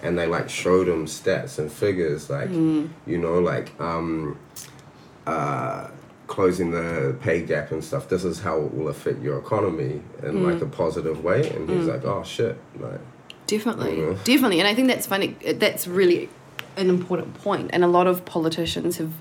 and 0.01 0.17
they 0.17 0.27
like 0.27 0.49
showed 0.49 0.87
him 0.87 1.05
stats 1.05 1.59
and 1.59 1.71
figures, 1.71 2.29
like 2.29 2.49
you 2.49 3.17
know, 3.17 3.39
like. 3.39 3.79
Um, 3.79 4.37
uh, 5.27 5.89
closing 6.27 6.71
the 6.71 7.15
pay 7.21 7.41
gap 7.41 7.71
and 7.71 7.83
stuff. 7.83 8.09
This 8.09 8.23
is 8.23 8.39
how 8.41 8.59
it 8.61 8.73
will 8.73 8.89
affect 8.89 9.21
your 9.21 9.37
economy 9.37 10.01
in 10.23 10.43
like 10.43 10.61
a 10.61 10.65
positive 10.65 11.23
way. 11.23 11.47
And 11.49 11.69
he's 11.69 11.85
like, 11.87 12.03
oh 12.03 12.23
shit, 12.23 12.57
like 12.79 12.99
Definitely, 13.47 13.99
Yeah. 14.01 14.15
definitely, 14.23 14.59
and 14.59 14.67
I 14.67 14.73
think 14.73 14.87
that's 14.87 15.05
funny. 15.05 15.35
That's 15.63 15.87
really 15.87 16.29
an 16.77 16.89
important 16.89 17.35
point, 17.35 17.69
and 17.73 17.83
a 17.83 17.87
lot 17.87 18.07
of 18.07 18.25
politicians 18.25 18.97
have 18.97 19.13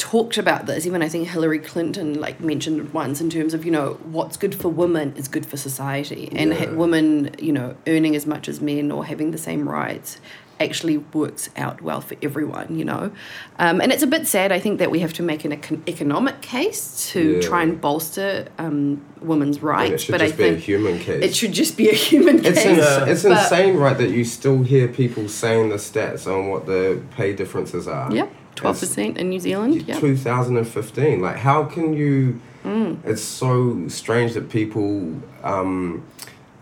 talked 0.00 0.38
about 0.38 0.64
this 0.64 0.86
even 0.86 1.02
i 1.02 1.08
think 1.10 1.28
hillary 1.28 1.58
clinton 1.58 2.18
like 2.18 2.40
mentioned 2.40 2.90
once 2.94 3.20
in 3.20 3.28
terms 3.28 3.52
of 3.52 3.66
you 3.66 3.70
know 3.70 3.98
what's 4.04 4.38
good 4.38 4.54
for 4.54 4.70
women 4.70 5.14
is 5.14 5.28
good 5.28 5.44
for 5.44 5.58
society. 5.58 6.32
And 6.32 6.54
yeah. 6.54 6.70
women 6.70 7.34
you 7.38 7.52
know 7.52 7.76
earning 7.86 8.16
as 8.16 8.26
much 8.26 8.48
as 8.48 8.62
men 8.62 8.90
or 8.90 9.04
having 9.04 9.30
the 9.30 9.38
same 9.38 9.68
rights 9.68 10.18
actually 10.58 10.96
works 10.98 11.50
out 11.54 11.82
well 11.82 12.00
for 12.00 12.16
everyone 12.22 12.78
you 12.78 12.84
know? 12.84 13.12
Um, 13.58 13.80
and 13.82 13.92
it's 13.92 14.02
a 14.02 14.06
bit 14.06 14.26
sad 14.26 14.52
i 14.52 14.58
think 14.58 14.78
that 14.78 14.90
we 14.90 15.00
have 15.00 15.12
to 15.14 15.22
make 15.22 15.44
an 15.44 15.52
econ- 15.52 15.86
economic 15.86 16.40
case 16.40 17.10
to 17.12 17.34
yeah. 17.34 17.40
try 17.42 17.62
and 17.62 17.78
bolster 17.78 18.48
um, 18.56 19.04
women's 19.20 19.60
rights 19.62 20.06
but 20.06 20.22
i 20.22 20.30
think 20.30 20.60
human 20.60 20.98
case. 20.98 21.22
it 21.22 21.36
should 21.36 21.52
just 21.52 21.76
be 21.76 21.90
a 21.90 21.94
human 21.94 22.42
it's 22.42 22.62
case. 22.62 22.78
it's 23.06 23.22
but, 23.22 23.32
insane 23.32 23.76
right 23.76 23.98
that 23.98 24.10
you 24.10 24.24
still 24.24 24.62
hear 24.62 24.88
people 24.88 25.28
saying 25.28 25.68
the 25.68 25.76
stats 25.76 26.26
on 26.26 26.48
what 26.48 26.64
the 26.64 27.02
pay 27.16 27.34
differences 27.34 27.86
are. 27.86 28.10
Yeah 28.14 28.28
12% 28.60 29.16
in 29.16 29.30
New 29.30 29.40
Zealand. 29.40 29.82
Yeah. 29.86 29.98
2015. 29.98 31.20
Like, 31.20 31.36
how 31.36 31.64
can 31.64 31.94
you. 31.94 32.40
Mm. 32.64 32.98
It's 33.06 33.22
so 33.22 33.88
strange 33.88 34.34
that 34.34 34.50
people 34.50 35.14
um, 35.42 36.04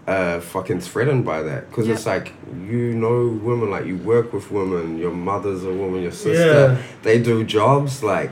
are 0.07 0.41
fucking 0.41 0.81
threatened 0.81 1.25
by 1.25 1.43
that. 1.43 1.69
Because 1.69 1.89
yep. 1.89 1.97
it's 1.97 2.07
like, 2.07 2.33
you 2.67 2.93
know 2.95 3.29
women, 3.43 3.71
like, 3.71 3.87
you 3.87 3.97
work 3.97 4.33
with 4.33 4.51
women, 4.51 4.99
your 4.99 5.11
mother's 5.11 5.65
a 5.65 5.73
woman, 5.73 6.03
your 6.03 6.13
sister, 6.13 6.75
yeah. 6.75 6.83
they 7.03 7.21
do 7.21 7.45
jobs. 7.45 8.03
Like, 8.03 8.31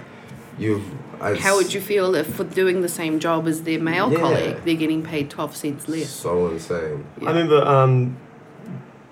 you've. 0.59 0.85
How 1.19 1.57
would 1.57 1.73
you 1.73 1.81
feel 1.81 2.15
if 2.15 2.27
for 2.35 2.45
doing 2.45 2.83
the 2.83 2.91
same 2.91 3.19
job 3.21 3.49
as 3.49 3.63
their 3.63 3.81
male 3.81 4.13
yeah. 4.13 4.19
colleague, 4.19 4.57
they're 4.65 4.75
getting 4.75 5.03
paid 5.03 5.31
12 5.31 5.57
cents 5.57 5.89
less? 5.89 6.11
So 6.11 6.49
insane. 6.49 7.07
Yeah. 7.21 7.29
I 7.29 7.33
remember. 7.33 7.63
Um, 7.65 8.19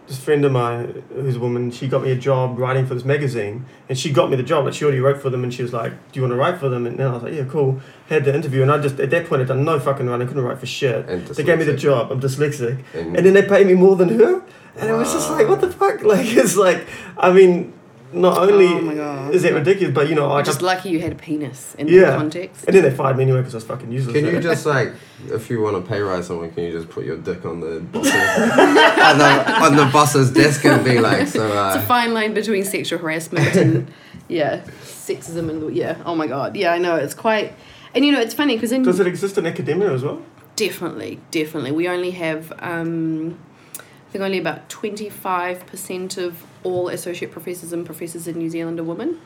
this 0.07 0.19
friend 0.19 0.45
of 0.45 0.53
mine, 0.53 1.03
who's 1.15 1.37
a 1.37 1.41
woman, 1.41 1.71
she 1.71 1.89
got 1.89 2.03
me 2.03 2.11
a 2.11 2.17
job 2.17 2.59
writing 2.59 2.87
for 2.87 2.95
this 2.95 3.05
magazine, 3.05 3.65
and 3.89 3.99
she 3.99 4.13
got 4.13 4.31
me 4.31 4.37
the 4.37 4.43
job. 4.43 4.65
Like 4.65 4.75
she 4.75 4.85
already 4.85 5.01
wrote 5.01 5.21
for 5.23 5.31
them, 5.31 5.43
and 5.45 5.53
she 5.53 5.63
was 5.63 5.73
like, 5.73 5.93
"Do 6.13 6.21
you 6.21 6.23
want 6.23 6.33
to 6.33 6.37
write 6.37 6.59
for 6.59 6.69
them?" 6.69 6.87
And 6.87 6.99
then 6.99 7.07
I 7.07 7.13
was 7.13 7.23
like, 7.23 7.33
"Yeah, 7.33 7.45
cool." 7.45 7.81
Had 8.09 8.25
the 8.27 8.35
interview, 8.35 8.63
and 8.63 8.71
I 8.71 8.79
just 8.79 9.01
at 9.01 9.11
that 9.11 9.27
point 9.27 9.43
I'd 9.43 9.49
done 9.49 9.65
no 9.65 9.81
fucking 9.81 10.07
writing, 10.07 10.27
I 10.27 10.29
couldn't 10.29 10.45
write 10.45 10.59
for 10.59 10.67
shit. 10.67 11.09
And 11.09 11.27
They 11.27 11.43
gave 11.43 11.59
me 11.59 11.65
the 11.65 11.77
job. 11.77 12.13
I'm 12.13 12.21
dyslexic, 12.21 12.83
And, 12.93 13.17
and 13.17 13.25
then 13.27 13.33
they 13.33 13.43
paid 13.47 13.67
me 13.67 13.75
more 13.75 13.97
than 13.97 14.11
her, 14.11 14.43
and 14.77 14.91
it 14.91 14.93
was 14.93 15.13
just 15.13 15.31
like, 15.31 15.49
what 15.49 15.61
the 15.61 15.71
fuck? 15.71 16.03
Like 16.03 16.27
it's 16.27 16.57
like, 16.57 16.87
I 17.17 17.33
mean, 17.33 17.73
not 18.15 18.39
only 18.39 18.67
Oh 18.67 18.81
my 18.81 18.95
God. 18.95 19.35
is 19.35 19.43
that 19.43 19.53
ridiculous, 19.55 19.95
but 19.95 20.09
you 20.09 20.15
know, 20.15 20.33
You're 20.33 20.43
just 20.43 20.63
lucky 20.63 20.91
you 20.91 21.01
had 21.01 21.13
a 21.13 21.15
penis 21.17 21.75
in 21.77 21.89
Yeah. 21.89 22.01
that 22.11 22.19
context. 22.19 22.65
and 22.67 22.75
then 22.77 22.83
they 22.85 22.91
fired 22.91 23.17
me 23.17 23.25
anyway 23.25 23.39
because 23.41 23.55
I 23.55 23.59
was 23.59 23.65
fucking 23.65 23.91
useless. 23.93 24.15
Can 24.15 24.27
you 24.27 24.41
just 24.41 24.65
like, 24.77 24.93
if 25.27 25.51
you 25.51 25.61
want 25.61 25.77
to 25.83 25.89
pay 25.89 26.01
rise 26.01 26.27
someone, 26.29 26.51
can 26.53 26.65
you 26.65 26.73
just 26.73 26.89
put 26.89 27.05
your 27.05 27.17
dick 27.19 27.45
on 27.45 27.61
the 27.61 27.81
boss's, 27.81 28.13
on 28.13 29.19
the 29.19 29.53
on 29.65 29.77
the 29.77 29.91
boss's 29.93 30.31
desk 30.31 30.65
and 30.65 30.85
be 30.85 31.01
like, 31.01 31.27
so 31.29 31.45
It's 31.45 31.55
a 31.55 31.59
uh, 31.59 31.83
fine 31.87 32.15
line 32.15 32.35
between 32.35 32.65
sexual 32.65 32.99
harassment 32.99 33.55
and, 33.57 33.93
yeah, 34.29 34.63
sexism 34.83 35.51
and, 35.51 35.75
yeah, 35.77 35.97
oh 36.07 36.15
my 36.15 36.27
God. 36.27 36.57
Yeah, 36.57 36.73
I 36.73 36.79
know. 36.79 36.97
It's 36.97 37.15
quite, 37.15 37.55
and 37.95 38.05
you 38.05 38.13
know, 38.13 38.21
it's 38.21 38.35
funny 38.35 38.55
because 38.57 38.73
in. 38.73 38.83
Does 38.83 39.01
it 39.01 39.07
exist 39.07 39.37
in 39.39 39.47
academia 39.47 39.93
as 39.93 40.03
well? 40.03 40.23
Definitely, 40.57 41.19
definitely. 41.33 41.73
We 41.73 41.89
only 41.89 42.13
have, 42.13 42.53
um, 42.61 43.39
I 43.54 43.54
think, 44.15 44.23
only 44.23 44.39
about 44.39 44.69
25% 44.69 46.19
of 46.19 46.45
all 46.63 46.89
associate 46.89 47.33
professors 47.33 47.73
and 47.73 47.85
professors 47.85 48.29
in 48.29 48.39
New 48.39 48.49
Zealand 48.49 48.79
are 48.79 48.85
women. 48.85 49.21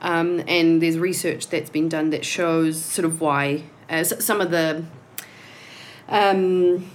Um, 0.00 0.42
and 0.48 0.82
there's 0.82 0.98
research 0.98 1.48
that's 1.48 1.68
been 1.68 1.88
done 1.88 2.08
that 2.10 2.24
shows 2.24 2.82
sort 2.82 3.04
of 3.04 3.20
why 3.20 3.64
uh, 3.90 4.02
some 4.02 4.40
of 4.40 4.50
the 4.50 4.82
um, 6.08 6.90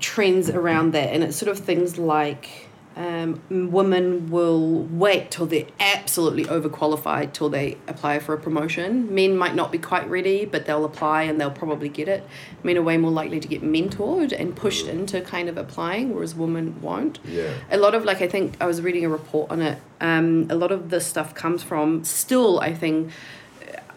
trends 0.00 0.48
around 0.48 0.92
that, 0.92 1.12
and 1.12 1.22
it's 1.22 1.36
sort 1.36 1.50
of 1.50 1.62
things 1.62 1.98
like 1.98 2.63
um, 2.96 3.40
women 3.50 4.30
will 4.30 4.82
wait 4.84 5.30
till 5.30 5.46
they're 5.46 5.66
absolutely 5.80 6.44
overqualified 6.44 7.32
till 7.32 7.48
they 7.48 7.76
apply 7.88 8.20
for 8.20 8.34
a 8.34 8.38
promotion. 8.38 9.12
Men 9.12 9.36
might 9.36 9.54
not 9.54 9.72
be 9.72 9.78
quite 9.78 10.08
ready, 10.08 10.44
but 10.44 10.66
they'll 10.66 10.84
apply 10.84 11.22
and 11.22 11.40
they'll 11.40 11.50
probably 11.50 11.88
get 11.88 12.08
it. 12.08 12.24
Men 12.62 12.78
are 12.78 12.82
way 12.82 12.96
more 12.96 13.10
likely 13.10 13.40
to 13.40 13.48
get 13.48 13.62
mentored 13.62 14.32
and 14.32 14.54
pushed 14.54 14.86
into 14.86 15.20
kind 15.20 15.48
of 15.48 15.56
applying, 15.56 16.14
whereas 16.14 16.34
women 16.34 16.80
won't 16.80 17.18
yeah, 17.24 17.52
a 17.70 17.76
lot 17.76 17.94
of 17.94 18.04
like 18.04 18.22
I 18.22 18.28
think 18.28 18.56
I 18.60 18.66
was 18.66 18.80
reading 18.80 19.04
a 19.04 19.08
report 19.08 19.50
on 19.50 19.60
it. 19.60 19.78
Um, 20.00 20.46
a 20.48 20.54
lot 20.54 20.70
of 20.70 20.90
this 20.90 21.06
stuff 21.06 21.34
comes 21.34 21.62
from 21.62 22.04
still 22.04 22.60
I 22.60 22.74
think 22.74 23.10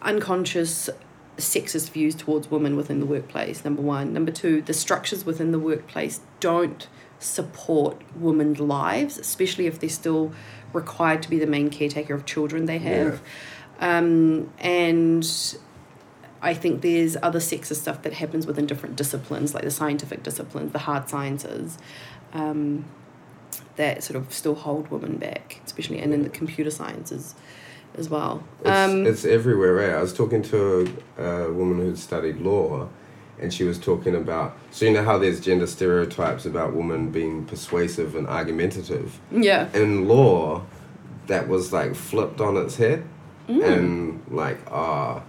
unconscious 0.02 0.90
sexist 1.38 1.92
views 1.92 2.16
towards 2.16 2.50
women 2.50 2.76
within 2.76 3.00
the 3.00 3.06
workplace. 3.06 3.64
Number 3.64 3.82
one, 3.82 4.12
number 4.12 4.32
two, 4.32 4.62
the 4.62 4.74
structures 4.74 5.26
within 5.26 5.52
the 5.52 5.60
workplace 5.60 6.22
don't 6.40 6.88
support 7.20 8.02
women's 8.16 8.60
lives, 8.60 9.18
especially 9.18 9.68
if 9.68 9.80
they're 9.80 9.90
still 9.90 10.32
required 10.74 11.22
to 11.24 11.30
be 11.30 11.40
the 11.40 11.48
main 11.48 11.70
caretaker 11.70 12.14
of 12.14 12.26
children 12.26 12.66
they 12.66 12.78
have. 12.78 13.22
Um, 13.80 14.52
and 14.60 15.26
I 16.42 16.54
think 16.54 16.82
there's 16.82 17.18
other 17.22 17.40
sexist 17.40 17.78
stuff 17.78 18.02
that 18.04 18.14
happens 18.14 18.46
within 18.46 18.66
different 18.66 18.96
disciplines, 18.96 19.54
like 19.54 19.64
the 19.64 19.72
scientific 19.72 20.24
disciplines, 20.24 20.72
the 20.74 20.80
hard 20.80 21.10
sciences, 21.10 21.78
um, 22.34 22.86
that 23.76 24.04
sort 24.04 24.18
of 24.18 24.34
still 24.34 24.56
hold 24.56 24.90
women 24.90 25.18
back, 25.18 25.62
especially 25.66 26.00
and 26.00 26.14
in 26.14 26.24
the 26.24 26.30
computer 26.30 26.72
sciences 26.72 27.36
as 27.96 28.10
well. 28.10 28.44
it's, 28.60 28.70
Um, 28.70 29.06
it's 29.06 29.26
everywhere. 29.26 29.74
Right? 29.74 29.92
I 29.92 30.02
was 30.02 30.14
talking 30.14 30.42
to 30.44 31.02
a, 31.18 31.24
a 31.24 31.54
woman 31.54 31.78
who'd 31.78 31.98
studied 31.98 32.38
law, 32.38 32.90
and 33.40 33.54
she 33.54 33.64
was 33.64 33.78
talking 33.80 34.16
about. 34.16 34.58
So 34.72 34.86
you 34.86 34.92
know 34.94 35.04
how 35.04 35.18
there's 35.18 35.40
gender 35.40 35.68
stereotypes 35.68 36.46
about 36.46 36.74
women 36.74 37.12
being 37.12 37.46
persuasive 37.46 38.16
and 38.16 38.28
argumentative. 38.28 39.20
yeah. 39.32 39.70
in 39.74 40.08
law 40.08 40.64
that 41.28 41.48
was 41.48 41.74
like 41.74 41.94
flipped 41.96 42.40
on 42.42 42.58
its 42.58 42.78
head 42.78 43.04
Mm. 43.50 43.64
and 43.64 44.22
like 44.30 44.60
uh 44.70 45.20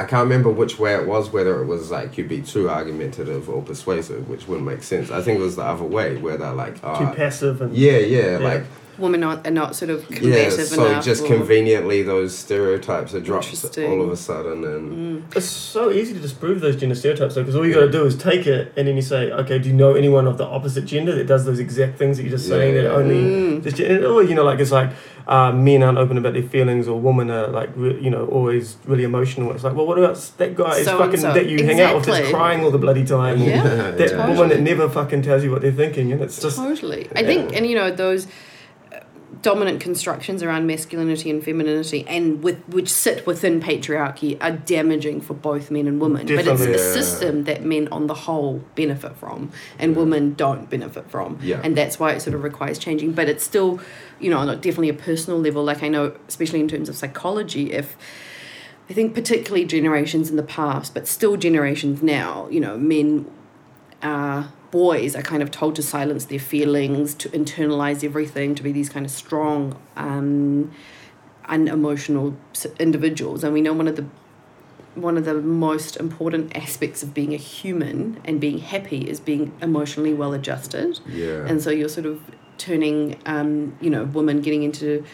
I 0.00 0.04
can't 0.04 0.24
remember 0.24 0.50
which 0.50 0.78
way 0.78 0.94
it 0.94 1.06
was, 1.06 1.32
whether 1.32 1.60
it 1.62 1.66
was 1.66 1.90
like 1.90 2.16
you'd 2.18 2.28
be 2.28 2.40
too 2.42 2.68
argumentative 2.70 3.48
or 3.50 3.62
persuasive, 3.62 4.28
which 4.28 4.46
wouldn't 4.46 4.66
make 4.66 4.82
sense. 4.84 5.10
I 5.10 5.22
think 5.22 5.40
it 5.40 5.42
was 5.42 5.56
the 5.56 5.62
other 5.64 5.82
way, 5.82 6.16
where 6.18 6.36
they're 6.36 6.52
like, 6.52 6.80
Too 6.80 6.86
uh, 6.86 7.14
passive 7.14 7.60
and 7.62 7.74
yeah, 7.74 7.96
yeah, 7.98 8.38
like 8.38 8.64
Women 8.98 9.22
are, 9.24 9.40
are 9.44 9.50
not 9.50 9.76
sort 9.76 9.90
of 9.90 10.04
yeah. 10.10 10.50
So 10.50 10.86
enough. 10.88 11.04
just 11.04 11.22
or- 11.24 11.28
conveniently, 11.28 12.02
those 12.02 12.36
stereotypes 12.36 13.14
are 13.14 13.20
dropped 13.20 13.46
Mm. 13.48 13.90
all 13.90 14.02
of 14.02 14.10
a 14.10 14.16
sudden, 14.16 14.64
and 14.64 15.24
It's 15.36 15.46
so 15.46 15.90
easy 15.90 16.14
to 16.14 16.20
disprove 16.20 16.60
those 16.60 16.76
gender 16.76 16.94
stereotypes 16.94 17.34
though, 17.34 17.42
because 17.42 17.54
all 17.56 17.66
you 17.66 17.74
got 17.74 17.80
to 17.86 17.90
do 17.92 18.04
is 18.04 18.16
take 18.16 18.46
it 18.46 18.72
and 18.76 18.88
then 18.88 18.96
you 18.96 19.02
say, 19.02 19.30
okay, 19.30 19.58
do 19.58 19.68
you 19.68 19.74
know 19.74 19.94
anyone 19.94 20.26
of 20.26 20.36
the 20.38 20.44
opposite 20.44 20.84
gender 20.84 21.14
that 21.14 21.26
does 21.26 21.44
those 21.44 21.58
exact 21.60 21.96
things 21.98 22.16
that 22.16 22.24
you're 22.24 22.32
just 22.32 22.48
Yeah, 22.48 22.56
saying 22.56 22.74
that 22.74 22.90
only 22.92 23.14
Mm. 23.14 23.62
this 23.62 23.74
gen- 23.74 24.04
or 24.04 24.22
you 24.22 24.34
know 24.34 24.44
like 24.44 24.58
it's 24.60 24.72
like 24.72 24.90
uh, 25.28 25.52
men 25.52 25.82
aren't 25.82 25.98
open 25.98 26.16
about 26.16 26.32
their 26.32 26.42
feelings 26.42 26.88
or 26.88 26.98
women 26.98 27.30
are 27.30 27.48
like 27.48 27.68
re- 27.76 27.98
you 28.00 28.10
know 28.10 28.24
always 28.26 28.76
really 28.86 29.04
emotional. 29.04 29.52
It's 29.52 29.62
like, 29.62 29.74
well, 29.74 29.86
what 29.86 29.98
about 29.98 30.16
that 30.38 30.54
guy 30.56 30.78
is 30.78 30.86
So 30.86 30.96
fucking 30.98 31.20
so. 31.20 31.32
that 31.34 31.46
you 31.50 31.62
hang 31.64 31.80
out 31.82 31.96
with 31.96 32.06
that's 32.06 32.18
Exactly. 32.18 32.32
crying 32.32 32.64
all 32.64 32.70
the 32.70 32.78
bloody 32.78 33.04
time? 33.04 33.38
Yeah, 33.42 33.62
That 33.98 34.10
yeah. 34.10 34.26
woman 34.28 34.48
that 34.48 34.60
never 34.62 34.88
fucking 34.88 35.22
tells 35.22 35.44
you 35.44 35.50
what 35.52 35.60
they're 35.62 35.70
thinking, 35.70 36.12
and 36.12 36.22
it's 36.22 36.40
just 36.40 36.56
totally. 36.56 37.08
I 37.14 37.22
think, 37.24 37.54
and 37.54 37.66
you 37.66 37.74
know, 37.76 37.90
those 37.90 38.26
dominant 39.42 39.80
constructions 39.80 40.42
around 40.42 40.66
masculinity 40.66 41.30
and 41.30 41.44
femininity, 41.44 42.04
and 42.08 42.42
with 42.42 42.60
which 42.68 42.88
sit 42.88 43.26
within 43.26 43.60
patriarchy, 43.60 44.36
are 44.40 44.52
damaging 44.52 45.20
for 45.20 45.34
both 45.34 45.70
men 45.70 45.86
and 45.86 46.00
women. 46.00 46.26
Definitely. 46.26 46.66
But 46.66 46.68
it's 46.74 46.82
a 46.82 46.86
Yeah. 46.86 46.92
system 46.94 47.44
that 47.44 47.64
men, 47.64 47.88
on 47.92 48.06
the 48.06 48.14
whole, 48.14 48.62
benefit 48.74 49.16
from, 49.16 49.50
and 49.78 49.94
women 49.96 50.34
don't 50.34 50.68
benefit 50.68 51.10
from. 51.10 51.38
Yeah. 51.42 51.60
And 51.62 51.76
that's 51.76 52.00
why 52.00 52.12
it 52.12 52.22
sort 52.22 52.34
of 52.34 52.42
requires 52.42 52.78
changing. 52.78 53.12
But 53.12 53.28
it's 53.28 53.44
still, 53.44 53.80
you 54.20 54.30
know, 54.30 54.44
definitely 54.54 54.88
a 54.88 54.94
personal 54.94 55.38
level. 55.38 55.62
Like 55.64 55.82
I 55.82 55.88
know, 55.88 56.12
especially 56.28 56.60
in 56.60 56.68
terms 56.68 56.88
of 56.88 56.96
psychology, 56.96 57.72
if 57.72 57.96
I 58.90 58.94
think 58.94 59.14
particularly 59.14 59.66
generations 59.66 60.30
in 60.30 60.36
the 60.36 60.42
past, 60.42 60.94
but 60.94 61.06
still 61.06 61.36
generations 61.36 62.02
now, 62.02 62.48
you 62.50 62.58
know, 62.60 62.78
men 62.78 63.26
uh, 64.02 64.44
boys 64.70 65.16
are 65.16 65.22
kind 65.22 65.42
of 65.42 65.50
told 65.50 65.74
to 65.76 65.82
silence 65.82 66.26
their 66.26 66.38
feelings, 66.38 67.14
to 67.14 67.28
internalize 67.30 68.04
everything, 68.04 68.54
to 68.54 68.62
be 68.62 68.72
these 68.72 68.88
kind 68.88 69.06
of 69.06 69.12
strong, 69.12 69.80
um, 69.96 70.70
unemotional 71.46 72.36
individuals. 72.78 73.42
And 73.42 73.54
we 73.54 73.60
know 73.60 73.72
one 73.72 73.88
of 73.88 73.96
the 73.96 74.06
one 74.94 75.16
of 75.16 75.24
the 75.24 75.34
most 75.34 75.96
important 75.96 76.56
aspects 76.56 77.04
of 77.04 77.14
being 77.14 77.32
a 77.32 77.36
human 77.36 78.20
and 78.24 78.40
being 78.40 78.58
happy 78.58 79.08
is 79.08 79.20
being 79.20 79.52
emotionally 79.62 80.12
well 80.12 80.32
adjusted. 80.32 80.98
yeah, 81.06 81.46
And 81.46 81.62
so 81.62 81.70
you're 81.70 81.88
sort 81.88 82.06
of 82.06 82.20
turning, 82.56 83.16
um, 83.24 83.76
you 83.80 83.90
know, 83.90 84.04
women 84.04 84.40
getting 84.40 84.64
into 84.64 85.04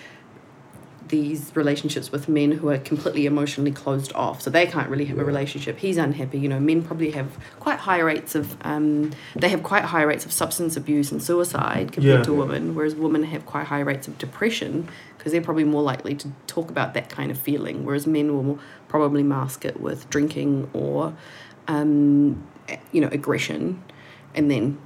these 1.08 1.52
relationships 1.54 2.10
with 2.10 2.28
men 2.28 2.50
who 2.52 2.68
are 2.70 2.78
completely 2.78 3.26
emotionally 3.26 3.70
closed 3.70 4.12
off. 4.14 4.40
So 4.42 4.50
they 4.50 4.66
can't 4.66 4.88
really 4.88 5.04
have 5.06 5.18
a 5.18 5.24
relationship. 5.24 5.78
He's 5.78 5.96
unhappy. 5.98 6.38
You 6.38 6.48
know, 6.48 6.58
men 6.58 6.82
probably 6.82 7.10
have 7.12 7.36
quite 7.60 7.78
high 7.78 8.00
rates 8.00 8.34
of, 8.34 8.56
um, 8.62 9.10
they 9.36 9.48
have 9.50 9.62
quite 9.62 9.84
high 9.84 10.02
rates 10.02 10.24
of 10.24 10.32
substance 10.32 10.76
abuse 10.76 11.12
and 11.12 11.22
suicide 11.22 11.92
compared 11.92 12.20
Yeah. 12.20 12.24
to 12.24 12.32
women, 12.32 12.74
whereas 12.74 12.94
women 12.94 13.24
have 13.24 13.44
quite 13.44 13.66
high 13.66 13.80
rates 13.80 14.08
of 14.08 14.16
depression 14.18 14.88
because 15.18 15.32
they're 15.32 15.42
probably 15.42 15.64
more 15.64 15.82
likely 15.82 16.14
to 16.14 16.28
talk 16.46 16.70
about 16.70 16.94
that 16.94 17.08
kind 17.10 17.30
of 17.30 17.38
feeling, 17.38 17.84
whereas 17.84 18.06
men 18.06 18.34
will 18.34 18.58
probably 18.88 19.22
mask 19.22 19.64
it 19.64 19.80
with 19.80 20.08
drinking 20.10 20.68
or, 20.72 21.14
um, 21.68 22.42
you 22.92 23.00
know, 23.00 23.08
aggression, 23.12 23.82
and 24.34 24.50
then 24.50 24.78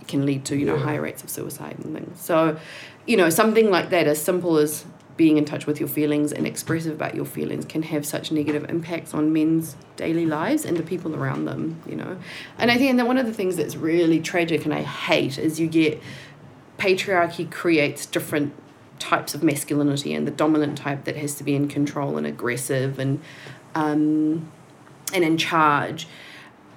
it 0.00 0.08
can 0.08 0.26
lead 0.26 0.44
to 0.46 0.56
you 0.56 0.66
know 0.66 0.74
Yeah. 0.76 0.82
higher 0.84 1.00
rates 1.02 1.22
of 1.22 1.30
suicide 1.30 1.76
and 1.82 1.94
things. 1.94 2.20
So, 2.20 2.56
you 3.06 3.16
know, 3.16 3.30
something 3.30 3.70
like 3.70 3.90
that, 3.90 4.06
as 4.06 4.20
simple 4.20 4.58
as 4.58 4.84
being 5.16 5.36
in 5.36 5.44
touch 5.44 5.66
with 5.66 5.78
your 5.78 5.88
feelings 5.88 6.32
and 6.32 6.46
expressive 6.46 6.94
about 6.94 7.14
your 7.14 7.24
feelings 7.24 7.64
can 7.64 7.82
have 7.82 8.06
such 8.06 8.32
negative 8.32 8.68
impacts 8.70 9.12
on 9.12 9.32
men's 9.32 9.76
daily 9.96 10.26
lives 10.26 10.64
and 10.64 10.76
the 10.76 10.82
people 10.82 11.14
around 11.14 11.44
them, 11.44 11.80
you 11.86 11.94
know. 11.94 12.16
And 12.58 12.70
I 12.70 12.78
think 12.78 12.96
that 12.96 13.06
one 13.06 13.18
of 13.18 13.26
the 13.26 13.34
things 13.34 13.56
that's 13.56 13.76
really 13.76 14.20
tragic 14.20 14.64
and 14.64 14.72
I 14.72 14.82
hate 14.82 15.38
is 15.38 15.60
you 15.60 15.66
get 15.66 16.00
patriarchy 16.78 17.50
creates 17.50 18.06
different 18.06 18.54
types 18.98 19.34
of 19.34 19.42
masculinity 19.42 20.14
and 20.14 20.26
the 20.26 20.30
dominant 20.30 20.78
type 20.78 21.04
that 21.04 21.16
has 21.16 21.34
to 21.34 21.44
be 21.44 21.54
in 21.54 21.68
control 21.68 22.16
and 22.16 22.26
aggressive 22.26 22.98
and 22.98 23.20
um, 23.74 24.50
and 25.12 25.24
in 25.24 25.36
charge. 25.36 26.06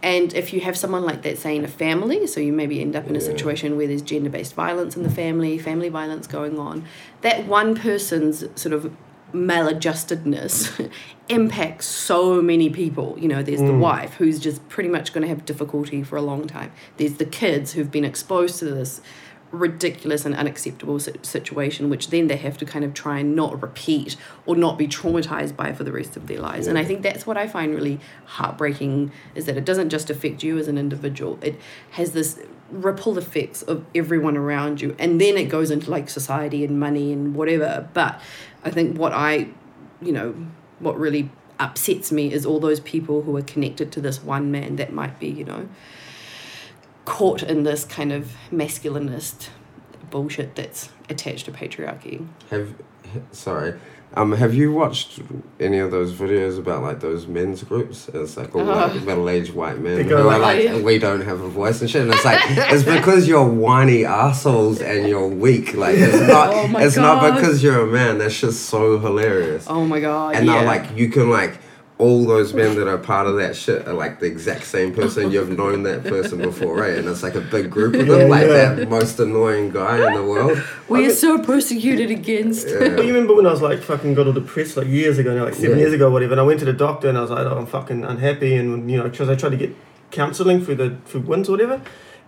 And 0.06 0.36
if 0.36 0.54
you 0.54 0.60
have 0.60 0.78
someone 0.78 1.04
like 1.04 1.24
that, 1.24 1.40
say 1.40 1.56
in 1.56 1.66
a 1.66 1.68
family, 1.68 2.28
so 2.28 2.40
you 2.40 2.54
maybe 2.54 2.80
end 2.80 2.96
up 2.96 3.08
in 3.08 3.16
a 3.16 3.20
situation 3.20 3.76
where 3.76 3.88
there's 3.88 4.04
gender 4.04 4.30
based 4.30 4.54
violence 4.54 4.96
in 4.96 5.02
the 5.02 5.10
family, 5.10 5.58
family 5.58 5.90
violence 5.90 6.28
going 6.28 6.60
on, 6.60 6.86
that 7.22 7.48
one 7.48 7.74
person's 7.74 8.46
sort 8.54 8.72
of 8.72 8.96
maladjustedness 9.34 10.92
impacts 11.30 11.88
so 11.88 12.40
many 12.40 12.70
people. 12.70 13.18
You 13.18 13.28
know, 13.30 13.42
there's 13.42 13.62
the 13.62 13.66
mm. 13.66 13.80
wife 13.80 14.14
who's 14.14 14.38
just 14.38 14.70
pretty 14.70 14.90
much 14.90 15.12
going 15.12 15.24
to 15.24 15.28
have 15.28 15.44
difficulty 15.44 16.04
for 16.04 16.18
a 16.18 16.22
long 16.22 16.46
time, 16.46 16.72
there's 16.98 17.16
the 17.16 17.26
kids 17.26 17.74
who've 17.74 17.90
been 17.90 18.06
exposed 18.06 18.60
to 18.60 18.66
this 18.66 19.02
ridiculous 19.56 20.26
and 20.26 20.36
unacceptable 20.36 21.00
situation 21.00 21.90
which 21.90 22.10
then 22.10 22.28
they 22.28 22.38
have 22.38 22.58
to 22.58 22.66
kind 22.66 22.86
of 22.86 22.94
try 22.94 23.20
and 23.20 23.36
not 23.36 23.62
repeat 23.62 24.16
or 24.46 24.56
not 24.56 24.78
be 24.78 24.88
traumatized 24.88 25.56
by 25.56 25.74
for 25.74 25.84
the 25.84 25.92
rest 25.92 26.16
of 26.18 26.28
their 26.28 26.40
lives. 26.40 26.68
And 26.68 26.78
i 26.78 26.84
think 26.84 27.02
that's 27.02 27.26
what 27.26 27.38
i 27.38 27.48
find 27.48 27.74
really 27.74 28.00
heartbreaking 28.26 29.12
is 29.34 29.46
that 29.46 29.58
it 29.58 29.66
doesn't 29.66 29.90
just 29.90 30.10
affect 30.10 30.44
you 30.44 30.58
as 30.58 30.68
an 30.68 30.78
individual. 30.78 31.40
It 31.42 31.60
has 31.92 32.14
this 32.14 32.40
ripple 32.70 33.18
effects 33.18 33.62
of 33.62 33.86
everyone 33.94 34.38
around 34.38 34.82
you 34.82 34.96
and 34.98 35.22
then 35.22 35.38
it 35.38 35.46
goes 35.46 35.72
into 35.72 35.90
like 35.90 36.10
society 36.10 36.66
and 36.66 36.80
money 36.80 37.14
and 37.14 37.36
whatever. 37.36 37.88
But 37.94 38.20
i 38.64 38.70
think 38.70 38.98
what 38.98 39.14
i 39.14 39.48
you 40.02 40.12
know 40.12 40.36
what 40.80 41.00
really 41.00 41.30
upsets 41.60 42.12
me 42.12 42.34
is 42.34 42.46
all 42.46 42.60
those 42.60 42.80
people 42.82 43.22
who 43.22 43.36
are 43.38 43.42
connected 43.42 43.92
to 43.94 44.02
this 44.02 44.22
one 44.22 44.52
man 44.52 44.76
that 44.76 44.92
might 44.92 45.20
be 45.20 45.28
you 45.28 45.46
know 45.46 45.68
caught 47.06 47.44
in 47.44 47.64
this 47.64 47.86
kind 47.86 48.12
of 48.12 48.32
masculinist 48.52 49.50
bullshit 50.10 50.56
that's 50.56 50.90
attached 51.10 51.46
to 51.46 51.52
patriarchy. 51.52 52.26
Have 52.50 52.74
sorry. 53.32 53.80
Um, 54.18 54.32
have 54.32 54.54
you 54.56 54.72
watched 54.72 55.20
any 55.60 55.78
of 55.80 55.92
those 55.92 56.14
videos 56.14 56.58
about 56.58 56.82
like 56.84 57.02
those 57.02 57.28
men's 57.28 57.64
groups? 57.64 58.08
It's 58.14 58.38
like 58.38 58.56
all 58.56 58.70
Uh-huh. 58.70 58.94
like 58.94 59.04
middle-aged 59.04 59.54
white 59.54 59.78
men 59.80 59.98
They 59.98 60.04
who 60.04 60.16
are 60.16 60.24
like- 60.24 60.42
like, 60.42 60.64
yeah. 60.64 60.80
we 60.80 61.00
don't 61.00 61.22
have 61.22 61.42
a 61.42 61.50
voice 61.50 61.82
and 61.82 61.90
shit. 61.90 62.04
And 62.04 62.14
it's 62.14 62.24
like 62.24 62.40
it's 62.48 62.84
because 62.84 63.28
you're 63.28 63.44
whiny 63.46 64.06
assholes 64.06 64.80
and 64.80 65.10
you're 65.10 65.28
weak. 65.28 65.74
Like 65.74 65.96
it's 65.98 66.28
not. 66.32 66.50
Oh 66.54 66.68
my 66.70 66.84
it's 66.84 66.96
not 66.96 67.36
because 67.36 67.62
you're 67.62 67.82
a 67.82 67.88
man. 67.88 68.18
That's 68.20 68.40
just 68.40 68.68
so 68.68 69.00
hilarious. 69.00 69.66
Oh 69.68 69.84
my 69.86 70.00
god! 70.00 70.36
and 70.36 70.46
yeah. 70.46 70.62
now 70.62 70.66
like 70.66 70.96
you 70.96 71.10
can 71.10 71.30
like 71.30 71.58
all 71.98 72.26
those 72.26 72.54
men 72.54 72.76
that 72.76 72.90
are 72.90 72.98
part 72.98 73.26
of 73.26 73.38
that 73.38 73.56
shit 73.56 73.88
are 73.88 73.94
like 73.94 74.20
the 74.20 74.26
exact 74.26 74.66
same 74.66 74.94
person. 74.94 75.32
You've 75.32 75.58
known 75.58 75.84
that 75.84 76.04
person 76.04 76.40
before, 76.42 76.76
right? 76.76 76.98
And 76.98 77.08
it's 77.08 77.24
like 77.24 77.36
a 77.36 77.42
big 77.42 77.70
group 77.72 77.94
of 77.96 78.06
them, 78.08 78.20
Yeah, 78.20 78.26
like 78.26 78.48
yeah. 78.48 78.74
that 78.74 78.90
most 78.90 79.18
annoying 79.20 79.72
guy 79.72 80.06
in 80.06 80.14
the 80.14 80.24
world. 80.24 80.62
we 80.90 81.06
are 81.06 81.12
so 81.12 81.38
persecuted 81.40 82.12
against. 82.12 82.68
Yeah. 82.68 82.90
But 82.96 83.06
you 83.06 83.14
remember 83.14 83.34
when 83.34 83.46
I 83.46 83.52
was 83.52 83.62
like 83.62 83.80
fucking 83.82 84.14
got 84.14 84.28
all 84.28 84.34
depressed 84.34 84.76
like 84.76 84.88
years 84.88 85.18
ago 85.20 85.34
now, 85.34 85.46
like 85.46 85.54
seven 85.54 85.72
Yeah. 85.72 85.84
years 85.86 85.94
ago, 85.94 86.08
or 86.08 86.12
whatever. 86.12 86.34
And 86.34 86.42
I 86.42 86.44
went 86.44 86.60
to 86.60 86.66
the 86.66 86.74
doctor 86.74 87.08
and 87.08 87.18
I 87.18 87.22
was 87.22 87.32
like, 87.32 87.46
oh, 87.46 87.58
I'm 87.58 87.66
fucking 87.66 88.04
unhappy, 88.04 88.56
and 88.56 88.92
you 88.92 88.98
know, 88.98 89.08
because 89.08 89.30
I 89.30 89.36
tried 89.36 89.52
to 89.52 89.58
get 89.58 89.74
counselling 90.12 90.64
through 90.66 90.76
the 90.76 90.98
through 91.06 91.22
WINZ 91.22 91.48
or 91.48 91.52
whatever. 91.54 91.82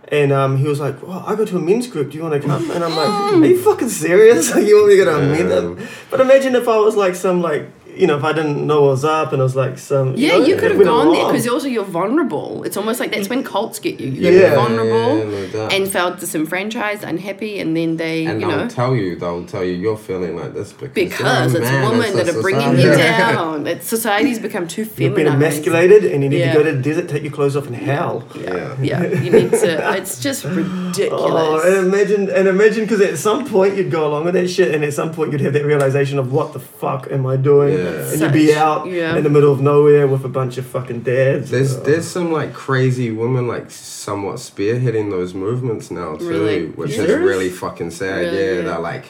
And 0.09 0.31
um, 0.31 0.55
he 0.55 0.65
was 0.65 0.79
like, 0.79 1.05
well, 1.05 1.21
I 1.27 1.35
go 1.35 1.43
to 1.43 1.57
a 1.57 1.59
men's 1.59 1.87
group. 1.87 2.11
Do 2.11 2.17
you 2.17 2.23
want 2.23 2.41
to 2.41 2.47
come? 2.47 2.71
And 2.71 2.81
I'm 2.81 2.95
like, 2.95 3.09
are 3.09 3.45
you 3.45 3.61
fucking 3.61 3.89
serious? 3.89 4.49
Like, 4.55 4.65
you 4.65 4.77
want 4.77 4.87
me 4.87 4.95
to 4.97 5.03
go 5.03 5.11
to 5.11 5.17
a 5.17 5.27
men's? 5.27 5.81
Yeah. 5.81 5.87
But 6.09 6.21
imagine 6.21 6.55
if 6.55 6.69
I 6.69 6.77
was 6.77 6.95
like 6.95 7.13
some 7.15 7.41
like 7.41 7.69
you 7.99 8.07
know 8.07 8.17
if 8.17 8.23
I 8.23 8.33
didn't 8.33 8.65
know 8.65 8.81
what 8.83 8.91
was 8.91 9.05
up 9.05 9.33
and 9.33 9.41
I 9.41 9.43
was 9.43 9.55
like 9.55 9.77
some 9.77 10.15
Yeah, 10.15 10.37
know, 10.37 10.45
you 10.45 10.55
could 10.57 10.71
have 10.71 10.83
gone 10.83 11.11
there 11.13 11.25
because 11.27 11.47
also 11.47 11.67
you're 11.67 11.83
vulnerable. 11.83 12.63
It's 12.63 12.77
almost 12.77 12.99
like 12.99 13.11
that's 13.11 13.29
when 13.29 13.43
cults 13.43 13.79
get 13.79 13.99
you. 13.99 14.09
You're 14.09 14.31
Yeah. 14.33 14.55
vulnerable 14.55 15.17
Yeah, 15.17 15.23
no 15.23 15.47
doubt. 15.47 15.73
and 15.73 15.87
felt 15.87 16.19
disenfranchised, 16.19 17.03
unhappy, 17.03 17.59
and 17.59 17.75
then 17.75 17.97
they, 17.97 18.25
And 18.25 18.41
you 18.41 18.47
they'll 18.47 18.57
know, 18.57 18.67
tell 18.69 18.95
you, 18.95 19.15
they'll 19.15 19.45
tell 19.45 19.63
you 19.63 19.73
you're 19.73 19.97
feeling 19.97 20.35
like 20.35 20.53
this 20.53 20.71
because, 20.73 20.93
because 20.93 21.53
you're 21.53 21.61
a 21.61 21.65
it's 21.65 21.71
man, 21.71 21.89
women 21.91 22.15
that 22.15 22.29
are 22.29 22.41
bringing 22.41 22.77
you 22.79 22.91
down. 22.95 23.67
It's 23.67 23.87
society's 23.87 24.39
become 24.39 24.67
too 24.67 24.85
You've 24.97 25.15
been 25.15 25.27
emasculated 25.27 26.05
and 26.05 26.23
you 26.23 26.29
need 26.29 26.39
Yeah. 26.39 26.53
to 26.53 26.57
go 26.59 26.63
to 26.63 26.71
the 26.73 26.81
desert, 26.81 27.09
take 27.09 27.23
your 27.23 27.31
clothes 27.31 27.55
off 27.55 27.67
and 27.67 27.75
howl. 27.75 28.23
Yeah. 28.39 28.75
Yeah, 28.81 29.03
you 29.21 29.31
need 29.31 29.51
to. 29.51 29.95
It's 29.97 30.19
just 30.21 30.43
ridiculous. 30.45 31.11
Oh, 31.23 31.61
and 31.65 31.87
imagine, 31.93 32.29
and 32.29 32.47
imagine, 32.47 32.83
because 32.85 33.01
at 33.01 33.17
some 33.17 33.45
point 33.45 33.75
you'd 33.75 33.91
go 33.91 34.07
along 34.07 34.25
with 34.25 34.33
that 34.35 34.47
shit, 34.49 34.73
and 34.73 34.83
at 34.83 34.93
some 34.93 35.11
point 35.13 35.31
you'd 35.31 35.41
have 35.41 35.53
that 35.53 35.65
realization 35.65 36.19
of 36.19 36.31
what 36.31 36.53
the 36.53 36.59
fuck 36.59 37.07
am 37.11 37.25
I 37.25 37.35
doing, 37.37 37.73
Yeah. 37.93 38.11
and 38.11 38.21
you'd 38.21 38.33
be 38.33 38.53
out 38.55 38.87
yeah. 38.87 39.15
in 39.17 39.23
the 39.23 39.29
middle 39.29 39.51
of 39.51 39.61
nowhere 39.61 40.07
with 40.07 40.23
a 40.25 40.29
bunch 40.29 40.57
of 40.57 40.65
fucking 40.65 41.01
dads. 41.01 41.49
There's 41.51 41.75
Uh, 41.75 41.79
there's 41.81 42.07
some 42.07 42.31
like 42.31 42.53
crazy 42.53 43.11
women 43.11 43.47
like 43.47 43.71
somewhat 43.71 44.35
spearheading 44.37 45.09
those 45.11 45.33
movements 45.33 45.89
now 45.91 46.15
too, 46.15 46.27
Really? 46.29 46.65
which 46.67 46.91
Yeah. 46.97 47.03
is 47.03 47.15
really 47.19 47.49
fucking 47.49 47.91
sad. 47.91 48.19
Really, 48.25 48.37
yeah, 48.37 48.51
yeah. 48.53 48.61
they're 48.61 48.79
like, 48.79 49.05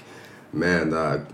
man, 0.54 0.90
they're 0.92 1.26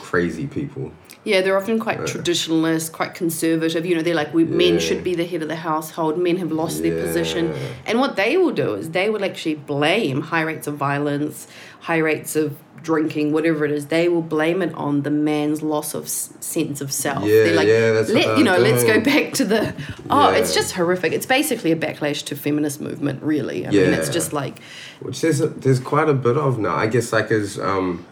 crazy 0.00 0.46
people. 0.46 0.92
Yeah, 1.22 1.42
they're 1.42 1.56
often 1.56 1.78
quite 1.78 1.98
Yeah. 1.98 2.04
traditionalist, 2.06 2.92
quite 2.92 3.14
conservative. 3.14 3.84
You 3.84 3.94
know, 3.96 4.02
they're 4.02 4.14
like, 4.14 4.32
we, 4.32 4.44
men 4.44 4.78
should 4.78 5.04
be 5.04 5.14
the 5.14 5.26
head 5.26 5.42
of 5.42 5.48
the 5.48 5.56
household. 5.56 6.16
Men 6.18 6.38
have 6.38 6.50
lost 6.50 6.82
their 6.82 6.98
position. 6.98 7.52
And 7.84 7.98
what 8.00 8.16
they 8.16 8.36
will 8.38 8.52
do 8.52 8.74
is 8.74 8.90
they 8.92 9.10
will 9.10 9.24
actually 9.24 9.56
blame 9.56 10.22
high 10.22 10.40
rates 10.42 10.66
of 10.66 10.76
violence, 10.76 11.46
high 11.80 11.98
rates 11.98 12.36
of 12.36 12.56
drinking, 12.82 13.30
whatever 13.34 13.66
it 13.66 13.70
is. 13.70 13.88
They 13.88 14.08
will 14.08 14.22
blame 14.22 14.62
it 14.62 14.72
on 14.74 15.02
the 15.02 15.10
man's 15.10 15.60
loss 15.62 15.92
of 15.92 16.04
s- 16.04 16.32
sense 16.40 16.80
of 16.80 16.90
self. 16.90 17.24
Yeah, 17.24 17.44
they're 17.44 17.54
like, 17.54 17.68
yeah, 17.68 17.92
that's 17.92 18.08
Let, 18.08 18.38
you 18.38 18.44
know, 18.44 18.58
they're 18.58 18.72
let's 18.72 18.84
go 18.84 18.98
back 19.00 19.34
to 19.34 19.44
the. 19.44 19.74
Oh, 20.08 20.30
it's 20.32 20.54
just 20.54 20.72
horrific. 20.72 21.12
It's 21.12 21.26
basically 21.26 21.70
a 21.70 21.76
backlash 21.76 22.24
to 22.24 22.34
feminist 22.36 22.80
movement, 22.80 23.22
really. 23.22 23.66
I 23.66 23.70
mean, 23.70 23.92
it's 23.92 24.08
just 24.08 24.32
like, 24.32 24.60
Which 25.00 25.20
there's 25.20 25.42
a, 25.42 25.48
there's 25.48 25.78
quite 25.80 26.08
a 26.08 26.14
bit 26.14 26.38
of 26.38 26.58
now. 26.58 26.74
I 26.74 26.86
guess 26.86 27.12
like 27.12 27.30
as 27.30 27.58
um, 27.58 28.06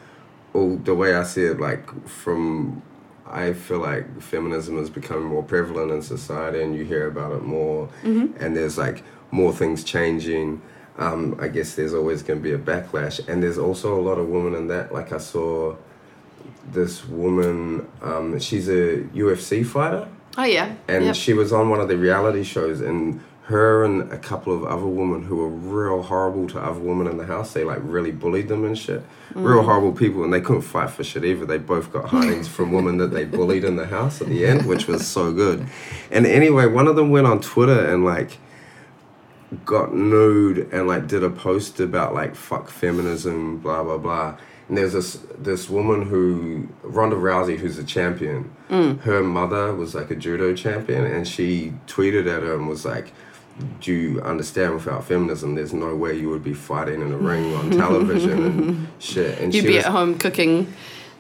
all 0.53 0.77
the 0.77 0.95
way 0.95 1.15
I 1.15 1.23
see 1.25 1.45
it, 1.47 1.59
like 1.59 2.07
from 2.07 2.83
I 3.31 3.53
feel 3.53 3.79
like 3.79 4.21
feminism 4.21 4.79
is 4.79 4.91
becoming 4.91 5.25
more 5.25 5.43
prevalent 5.43 5.91
in 5.91 6.03
society, 6.03 6.63
and 6.63 6.75
you 6.75 6.85
hear 6.85 7.07
about 7.07 7.33
it 7.33 7.43
more, 7.43 7.89
and 8.41 8.57
there's 8.57 8.79
like 8.79 9.03
more 9.31 9.53
things 9.53 9.85
changing. 9.85 10.63
Um, 10.99 11.39
I 11.41 11.49
guess 11.49 11.75
there's 11.75 11.95
always 11.95 12.23
going 12.23 12.41
to 12.41 12.43
be 12.43 12.53
a 12.53 12.59
backlash, 12.59 13.27
and 13.29 13.43
there's 13.43 13.59
also 13.59 13.99
a 13.99 14.03
lot 14.03 14.19
of 14.19 14.29
women 14.29 14.55
in 14.55 14.69
that. 14.69 14.93
Like 14.93 15.13
I 15.13 15.19
saw 15.19 15.77
this 16.73 17.07
woman, 17.07 17.89
um, 18.03 18.39
she's 18.41 18.69
a 18.69 19.03
UFC 19.15 19.65
fighter 19.65 20.09
oh 20.39 20.45
yeah, 20.45 20.75
and 20.87 21.05
yep. 21.05 21.17
she 21.17 21.35
was 21.35 21.53
on 21.53 21.69
one 21.69 21.81
of 21.81 21.89
the 21.89 21.99
reality 21.99 22.45
shows 22.45 22.81
and 22.81 23.21
her 23.49 23.83
and 23.83 24.13
a 24.13 24.19
couple 24.19 24.53
of 24.53 24.63
other 24.65 24.87
women 24.87 25.23
who 25.23 25.37
were 25.37 25.49
real 25.49 26.03
horrible 26.03 26.47
to 26.47 26.61
other 26.61 26.81
women 26.81 27.07
in 27.07 27.17
the 27.17 27.25
house 27.25 27.55
they 27.55 27.65
like 27.65 27.79
really 27.83 28.13
bullied 28.13 28.47
them 28.49 28.63
and 28.63 28.77
shit. 28.79 29.03
Real 29.35 29.63
mm. 29.63 29.65
horrible 29.65 29.93
people 29.93 30.23
and 30.23 30.31
they 30.31 30.43
couldn't 30.43 30.63
fight 30.63 30.91
for 30.91 31.03
shit 31.03 31.25
either. 31.25 31.47
They 31.47 31.57
both 31.57 31.91
got 31.91 32.11
hidings 32.11 32.47
from 32.57 32.73
women 32.73 32.99
that 32.99 33.11
they 33.11 33.25
bullied 33.25 33.65
in 33.65 33.77
the 33.77 33.87
house 33.87 34.21
at 34.21 34.29
the 34.29 34.45
end 34.45 34.67
which 34.67 34.87
was 34.87 35.07
so 35.07 35.33
good. 35.33 35.67
And 36.11 36.27
anyway 36.27 36.67
one 36.67 36.87
of 36.87 36.97
them 36.97 37.11
went 37.11 37.27
on 37.27 37.41
twitter 37.41 37.91
and 37.91 38.05
like 38.05 38.37
got 39.65 39.95
nude 39.95 40.71
and 40.71 40.87
like 40.87 41.07
did 41.07 41.25
a 41.25 41.31
post 41.31 41.81
about 41.81 42.13
like 42.13 42.35
fuck 42.35 42.69
feminism, 42.69 43.59
blah 43.61 43.83
blah 43.83 43.97
blah. 43.97 44.37
And 44.69 44.77
there's 44.77 44.93
this 44.93 45.21
this 45.39 45.71
woman 45.71 46.03
who 46.03 46.69
Ronda 46.83 47.17
Rousey, 47.17 47.57
who's 47.57 47.79
a 47.79 47.85
champion. 47.85 48.51
Mm. 48.69 49.01
Her 49.01 49.23
mother 49.23 49.75
was 49.75 49.95
like 49.95 50.11
a 50.11 50.15
judo 50.15 50.55
champion, 50.55 51.07
and 51.07 51.27
she 51.27 51.73
tweeted 51.87 52.27
at 52.31 52.43
her 52.43 52.55
and 52.55 52.69
was 52.69 52.85
like, 52.85 53.15
"Do 53.81 53.93
you 53.93 54.21
understand? 54.23 54.75
Without 54.75 55.05
feminism, 55.05 55.55
there's 55.55 55.73
no 55.73 55.95
way 55.95 56.19
you 56.19 56.29
would 56.31 56.45
be 56.45 56.55
fighting 56.55 57.01
in 57.03 57.13
a 57.13 57.17
ring 57.17 57.55
on 57.55 57.71
television 57.85 58.45
and 58.45 58.89
shit." 58.99 59.39
And 59.41 59.55
You'd 59.55 59.67
be 59.67 59.77
was, 59.77 59.85
at 59.85 59.93
home 59.93 60.19
cooking 60.19 60.73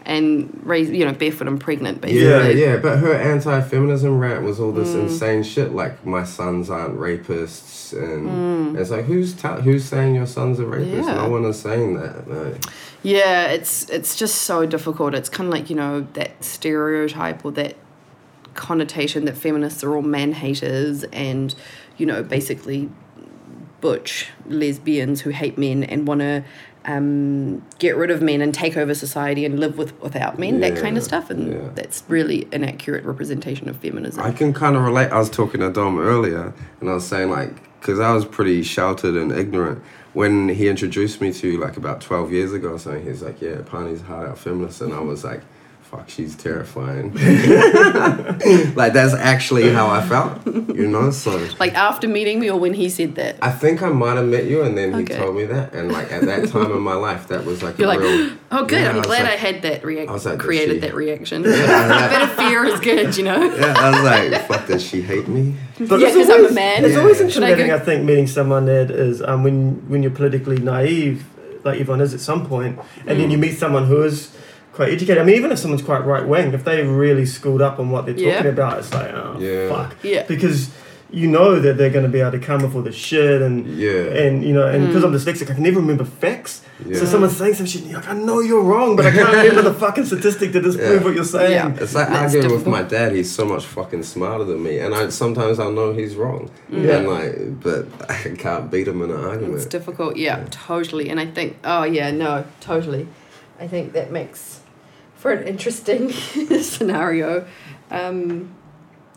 and 0.05 0.59
raise, 0.65 0.89
you 0.91 1.05
know, 1.05 1.13
barefoot 1.13 1.47
and 1.49 1.61
pregnant, 1.61 2.01
basically. 2.01 2.25
Yeah, 2.27 2.49
yeah, 2.49 2.77
but 2.79 2.99
her 2.99 3.13
anti-feminism 3.13 4.19
rant 4.19 4.43
was 4.43 4.59
all 4.59 4.73
Mm. 4.73 4.77
this 4.77 4.95
insane 4.95 5.43
shit, 5.43 5.73
like 5.75 6.07
my 6.07 6.25
sons 6.25 6.71
aren't 6.71 6.99
rapists, 6.99 7.93
and 7.93 8.75
Mm. 8.75 8.81
it's 8.81 8.91
like 8.91 9.05
who's 9.05 9.35
ta- 9.35 9.61
who's 9.61 9.85
saying 9.85 10.15
your 10.15 10.27
son's 10.27 10.61
are 10.61 10.65
rapists? 10.65 11.05
Yeah. 11.07 11.15
No 11.15 11.29
one 11.29 11.45
is 11.45 11.59
saying 11.59 11.95
that. 12.01 12.27
No. 12.27 12.55
Yeah, 13.03 13.49
it's 13.49 13.89
it's 13.91 14.17
just 14.17 14.37
so 14.43 14.65
difficult. 14.67 15.15
It's 15.15 15.29
kind 15.29 15.49
of 15.49 15.53
like 15.53 15.69
you 15.69 15.77
know 15.77 16.07
that 16.15 16.43
stereotype 16.43 17.45
or 17.45 17.53
that 17.53 17.75
connotation 18.55 19.25
that 19.27 19.37
feminists 19.37 19.85
are 19.85 19.95
all 19.95 20.03
man 20.03 20.33
haters 20.33 21.05
and 21.13 21.55
you 21.99 22.07
know 22.07 22.23
basically 22.23 22.89
butch 23.81 24.31
lesbians 24.47 25.21
who 25.21 25.31
hate 25.31 25.57
men 25.57 25.85
and 25.85 26.09
want 26.09 26.21
to 26.21 26.43
um, 26.85 27.63
get 27.79 27.97
rid 27.97 28.11
of 28.11 28.23
men 28.23 28.41
and 28.41 28.55
take 28.55 28.77
over 28.77 28.95
society 28.95 29.45
and 29.45 29.61
live 29.61 29.77
with 29.77 30.01
without 30.01 30.39
men, 30.39 30.61
that 30.61 30.77
kind 30.77 30.97
of 30.97 31.05
stuff, 31.05 31.29
and 31.29 31.53
yeah. 31.53 31.69
that's 31.75 32.03
really 32.09 32.49
an 32.51 32.65
accurate 32.65 33.05
representation 33.05 33.69
of 33.69 33.77
feminism. 33.77 34.23
I 34.23 34.33
can 34.33 34.55
kind 34.55 34.75
of 34.75 34.83
relate. 34.83 35.11
I 35.11 35.19
was 35.19 35.29
talking 35.29 35.61
to 35.61 35.71
Dom 35.71 35.99
earlier, 35.99 36.55
and 36.81 36.89
I 36.89 36.95
was 36.95 37.07
saying 37.07 37.31
like, 37.31 37.63
because 37.81 38.01
I 38.01 38.13
was 38.13 38.25
pretty 38.25 38.63
sheltered 38.63 39.17
and 39.17 39.31
ignorant 39.33 39.83
when 40.15 40.49
he 40.49 40.69
introduced 40.69 41.21
me 41.21 41.33
to 41.35 41.59
like 41.59 41.77
about 41.77 42.01
twelve 42.01 42.33
years 42.33 42.53
ago 42.55 42.71
or 42.71 42.79
something. 42.79 43.05
He's 43.05 43.23
like, 43.23 43.43
"Yeah, 43.43 43.61
Pani's 43.67 44.01
hard 44.01 44.29
out 44.29 44.39
feminist," 44.39 44.81
and 44.81 44.95
I 44.95 45.01
was 45.01 45.25
like, 45.25 45.43
fuck, 45.91 46.09
she's 46.09 46.37
terrifying. 46.37 47.13
like 48.75 48.93
that's 48.93 49.15
actually 49.15 49.71
how 49.73 49.89
I 49.89 50.07
felt, 50.07 50.47
you 50.47 50.87
know. 50.89 51.11
So 51.11 51.49
Like 51.59 51.75
after 51.75 52.07
meeting 52.09 52.41
me 52.41 52.51
or 52.51 52.59
when 52.59 52.75
he 52.75 52.89
said 52.89 53.15
that? 53.17 53.37
I 53.43 53.51
think 53.51 53.83
I 53.83 53.89
might 53.89 54.17
have 54.17 54.27
met 54.27 54.45
you, 54.45 54.63
and 54.63 54.77
then 54.77 54.93
he 54.99 55.05
told 55.05 55.37
me 55.37 55.45
that, 55.47 55.73
and 55.73 55.91
like 55.91 56.13
at 56.13 56.23
that 56.23 56.49
time 56.49 56.71
in 56.73 56.81
my 56.83 56.95
life, 56.95 57.29
that 57.29 57.45
was 57.45 57.63
like 57.63 57.79
You're 57.79 57.87
a 57.87 57.97
like, 57.97 58.01
real. 58.01 58.37
oh, 58.53 58.65
good. 58.65 58.83
Yeah, 58.83 58.91
I'm 58.91 58.97
was 58.97 59.07
glad 59.07 59.23
like- 59.25 59.33
I 59.33 59.37
had 59.37 59.63
that 59.63 59.81
I 59.83 59.85
reaction. 59.87 60.13
was 60.13 60.27
like, 60.27 60.39
created 60.39 60.75
she- 60.77 60.81
that 60.81 60.95
reaction. 60.95 61.45
Yeah, 61.49 62.07
a 62.07 62.11
bit 62.11 62.23
of 62.23 62.33
fear 62.35 62.65
is 62.65 62.81
good, 62.81 63.17
you 63.17 63.25
know. 63.25 63.43
Yeah, 63.43 63.75
I 63.77 63.91
was 63.91 64.03
like, 64.31 64.47
fuck, 64.49 64.67
does 64.67 64.83
she 64.85 65.01
hate 65.03 65.29
me? 65.29 65.55
But 65.79 66.01
yeah, 66.01 66.09
it's 66.09 66.17
because 66.17 66.31
I'm 66.31 66.35
a 66.37 66.39
always- 66.43 66.55
man. 66.55 66.85
It's 66.85 66.95
Yeah. 66.95 67.01
always 67.01 67.33
Should 67.33 67.43
I 67.43 67.75
I 67.75 67.79
think, 67.79 68.05
meeting 68.05 68.27
someone 68.27 68.67
that 68.67 68.91
is 68.91 69.23
um, 69.23 69.43
when 69.43 69.89
when 69.89 70.03
you're 70.03 70.13
politically 70.13 70.59
naive, 70.59 71.25
like 71.65 71.81
everyone 71.81 72.01
is 72.01 72.15
at 72.15 72.21
some 72.21 72.47
point, 72.47 72.79
and 73.07 73.19
then 73.21 73.29
Mm. 73.29 73.33
you 73.33 73.39
meet 73.39 73.59
someone 73.59 73.87
who 73.87 74.03
is 74.03 74.31
quite 74.79 74.91
educated. 74.93 75.19
I 75.19 75.25
mean, 75.25 75.35
even 75.35 75.51
if 75.51 75.59
someone's 75.59 75.83
quite 75.83 76.05
right 76.07 76.27
wing, 76.27 76.53
if 76.55 76.63
they're 76.65 76.87
really 76.87 77.27
schooled 77.27 77.61
up 77.61 77.81
on 77.81 77.91
what 77.91 78.07
they're 78.07 78.15
talking 78.15 78.29
Yeah. 78.47 78.57
about, 78.57 78.79
it's 78.79 78.95
like, 78.95 79.11
oh 79.13 79.37
Yeah. 79.41 79.69
fuck, 79.69 79.97
Yeah. 80.03 80.23
because 80.29 80.71
you 81.11 81.27
know 81.27 81.59
that 81.59 81.79
they're 81.79 81.89
going 81.97 82.05
to 82.05 82.11
be 82.17 82.21
able 82.21 82.33
to 82.33 82.39
come 82.39 82.57
up 82.61 82.65
with 82.69 82.77
all 82.77 82.83
this 82.83 82.95
shit 82.95 83.41
and. 83.47 83.67
Yeah. 83.67 84.23
And 84.25 84.45
you 84.45 84.53
know, 84.53 84.67
and 84.67 84.87
because 84.87 85.03
Mm. 85.03 85.07
I'm 85.09 85.15
dyslexic, 85.15 85.51
I 85.51 85.55
can 85.55 85.63
never 85.65 85.81
remember 85.81 86.05
facts. 86.05 86.61
Yeah. 86.87 86.99
So 86.99 87.07
someone's 87.07 87.37
saying 87.37 87.55
some 87.55 87.65
shit, 87.67 87.81
and 87.83 87.91
you're 87.91 88.01
like, 88.01 88.11
I 88.11 88.15
know 88.29 88.39
you're 88.41 88.61
wrong, 88.73 88.95
but 88.95 89.07
I 89.07 89.11
can't 89.11 89.33
remember 89.35 89.63
the 89.63 89.73
fucking 89.85 90.05
statistic 90.05 90.53
to 90.53 90.61
disprove 90.61 91.01
Yeah. 91.01 91.05
what 91.07 91.15
you're 91.17 91.25
saying. 91.39 91.51
Yeah. 91.53 91.83
It's 91.83 91.95
like 91.95 92.09
That's 92.09 92.35
arguing 92.35 92.53
with 92.59 92.67
my 92.67 92.83
dad. 92.83 93.13
He's 93.19 93.33
so 93.41 93.45
much 93.47 93.65
fucking 93.65 94.03
smarter 94.05 94.45
than 94.45 94.63
me, 94.63 94.79
and 94.85 94.95
I 94.95 95.09
sometimes 95.09 95.59
I 95.59 95.71
know 95.71 95.93
he's 95.95 96.15
wrong, 96.15 96.51
Yeah. 96.71 96.97
and 96.99 97.09
like, 97.09 97.35
but 97.67 97.87
I 98.11 98.17
can't 98.37 98.71
beat 98.71 98.87
him 98.87 99.01
in 99.03 99.11
an 99.11 99.25
argument. 99.33 99.57
It's 99.57 99.67
difficult, 99.79 100.13
yeah, 100.19 100.45
totally. 100.51 101.09
And 101.09 101.19
I 101.19 101.27
think, 101.27 101.57
oh 101.65 101.85
yeah, 101.85 102.11
no, 102.13 102.45
totally. 102.61 103.09
I 103.59 103.67
think 103.67 103.93
that 103.95 104.13
makes 104.13 104.61
for 105.19 105.31
an 105.33 105.47
interesting 105.47 106.11
scenario. 106.63 107.47
Um, 107.91 108.55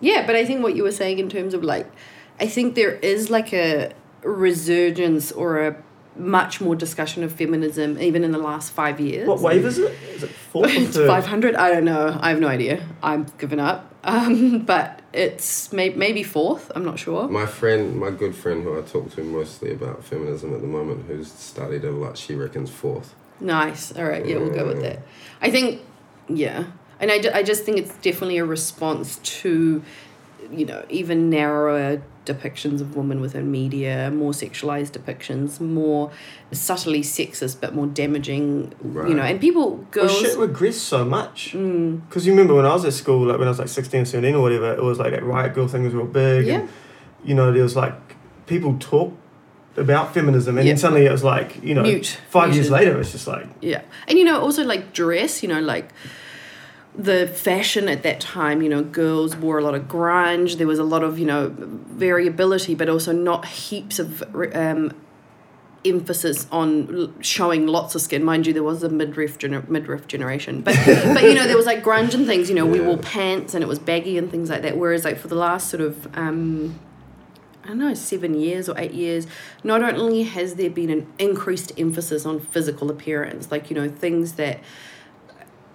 yeah, 0.01 0.25
but 0.25 0.35
I 0.35 0.43
think 0.45 0.61
what 0.63 0.75
you 0.75 0.83
were 0.83 0.91
saying 0.91 1.19
in 1.19 1.29
terms 1.29 1.53
of 1.53 1.63
like, 1.63 1.89
I 2.39 2.47
think 2.47 2.75
there 2.75 2.91
is 2.95 3.29
like 3.29 3.53
a 3.53 3.93
resurgence 4.23 5.31
or 5.31 5.67
a 5.67 5.75
much 6.17 6.59
more 6.59 6.75
discussion 6.75 7.23
of 7.23 7.31
feminism 7.31 7.97
even 7.97 8.23
in 8.23 8.31
the 8.31 8.37
last 8.37 8.73
five 8.73 8.99
years. 8.99 9.27
What 9.27 9.39
wave 9.39 9.63
is 9.65 9.77
it? 9.77 9.93
Is 10.13 10.23
it 10.23 10.29
fourth 10.29 10.69
It's 10.75 10.97
500. 10.97 11.55
I 11.55 11.71
don't 11.71 11.85
know. 11.85 12.17
I 12.19 12.29
have 12.29 12.39
no 12.39 12.47
idea. 12.47 12.85
I've 13.01 13.37
given 13.37 13.59
up. 13.59 13.93
Um, 14.03 14.59
but 14.65 15.01
it's 15.13 15.71
may- 15.71 15.93
maybe 15.93 16.23
fourth. 16.23 16.71
I'm 16.75 16.83
not 16.83 16.99
sure. 16.99 17.27
My 17.29 17.45
friend, 17.45 17.97
my 17.97 18.09
good 18.11 18.35
friend, 18.35 18.63
who 18.63 18.77
I 18.77 18.81
talk 18.81 19.11
to 19.15 19.23
mostly 19.23 19.71
about 19.71 20.03
feminism 20.03 20.53
at 20.53 20.61
the 20.61 20.67
moment, 20.67 21.05
who's 21.07 21.31
studied 21.31 21.85
a 21.85 21.91
lot, 21.91 22.17
she 22.17 22.35
reckons 22.35 22.69
fourth. 22.69 23.13
Nice. 23.39 23.95
All 23.95 24.03
right. 24.05 24.25
Yeah, 24.25 24.37
we'll 24.37 24.53
go 24.53 24.67
with 24.67 24.81
that. 24.81 24.99
I 25.41 25.49
think, 25.49 25.81
yeah. 26.37 26.65
And 26.99 27.11
I, 27.11 27.19
ju- 27.19 27.31
I 27.33 27.41
just 27.43 27.63
think 27.63 27.77
it's 27.79 27.95
definitely 27.97 28.37
a 28.37 28.45
response 28.45 29.17
to, 29.41 29.81
you 30.51 30.65
know, 30.65 30.85
even 30.89 31.29
narrower 31.31 32.01
depictions 32.27 32.79
of 32.81 32.95
women 32.95 33.19
within 33.19 33.49
media, 33.49 34.11
more 34.13 34.31
sexualized 34.31 34.91
depictions, 34.91 35.59
more 35.59 36.11
subtly 36.51 37.01
sexist 37.01 37.59
but 37.59 37.73
more 37.73 37.87
damaging, 37.87 38.71
right. 38.83 39.09
you 39.09 39.15
know, 39.15 39.23
and 39.23 39.41
people, 39.41 39.77
Well, 39.77 39.87
girls. 39.89 40.19
shit 40.19 40.37
regressed 40.37 40.73
so 40.75 41.03
much. 41.03 41.53
Mm, 41.53 42.01
Because 42.07 42.27
you 42.27 42.33
remember 42.33 42.53
when 42.53 42.65
I 42.65 42.73
was 42.73 42.85
at 42.85 42.93
school, 42.93 43.25
like 43.25 43.39
when 43.39 43.47
I 43.47 43.51
was 43.51 43.57
like 43.57 43.69
16 43.69 44.01
or 44.01 44.05
17 44.05 44.35
or 44.35 44.41
whatever, 44.43 44.71
it 44.73 44.83
was 44.83 44.99
like 44.99 45.11
that 45.11 45.23
riot 45.23 45.55
girl 45.55 45.67
thing 45.67 45.83
was 45.83 45.95
real 45.95 46.05
big. 46.05 46.45
yeah. 46.45 46.59
And, 46.59 46.69
you 47.25 47.33
know, 47.33 47.51
there 47.51 47.63
was 47.63 47.75
like 47.75 47.95
people 48.45 48.77
talk 48.79 49.11
about 49.77 50.13
feminism 50.13 50.57
and 50.59 50.67
Yeah. 50.67 50.73
then 50.73 50.77
suddenly 50.79 51.05
it 51.07 51.11
was 51.11 51.23
like, 51.23 51.63
you 51.63 51.73
know, 51.73 51.81
Mute. 51.81 52.19
five 52.29 52.53
years 52.53 52.69
later, 52.69 52.99
it's 52.99 53.11
just 53.11 53.25
like, 53.25 53.47
Yeah. 53.61 53.81
And 54.07 54.19
you 54.19 54.25
know, 54.25 54.39
also 54.39 54.63
like 54.63 54.93
dress, 54.93 55.41
you 55.41 55.49
know, 55.49 55.59
like 55.61 55.89
the 56.95 57.25
fashion 57.27 57.87
at 57.87 58.03
that 58.03 58.19
time, 58.19 58.61
you 58.61 58.69
know, 58.69 58.83
girls 58.83 59.35
wore 59.35 59.57
a 59.57 59.63
lot 59.63 59.75
of 59.75 59.83
grunge. 59.83 60.57
There 60.57 60.67
was 60.67 60.79
a 60.79 60.83
lot 60.83 61.03
of, 61.03 61.17
you 61.17 61.25
know, 61.25 61.53
variability, 61.55 62.75
but 62.75 62.89
also 62.89 63.11
not 63.13 63.45
heaps 63.45 63.97
of 63.97 64.21
um, 64.53 64.93
emphasis 65.85 66.47
on 66.51 67.13
showing 67.21 67.65
lots 67.65 67.95
of 67.95 68.01
skin. 68.01 68.23
Mind 68.23 68.45
you, 68.45 68.53
there 68.53 68.61
was 68.63 68.83
a 68.83 68.89
midriff, 68.89 69.39
gener- 69.39 69.67
midriff 69.69 70.05
generation. 70.07 70.61
But, 70.61 70.75
but, 70.85 71.23
you 71.23 71.33
know, 71.33 71.47
there 71.47 71.57
was 71.57 71.65
like 71.65 71.81
grunge 71.83 72.13
and 72.13 72.25
things, 72.27 72.49
you 72.49 72.55
know, 72.55 72.65
we 72.65 72.79
Yeah. 72.79 72.87
wore 72.87 72.97
pants 72.97 73.53
and 73.53 73.63
it 73.63 73.67
was 73.67 73.79
baggy 73.79 74.17
and 74.17 74.29
things 74.29 74.49
like 74.49 74.61
that. 74.63 74.77
Whereas, 74.77 75.05
like, 75.05 75.17
for 75.17 75.27
the 75.29 75.35
last 75.35 75.69
sort 75.69 75.81
of, 75.81 76.07
um, 76.17 76.77
I 77.63 77.69
don't 77.69 77.79
know, 77.79 77.93
seven 77.93 78.33
years 78.33 78.67
or 78.67 78.77
eight 78.77 78.91
years, 78.93 79.27
not 79.63 79.81
only 79.81 80.23
has 80.23 80.55
there 80.55 80.69
been 80.69 80.89
an 80.89 81.07
increased 81.19 81.71
emphasis 81.77 82.25
on 82.25 82.39
physical 82.41 82.91
appearance, 82.91 83.49
like, 83.49 83.69
you 83.69 83.75
know, 83.75 83.87
things 83.87 84.33
that 84.33 84.59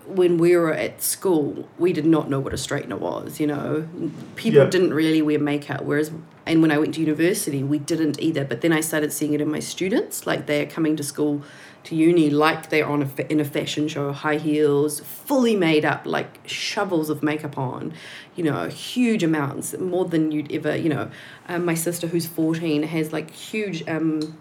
when 0.07 0.38
we 0.38 0.57
were 0.57 0.72
at 0.72 1.02
school, 1.02 1.68
we 1.78 1.92
did 1.92 2.07
not 2.07 2.30
know 2.30 2.38
what 2.40 2.52
a 2.52 2.57
straightener 2.57 2.98
was, 2.98 3.40
you 3.40 3.46
know. 3.46 3.88
People 4.36 4.62
Yeah. 4.62 4.70
didn't 4.70 4.94
really 4.94 5.20
wear 5.22 5.38
makeup, 5.38 5.82
whereas, 5.82 6.11
and 6.46 6.62
when 6.62 6.70
I 6.70 6.78
went 6.78 6.94
to 6.94 7.00
university, 7.00 7.62
we 7.62 7.78
didn't 7.78 8.20
either. 8.22 8.44
But 8.44 8.61
then 8.61 8.72
I 8.72 8.80
started 8.80 9.12
seeing 9.12 9.32
it 9.34 9.40
in 9.40 9.50
my 9.50 9.59
students, 9.61 10.26
like 10.26 10.46
they're 10.46 10.66
coming 10.66 10.96
to 10.96 11.02
school, 11.02 11.42
to 11.84 11.94
uni, 11.96 12.30
like 12.30 12.70
they're 12.70 12.86
on 12.86 13.02
a, 13.02 13.32
in 13.32 13.40
a 13.40 13.44
fashion 13.44 13.88
show, 13.88 14.12
high 14.12 14.38
heels, 14.38 15.00
fully 15.00 15.57
made 15.57 15.84
up, 15.84 16.02
like 16.07 16.38
shovels 16.46 17.11
of 17.11 17.22
makeup 17.22 17.57
on, 17.59 17.92
you 18.36 18.44
know, 18.44 18.68
huge 18.68 19.22
amounts, 19.22 19.76
more 19.78 20.04
than 20.04 20.30
you'd 20.32 20.50
ever, 20.52 20.76
you 20.76 20.88
know. 20.88 21.11
Um, 21.48 21.64
my 21.64 21.74
sister, 21.74 22.07
who's 22.07 22.26
14, 22.26 22.84
has 22.84 23.12
like 23.12 23.30
huge 23.30 23.86
um, 23.88 24.36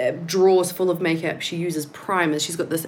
uh, 0.00 0.12
drawers 0.26 0.70
full 0.72 0.90
of 0.90 1.00
makeup. 1.00 1.40
She 1.40 1.56
uses 1.56 1.86
primers. 1.86 2.42
She's 2.42 2.56
got 2.56 2.70
this 2.70 2.86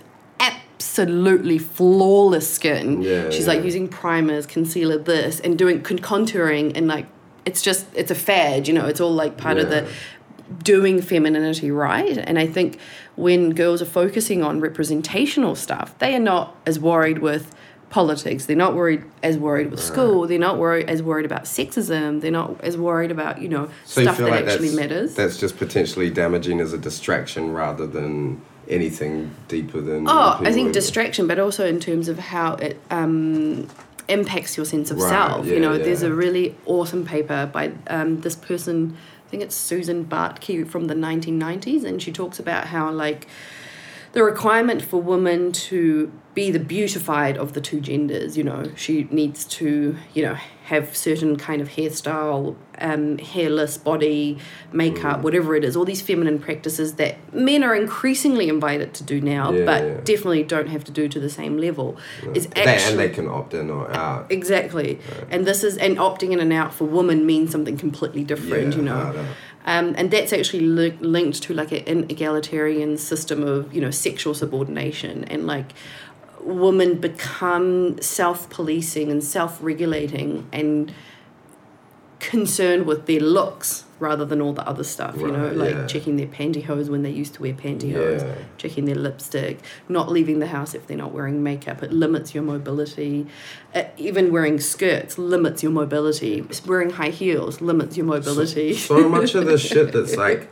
absolutely 0.83 1.59
flawless 1.59 2.53
skin. 2.53 3.03
Yeah, 3.03 3.31
She's 3.31 3.47
yeah. 3.47 3.55
like 3.55 3.65
using 3.65 3.89
primers, 3.89 4.47
concealer, 4.47 4.99
this, 4.99 5.41
and 5.41 5.57
doing 5.59 5.83
con- 5.83 5.99
contouring, 5.99 6.77
and 6.77 6.89
like 6.89 7.07
it's 7.45 7.63
just 7.63 7.87
it's 7.95 8.11
a 8.11 8.15
fad. 8.15 8.69
You 8.69 8.75
know, 8.75 8.87
it's 8.87 9.01
all 9.01 9.13
like 9.13 9.37
part 9.37 9.59
of 9.59 9.71
the 9.71 9.89
doing 10.63 11.01
femininity 11.01 11.71
right. 11.71 12.19
And 12.19 12.39
I 12.39 12.47
think 12.47 12.79
when 13.17 13.51
girls 13.51 13.81
are 13.81 13.87
focusing 13.87 14.43
on 14.43 14.61
representational 14.61 15.55
stuff, 15.55 15.97
they 15.99 16.15
are 16.15 16.21
not 16.21 16.55
as 16.67 16.79
worried 16.79 17.19
with 17.19 17.55
politics. 17.89 18.47
They're 18.47 18.57
not 18.57 18.75
worried 18.75 19.05
as 19.23 19.39
worried 19.39 19.71
with 19.71 19.81
school. 19.81 20.27
They're 20.27 20.39
not 20.39 20.59
worried 20.59 20.89
as 20.89 21.03
worried 21.03 21.27
about 21.27 21.45
sexism. 21.45 22.21
They're 22.21 22.31
not 22.31 22.61
as 22.63 22.77
worried 22.77 23.11
about 23.11 23.41
you 23.41 23.49
know 23.49 23.71
So 23.85 24.03
stuff 24.03 24.17
feel 24.17 24.27
that 24.27 24.33
like 24.33 24.47
actually 24.47 24.75
matters. 24.75 25.15
that's 25.15 25.39
just 25.39 25.57
potentially 25.59 26.11
damaging 26.11 26.61
as 26.61 26.73
a 26.73 26.79
distraction 26.79 27.53
rather 27.53 27.87
than 27.87 28.43
anything 28.73 29.35
deeper 29.49 29.81
than. 29.81 30.09
Oh, 30.09 30.39
I 30.41 30.53
think 30.53 30.73
distraction, 30.73 31.27
but 31.27 31.39
also 31.39 31.67
in 31.67 31.79
terms 31.81 32.09
of 32.09 32.19
how 32.19 32.55
it 32.55 32.81
um, 32.91 33.69
impacts 34.09 34.57
your 34.57 34.67
sense 34.67 34.91
of 34.91 34.99
Right, 34.99 35.09
self. 35.09 35.47
yeah, 35.47 35.55
you 35.55 35.61
know, 35.61 35.79
there's 35.79 36.03
a 36.03 36.13
really 36.13 36.57
awesome 36.67 37.05
paper 37.05 37.49
by 37.53 37.73
um, 37.87 38.21
this 38.23 38.35
person. 38.37 38.97
I 39.27 39.31
think 39.31 39.43
it's 39.43 39.55
Susan 39.57 40.05
Bartky 40.05 40.67
from 40.69 40.87
the 40.87 40.95
1990s, 40.95 41.85
and 41.85 42.03
she 42.03 42.13
talks 42.13 42.39
about 42.39 42.67
how 42.69 42.91
like 42.91 43.27
the 44.13 44.23
requirement 44.23 44.83
for 44.83 45.01
women 45.01 45.53
to 45.53 46.13
be 46.35 46.51
the 46.51 46.59
beautified 46.59 47.37
of 47.39 47.55
the 47.55 47.61
two 47.61 47.81
genders. 47.81 48.37
You 48.37 48.45
know, 48.45 48.73
she 48.77 49.05
needs 49.11 49.45
to 49.47 49.97
you 50.15 50.23
know 50.25 50.37
have 50.65 50.97
certain 50.97 51.37
kind 51.37 51.61
of 51.61 51.71
hairstyle, 51.71 52.55
um, 52.81 53.19
hairless 53.19 53.77
body, 53.77 54.39
makeup, 54.73 55.19
Mm. 55.19 55.23
whatever 55.23 55.57
it 55.57 55.65
is. 55.65 55.77
All 55.77 55.85
these 55.85 56.01
feminine 56.01 56.39
practices 56.39 56.95
that 56.95 57.17
men 57.35 57.65
are 57.65 57.75
increasingly 57.75 58.49
invited 58.49 58.95
to 58.95 59.03
do 59.03 59.21
now, 59.21 59.53
Yeah, 59.53 59.65
but 59.65 59.83
yeah. 59.83 59.95
definitely 60.05 60.45
don't 60.45 60.69
have 60.69 60.85
to 60.85 60.93
do 60.93 61.09
to 61.09 61.19
the 61.21 61.29
same 61.29 61.59
level. 61.59 61.97
Is 62.35 62.47
They- 62.47 62.63
actually 62.63 62.91
and 62.93 63.01
they 63.01 63.09
can 63.09 63.29
opt 63.29 63.55
in 63.55 63.71
or 63.71 63.91
out. 63.91 64.27
exactly, 64.31 64.99
and 65.31 65.45
this 65.47 65.65
is 65.65 65.77
and 65.79 65.97
opting 65.99 66.31
in 66.31 66.39
and 66.41 66.53
out 66.53 66.73
for 66.73 66.85
women 66.85 67.27
means 67.27 67.51
something 67.51 67.77
completely 67.77 68.23
different. 68.23 68.73
Yeah, 68.73 68.77
you 68.79 68.83
know. 68.83 69.13
Um, 69.65 69.95
and 69.97 70.11
that's 70.11 70.33
actually 70.33 70.61
li- 70.67 70.95
linked 71.01 71.41
to 71.45 71.55
like 71.55 71.71
an 71.89 72.07
egalitarian 72.09 72.97
system 72.97 73.43
of 73.45 73.73
you 73.75 73.81
know 73.81 73.91
sexual 73.91 74.35
subordination 74.35 75.25
and 75.25 75.47
like 75.47 75.73
women 76.43 77.01
become 77.01 78.01
self-policing 78.01 79.11
and 79.11 79.23
self-regulating 79.23 80.49
and 80.53 80.93
concerned 82.19 82.87
with 82.87 83.07
their 83.07 83.21
looks 83.21 83.85
rather 83.99 84.25
than 84.25 84.41
all 84.41 84.53
the 84.53 84.67
other 84.67 84.85
stuff 84.85 85.17
you 85.17 85.31
know 85.31 85.49
like 85.53 85.75
yeah. 85.75 85.87
checking 85.87 86.17
their 86.17 86.27
pantyhose 86.27 86.89
when 86.89 87.03
they 87.03 87.11
used 87.11 87.35
to 87.35 87.43
wear 87.43 87.53
pantyhose 87.53 88.23
Yeah. 88.23 88.35
checking 88.59 88.85
their 88.85 88.95
lipstick 88.95 89.59
not 89.89 90.09
leaving 90.11 90.39
the 90.39 90.47
house 90.47 90.73
if 90.75 90.87
they're 90.87 90.97
not 90.97 91.13
wearing 91.13 91.43
makeup 91.43 91.83
it 91.83 91.93
limits 91.93 92.33
your 92.33 92.45
mobility 92.45 93.27
uh, 93.75 93.85
even 93.97 94.33
wearing 94.33 94.61
skirts 94.61 95.19
limits 95.19 95.65
your 95.65 95.73
mobility 95.73 96.47
wearing 96.65 96.91
high 96.91 97.11
heels 97.11 97.61
limits 97.61 97.97
your 97.97 98.07
mobility 98.07 98.73
So 98.75 99.09
much 99.09 99.35
of 99.35 99.47
the 99.47 99.59
shit 99.59 99.93
that's 99.95 100.17
like 100.17 100.49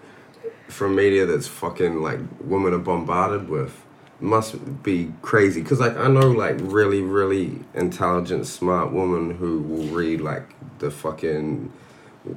from 0.68 0.96
media 0.96 1.24
that's 1.24 1.46
fucking 1.46 2.02
like 2.02 2.18
women 2.40 2.72
are 2.74 2.78
bombarded 2.78 3.48
with 3.48 3.84
must 4.20 4.82
be 4.82 5.12
crazy 5.22 5.62
because 5.62 5.80
like 5.80 5.96
I 5.96 6.08
know 6.08 6.30
like 6.30 6.56
really 6.60 7.00
really 7.02 7.58
intelligent 7.74 8.46
smart 8.46 8.92
woman 8.92 9.30
who 9.36 9.60
will 9.60 9.86
read 9.86 10.20
like 10.20 10.44
the 10.78 10.90
fucking 10.90 11.72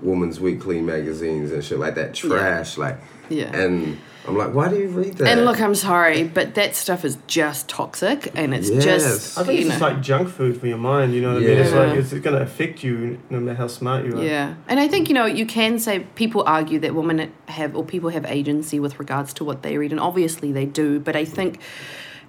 Woman's 0.01 0.39
Weekly 0.39 0.81
magazines 0.81 1.51
and 1.51 1.63
shit 1.63 1.77
like 1.77 1.95
that. 1.95 2.13
Trash, 2.13 2.77
like, 2.77 2.97
Yeah. 3.29 3.53
and 3.55 3.97
I'm 4.25 4.37
like, 4.37 4.53
why 4.53 4.69
do 4.69 4.77
you 4.77 4.87
read 4.87 5.17
that? 5.17 5.27
And 5.27 5.43
look, 5.43 5.59
I'm 5.59 5.75
sorry, 5.75 6.23
but 6.23 6.55
that 6.55 6.75
stuff 6.75 7.03
is 7.03 7.17
just 7.27 7.67
toxic, 7.67 8.31
and 8.35 8.53
it's 8.53 8.69
Yes. 8.69 8.83
just 8.83 9.37
I 9.37 9.43
think 9.43 9.59
you 9.59 9.65
it's 9.65 9.69
just 9.71 9.81
like 9.81 10.01
junk 10.01 10.29
food 10.29 10.59
for 10.59 10.67
your 10.67 10.77
mind. 10.77 11.13
You 11.13 11.21
know 11.21 11.33
what 11.33 11.43
I 11.43 11.45
mean? 11.45 11.57
It's 11.57 11.71
Yeah. 11.71 11.79
like 11.79 11.97
it's 11.97 12.13
going 12.13 12.35
to 12.37 12.41
affect 12.41 12.83
you 12.83 13.19
no 13.29 13.39
matter 13.41 13.57
how 13.57 13.67
smart 13.67 14.05
you 14.05 14.17
are. 14.17 14.23
yeah. 14.23 14.53
And 14.69 14.79
I 14.79 14.87
think 14.87 15.09
you 15.09 15.13
know 15.15 15.25
you 15.25 15.45
can 15.45 15.77
say 15.77 15.99
people 16.15 16.43
argue 16.47 16.79
that 16.79 16.95
women 16.95 17.31
have 17.49 17.75
or 17.75 17.83
people 17.83 18.09
have 18.11 18.25
agency 18.25 18.79
with 18.79 18.97
regards 18.97 19.33
to 19.33 19.43
what 19.43 19.61
they 19.61 19.77
read, 19.77 19.91
and 19.91 19.99
obviously 19.99 20.51
they 20.53 20.65
do. 20.65 20.99
But 21.01 21.15
I 21.17 21.25
think 21.25 21.59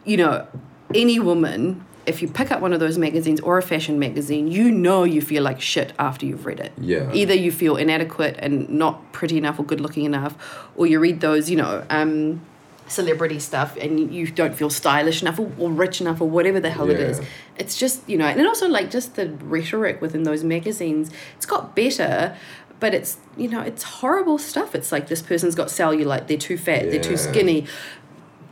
you 0.04 0.16
know 0.16 0.46
any 0.94 1.20
woman. 1.20 1.84
If 2.06 2.20
you 2.20 2.28
pick 2.28 2.50
up 2.50 2.60
one 2.60 2.72
of 2.72 2.80
those 2.80 2.98
magazines 2.98 3.40
or 3.40 3.58
a 3.58 3.62
fashion 3.62 3.98
magazine, 3.98 4.48
you 4.48 4.70
know 4.70 5.04
you 5.04 5.22
feel 5.22 5.42
like 5.42 5.60
shit 5.60 5.92
after 5.98 6.26
you've 6.26 6.44
read 6.44 6.60
it. 6.60 6.72
Yeah. 6.78 7.10
Either 7.12 7.34
you 7.34 7.50
feel 7.50 7.76
inadequate 7.76 8.36
and 8.38 8.68
not 8.68 9.12
pretty 9.12 9.38
enough 9.38 9.58
or 9.58 9.64
good 9.64 9.80
looking 9.80 10.04
enough, 10.04 10.36
or 10.76 10.86
you 10.86 11.00
read 11.00 11.20
those, 11.20 11.48
you 11.48 11.56
know, 11.56 11.84
um, 11.90 12.42
celebrity 12.86 13.38
stuff 13.38 13.76
and 13.76 14.12
you 14.12 14.26
don't 14.26 14.54
feel 14.54 14.70
stylish 14.70 15.22
enough 15.22 15.38
or, 15.38 15.50
or 15.58 15.70
rich 15.70 16.00
enough 16.00 16.20
or 16.20 16.28
whatever 16.28 16.60
the 16.60 16.70
hell 16.70 16.90
it 16.90 17.00
is. 17.00 17.18
Yeah. 17.18 17.26
It's 17.56 17.78
just, 17.78 18.06
you 18.08 18.18
know, 18.18 18.26
and 18.26 18.46
also 18.46 18.68
like 18.68 18.90
just 18.90 19.16
the 19.16 19.28
rhetoric 19.28 20.00
within 20.00 20.24
those 20.24 20.44
magazines, 20.44 21.10
it's 21.36 21.46
got 21.46 21.74
better. 21.74 22.36
But 22.80 22.92
it's 22.92 23.16
you 23.38 23.48
know 23.48 23.62
it's 23.62 23.82
horrible 23.82 24.36
stuff. 24.36 24.74
It's 24.74 24.92
like 24.92 25.08
this 25.08 25.22
person's 25.22 25.54
got 25.54 25.68
cellulite. 25.68 26.26
They're 26.26 26.36
too 26.36 26.58
fat. 26.58 26.90
They're 26.90 27.00
too 27.00 27.16
skinny. 27.16 27.66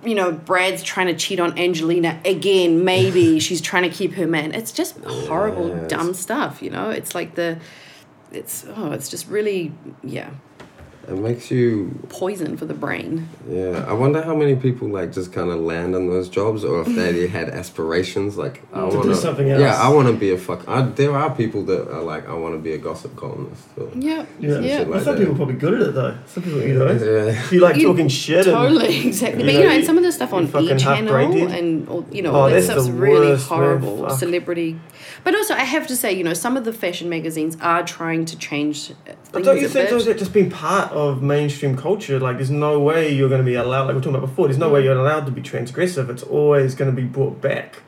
You 0.04 0.14
know, 0.14 0.32
Brad's 0.32 0.82
trying 0.82 1.06
to 1.06 1.14
cheat 1.14 1.38
on 1.38 1.58
Angelina 1.58 2.20
again. 2.24 2.84
Maybe 2.84 3.38
she's 3.46 3.60
trying 3.60 3.84
to 3.84 3.90
keep 3.90 4.14
her 4.14 4.26
man. 4.26 4.54
It's 4.54 4.72
just 4.72 4.98
horrible, 4.98 5.86
dumb 5.86 6.14
stuff. 6.14 6.62
You 6.62 6.70
know, 6.70 6.90
it's 6.90 7.14
like 7.14 7.34
the, 7.34 7.58
it's 8.30 8.64
oh, 8.76 8.92
it's 8.92 9.08
just 9.08 9.28
really 9.28 9.72
yeah, 10.02 10.30
it 11.08 11.16
makes 11.18 11.50
you 11.50 11.90
poison 12.08 12.56
for 12.56 12.64
the 12.64 12.74
brain. 12.74 13.28
Yeah, 13.48 13.84
I 13.88 13.92
wonder 13.92 14.22
how 14.22 14.36
many 14.36 14.54
people 14.56 14.88
like 14.88 15.12
just 15.12 15.32
kind 15.32 15.50
of 15.50 15.58
land 15.60 15.94
on 15.96 16.08
those 16.08 16.28
jobs, 16.28 16.64
or 16.64 16.82
if 16.82 16.88
they 16.94 17.26
had 17.38 17.48
aspirations. 17.48 18.36
Like, 18.38 18.62
I 18.72 18.80
want 18.80 18.90
To 18.92 18.96
want 18.98 19.08
do 19.10 19.14
something 19.14 19.50
else. 19.50 19.60
Yeah, 19.60 19.74
I 19.74 19.88
want 19.88 20.08
to 20.08 20.14
be 20.14 20.30
a 20.30 20.38
fuck. 20.38 20.68
I, 20.68 20.82
there 20.82 21.12
are 21.16 21.34
people 21.34 21.62
that 21.64 21.90
are 21.92 22.02
like, 22.02 22.28
I 22.28 22.34
want 22.34 22.54
to 22.54 22.58
be 22.60 22.72
a 22.72 22.78
gossip 22.78 23.16
columnist. 23.16 23.62
So. 23.74 23.90
Yeah, 23.94 24.24
Yeah. 24.38 24.58
yeah. 24.60 24.78
Shit 24.78 24.88
Well, 24.88 24.96
like 24.98 25.04
some 25.04 25.14
that. 25.14 25.18
people 25.20 25.34
are 25.34 25.36
probably 25.36 25.54
good 25.56 25.74
at 25.74 25.82
it 25.88 25.94
though. 25.94 26.16
Some 26.26 26.42
people, 26.44 26.62
you 26.62 26.74
know, 26.78 26.86
Yeah. 26.86 27.30
if 27.42 27.52
you 27.52 27.60
like 27.60 27.76
You- 27.76 27.88
talking 27.88 28.08
shit 28.08 28.46
and 28.46 28.54
Totally, 28.56 29.06
exactly. 29.08 29.42
But 29.44 29.54
you 29.54 29.64
know, 29.64 29.70
and 29.70 29.84
some 29.84 29.96
of 29.98 30.04
the 30.04 30.12
stuff 30.12 30.32
on 30.32 30.44
E 30.46 30.76
Channel 30.78 31.14
and 31.52 31.88
or, 31.88 32.04
you 32.12 32.22
know, 32.22 32.30
Oh, 32.32 32.40
all 32.42 32.50
that 32.50 32.62
stuff's 32.62 32.88
really 32.88 33.28
worst, 33.30 33.50
man. 33.50 33.58
horrible. 33.58 34.10
Celebrity, 34.10 34.78
but 35.24 35.34
also 35.34 35.54
I 35.54 35.64
have 35.64 35.86
to 35.88 35.96
say, 35.96 36.12
you 36.12 36.22
know, 36.24 36.34
some 36.34 36.56
of 36.56 36.64
the 36.64 36.72
fashion 36.72 37.08
magazines 37.08 37.56
are 37.60 37.82
trying 37.82 38.24
to 38.26 38.36
change. 38.38 38.90
uh, 39.08 39.12
But 39.32 39.44
don't 39.44 39.58
you 39.58 39.66
a 39.66 39.68
think 39.68 39.88
bit. 39.88 39.90
those 39.90 40.06
have 40.06 40.16
just 40.18 40.32
been 40.32 40.50
part 40.50 40.91
of 40.94 41.22
mainstream 41.22 41.76
culture? 41.76 42.18
Like, 42.20 42.36
there's 42.36 42.50
no 42.50 42.78
way 42.80 43.12
you're 43.12 43.28
going 43.28 43.40
to 43.40 43.44
be 43.44 43.54
allowed, 43.54 43.84
like 43.86 43.94
we 43.94 43.98
are 44.00 44.02
talking 44.02 44.16
about 44.16 44.28
before, 44.28 44.46
there's 44.48 44.58
no 44.58 44.70
way 44.70 44.82
you're 44.84 44.96
allowed 44.98 45.26
to 45.26 45.32
be 45.32 45.42
transgressive. 45.42 46.08
It's 46.08 46.22
always 46.22 46.74
going 46.74 46.90
to 46.94 46.96
be 46.96 47.06
brought 47.06 47.40
back, 47.40 47.82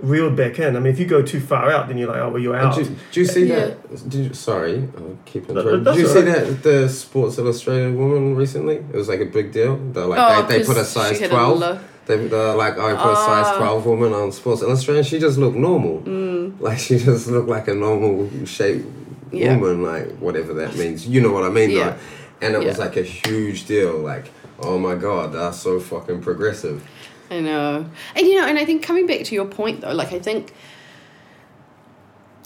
reeled 0.00 0.36
back 0.36 0.58
in. 0.58 0.76
I 0.76 0.80
mean, 0.80 0.92
if 0.92 0.98
you 0.98 1.06
go 1.06 1.22
too 1.22 1.40
far 1.40 1.70
out, 1.70 1.88
then 1.88 1.98
you're 1.98 2.08
like, 2.08 2.20
oh, 2.20 2.28
well, 2.30 2.42
you're 2.42 2.56
out. 2.56 2.74
do, 2.76 2.84
do 3.12 3.20
you 3.20 3.26
see 3.26 3.46
Yeah. 3.46 3.66
that? 3.66 4.08
Did 4.08 4.26
you, 4.26 4.34
sorry, 4.34 4.88
I'll 4.96 5.18
keep 5.24 5.48
No, 5.48 5.60
interrupting. 5.60 5.84
that's 5.84 5.96
Did 5.96 6.02
you 6.02 6.08
see 6.08 6.18
alright. 6.20 6.46
that 6.46 6.62
the 6.62 6.88
Sports 6.88 7.38
Illustrated 7.38 7.94
woman 7.96 8.34
recently? 8.36 8.76
It 8.76 8.94
was 8.94 9.08
like 9.08 9.20
a 9.20 9.26
big 9.26 9.52
deal. 9.52 9.76
They're 9.92 10.04
like 10.06 10.18
Oh, 10.20 10.46
they, 10.46 10.58
they 10.58 10.64
put 10.64 10.76
a 10.76 10.84
size 10.84 11.18
twelve. 11.20 11.80
They, 12.06 12.28
they're 12.28 12.54
like, 12.54 12.78
I 12.78 12.92
put 12.94 13.12
a 13.12 13.16
size 13.16 13.46
Ah. 13.48 13.58
12 13.58 13.84
woman 13.86 14.12
on 14.12 14.30
Sports 14.30 14.62
Illustrated. 14.62 15.06
She 15.06 15.18
just 15.18 15.38
looked 15.38 15.56
normal. 15.56 16.02
Mm. 16.02 16.60
Like, 16.60 16.78
she 16.78 16.98
just 16.98 17.26
looked 17.26 17.48
like 17.48 17.66
a 17.66 17.74
normal 17.74 18.30
shape 18.46 18.84
Yeah. 19.32 19.56
woman, 19.56 19.82
like, 19.82 20.16
whatever 20.18 20.54
that 20.54 20.76
means. 20.76 21.08
You 21.08 21.20
know 21.20 21.32
what 21.32 21.42
I 21.42 21.48
mean, 21.48 21.70
Yeah. 21.70 21.90
though. 21.90 21.96
And 22.40 22.54
it 22.54 22.64
was 22.64 22.78
like 22.78 22.96
a 22.96 23.02
huge 23.02 23.66
deal. 23.66 23.98
Like, 23.98 24.30
oh 24.60 24.78
my 24.78 24.94
God, 24.94 25.32
that's 25.32 25.58
so 25.58 25.80
fucking 25.80 26.22
progressive. 26.22 26.86
I 27.30 27.40
know. 27.40 27.86
And 28.14 28.26
you 28.26 28.40
know, 28.40 28.46
and 28.46 28.58
I 28.58 28.64
think 28.64 28.82
coming 28.82 29.06
back 29.06 29.24
to 29.24 29.34
your 29.34 29.46
point 29.46 29.80
though, 29.80 29.92
like 29.92 30.12
I 30.12 30.18
think 30.18 30.52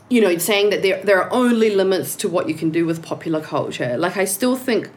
you 0.09 0.21
know, 0.21 0.37
saying 0.39 0.71
that 0.71 0.83
there 0.83 1.03
there 1.03 1.23
are 1.23 1.33
only 1.33 1.71
limits 1.71 2.17
to 2.17 2.29
what 2.29 2.49
you 2.49 2.55
can 2.55 2.71
do 2.71 2.85
with 2.85 3.03
popular 3.03 3.41
culture. 3.41 3.97
Like 3.97 4.17
I 4.17 4.25
still 4.25 4.57
think 4.57 4.91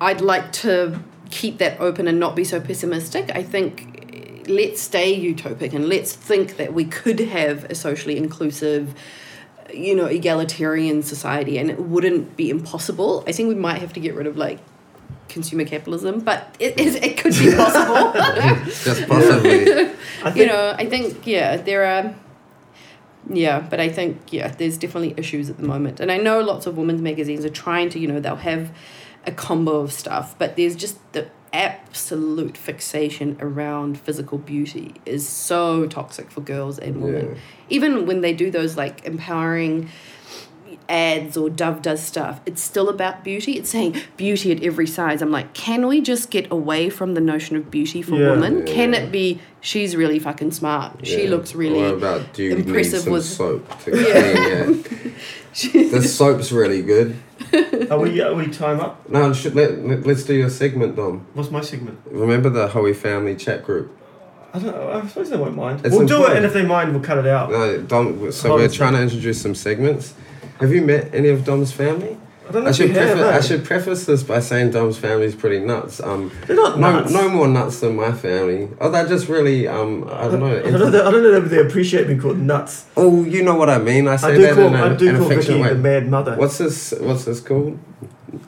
I'd 0.00 0.20
like 0.20 0.52
to 0.54 1.00
keep 1.30 1.58
that 1.58 1.80
open 1.80 2.08
and 2.08 2.18
not 2.18 2.36
be 2.36 2.44
so 2.44 2.60
pessimistic. 2.60 3.30
I 3.34 3.42
think 3.42 4.44
let's 4.48 4.80
stay 4.80 5.18
utopic 5.18 5.72
and 5.72 5.88
let's 5.88 6.12
think 6.12 6.56
that 6.56 6.72
we 6.72 6.84
could 6.84 7.20
have 7.20 7.64
a 7.64 7.74
socially 7.74 8.16
inclusive 8.16 8.94
you 9.72 9.94
know 9.94 10.06
egalitarian 10.06 11.02
society 11.02 11.58
and 11.58 11.70
it 11.70 11.78
wouldn't 11.78 12.36
be 12.36 12.50
impossible 12.50 13.24
i 13.26 13.32
think 13.32 13.48
we 13.48 13.54
might 13.54 13.80
have 13.80 13.92
to 13.92 14.00
get 14.00 14.14
rid 14.14 14.26
of 14.26 14.36
like 14.36 14.58
consumer 15.28 15.64
capitalism 15.64 16.20
but 16.20 16.54
it, 16.60 16.78
it, 16.78 17.02
it 17.02 17.16
could 17.18 17.32
be 17.32 17.54
possible 17.54 18.12
Just 18.86 19.08
possibly. 19.08 19.72
I 20.22 20.30
think, 20.30 20.36
you 20.36 20.46
know, 20.46 20.74
I 20.76 20.86
think 20.86 21.26
yeah, 21.26 21.56
there 21.56 21.84
are. 21.84 22.14
Yeah, 23.28 23.60
but 23.60 23.80
I 23.80 23.88
think 23.88 24.32
yeah, 24.32 24.48
there's 24.48 24.78
definitely 24.78 25.14
issues 25.16 25.50
at 25.50 25.56
the 25.56 25.64
moment, 25.64 26.00
and 26.00 26.12
I 26.12 26.16
know 26.16 26.40
lots 26.40 26.66
of 26.66 26.76
women's 26.76 27.02
magazines 27.02 27.44
are 27.44 27.50
trying 27.50 27.90
to, 27.90 27.98
you 27.98 28.06
know, 28.06 28.20
they'll 28.20 28.36
have 28.36 28.70
a 29.26 29.32
combo 29.32 29.80
of 29.80 29.92
stuff, 29.92 30.36
but 30.38 30.56
there's 30.56 30.76
just 30.76 30.98
the 31.12 31.28
absolute 31.56 32.56
fixation 32.56 33.38
around 33.40 33.98
physical 33.98 34.36
beauty 34.36 34.94
is 35.06 35.26
so 35.26 35.86
toxic 35.86 36.30
for 36.30 36.42
girls 36.42 36.78
and 36.78 37.00
women. 37.00 37.34
Yeah. 37.34 37.40
Even 37.70 38.06
when 38.06 38.20
they 38.20 38.34
do 38.34 38.50
those 38.50 38.76
like 38.76 39.04
empowering 39.06 39.88
ads 40.88 41.36
or 41.36 41.50
Dove 41.50 41.82
does 41.82 42.02
stuff, 42.02 42.40
it's 42.46 42.62
still 42.62 42.88
about 42.88 43.24
beauty. 43.24 43.52
It's 43.58 43.70
saying 43.70 43.96
beauty 44.16 44.52
at 44.52 44.62
every 44.62 44.86
size. 44.86 45.22
I'm 45.22 45.30
like, 45.30 45.52
can 45.54 45.86
we 45.86 46.00
just 46.00 46.30
get 46.30 46.50
away 46.50 46.90
from 46.90 47.14
the 47.14 47.20
notion 47.20 47.56
of 47.56 47.70
beauty 47.70 48.02
for 48.02 48.16
Yeah. 48.16 48.30
women? 48.30 48.66
Yeah. 48.66 48.74
Can 48.74 48.94
it 48.94 49.10
be 49.12 49.40
she's 49.60 49.96
really 49.96 50.18
fucking 50.18 50.52
smart? 50.52 51.06
She 51.06 51.26
looks 51.26 51.54
really 51.54 51.80
What 51.82 51.94
about 51.94 52.32
do 52.34 52.42
you 52.44 52.54
need 52.56 52.66
impressive 52.66 53.00
some 53.00 53.12
with- 53.12 53.24
soap 53.24 53.68
to 53.84 53.90
clean 53.90 54.04
it? 54.06 55.12
The 55.56 56.02
soap's 56.02 56.52
really 56.52 56.82
good. 56.82 57.16
are 57.90 57.98
we, 57.98 58.20
are 58.20 58.34
we 58.34 58.48
time 58.48 58.78
up? 58.78 59.08
No, 59.08 59.32
should, 59.32 59.54
let, 59.54 59.78
let, 59.86 60.06
let's 60.06 60.22
do 60.24 60.34
your 60.34 60.50
segment, 60.50 60.96
Dom. 60.96 61.26
What's 61.32 61.50
my 61.50 61.62
segment? 61.62 61.98
Remember 62.10 62.50
the 62.50 62.68
Hoey 62.68 62.92
family 62.92 63.34
chat 63.36 63.64
group? 63.64 63.90
I 64.52 64.58
don't 64.58 64.74
know. 64.74 64.90
I 64.92 65.06
suppose 65.06 65.30
they 65.30 65.36
won't 65.38 65.56
mind. 65.56 65.84
It's 65.86 65.94
we'll 65.96 66.06
do 66.06 66.26
it, 66.26 66.36
and 66.36 66.44
if 66.44 66.52
they 66.52 66.62
mind, 66.64 66.92
we'll 66.92 67.02
cut 67.02 67.16
it 67.18 67.26
out. 67.26 67.50
No, 67.50 67.80
Dom. 67.80 68.30
So 68.32 68.48
Hold 68.48 68.60
we're 68.60 68.68
trying 68.68 68.92
to 68.94 69.00
introduce 69.02 69.40
some 69.40 69.54
segments. 69.54 70.12
Have 70.60 70.72
you 70.72 70.82
met 70.82 71.14
any 71.14 71.28
of 71.28 71.44
Dom's 71.44 71.72
family? 71.72 72.16
I 72.48 72.52
don't 72.52 72.62
know 72.62 72.68
I 72.68 72.70
if 72.70 72.76
should 72.76 72.88
you 72.90 72.94
have. 72.94 73.16
preface, 73.18 73.44
I 73.44 73.48
should 73.48 73.64
preface 73.64 74.04
this 74.06 74.22
by 74.22 74.38
saying 74.38 74.70
Dom's 74.70 74.96
family 74.96 75.26
is 75.26 75.34
pretty 75.34 75.58
nuts. 75.58 76.00
Um, 76.00 76.30
They're 76.46 76.54
not 76.54 76.78
no, 76.78 76.92
nuts. 77.00 77.12
no 77.12 77.28
more 77.28 77.48
nuts 77.48 77.80
than 77.80 77.96
my 77.96 78.12
family. 78.12 78.68
Oh, 78.80 78.88
they're 78.88 79.08
just 79.08 79.28
really 79.28 79.66
um, 79.66 80.04
I 80.08 80.28
don't 80.28 80.38
know. 80.38 80.56
I 80.64 80.70
don't 80.70 80.92
know. 80.92 81.06
I 81.08 81.10
don't 81.10 81.22
know 81.24 81.32
if 81.34 81.50
they 81.50 81.58
appreciate 81.58 82.06
being 82.06 82.20
called 82.20 82.38
nuts. 82.38 82.86
oh, 82.96 83.24
you 83.24 83.42
know 83.42 83.56
what 83.56 83.68
I 83.68 83.78
mean. 83.78 84.06
I 84.06 84.14
say 84.14 84.28
I 84.28 84.34
do 84.36 84.42
that 84.42 84.54
call. 84.54 84.66
in 84.68 84.74
a, 84.76 84.84
I 84.84 84.94
do 84.94 85.08
in 85.08 85.16
call 85.16 85.28
fictional 85.28 85.58
Vicky 85.58 85.68
way. 85.70 85.74
the 85.76 85.82
mad 85.82 86.08
mother. 86.08 86.36
What's 86.36 86.58
this? 86.58 86.94
What's 87.00 87.24
this 87.24 87.40
called? 87.40 87.78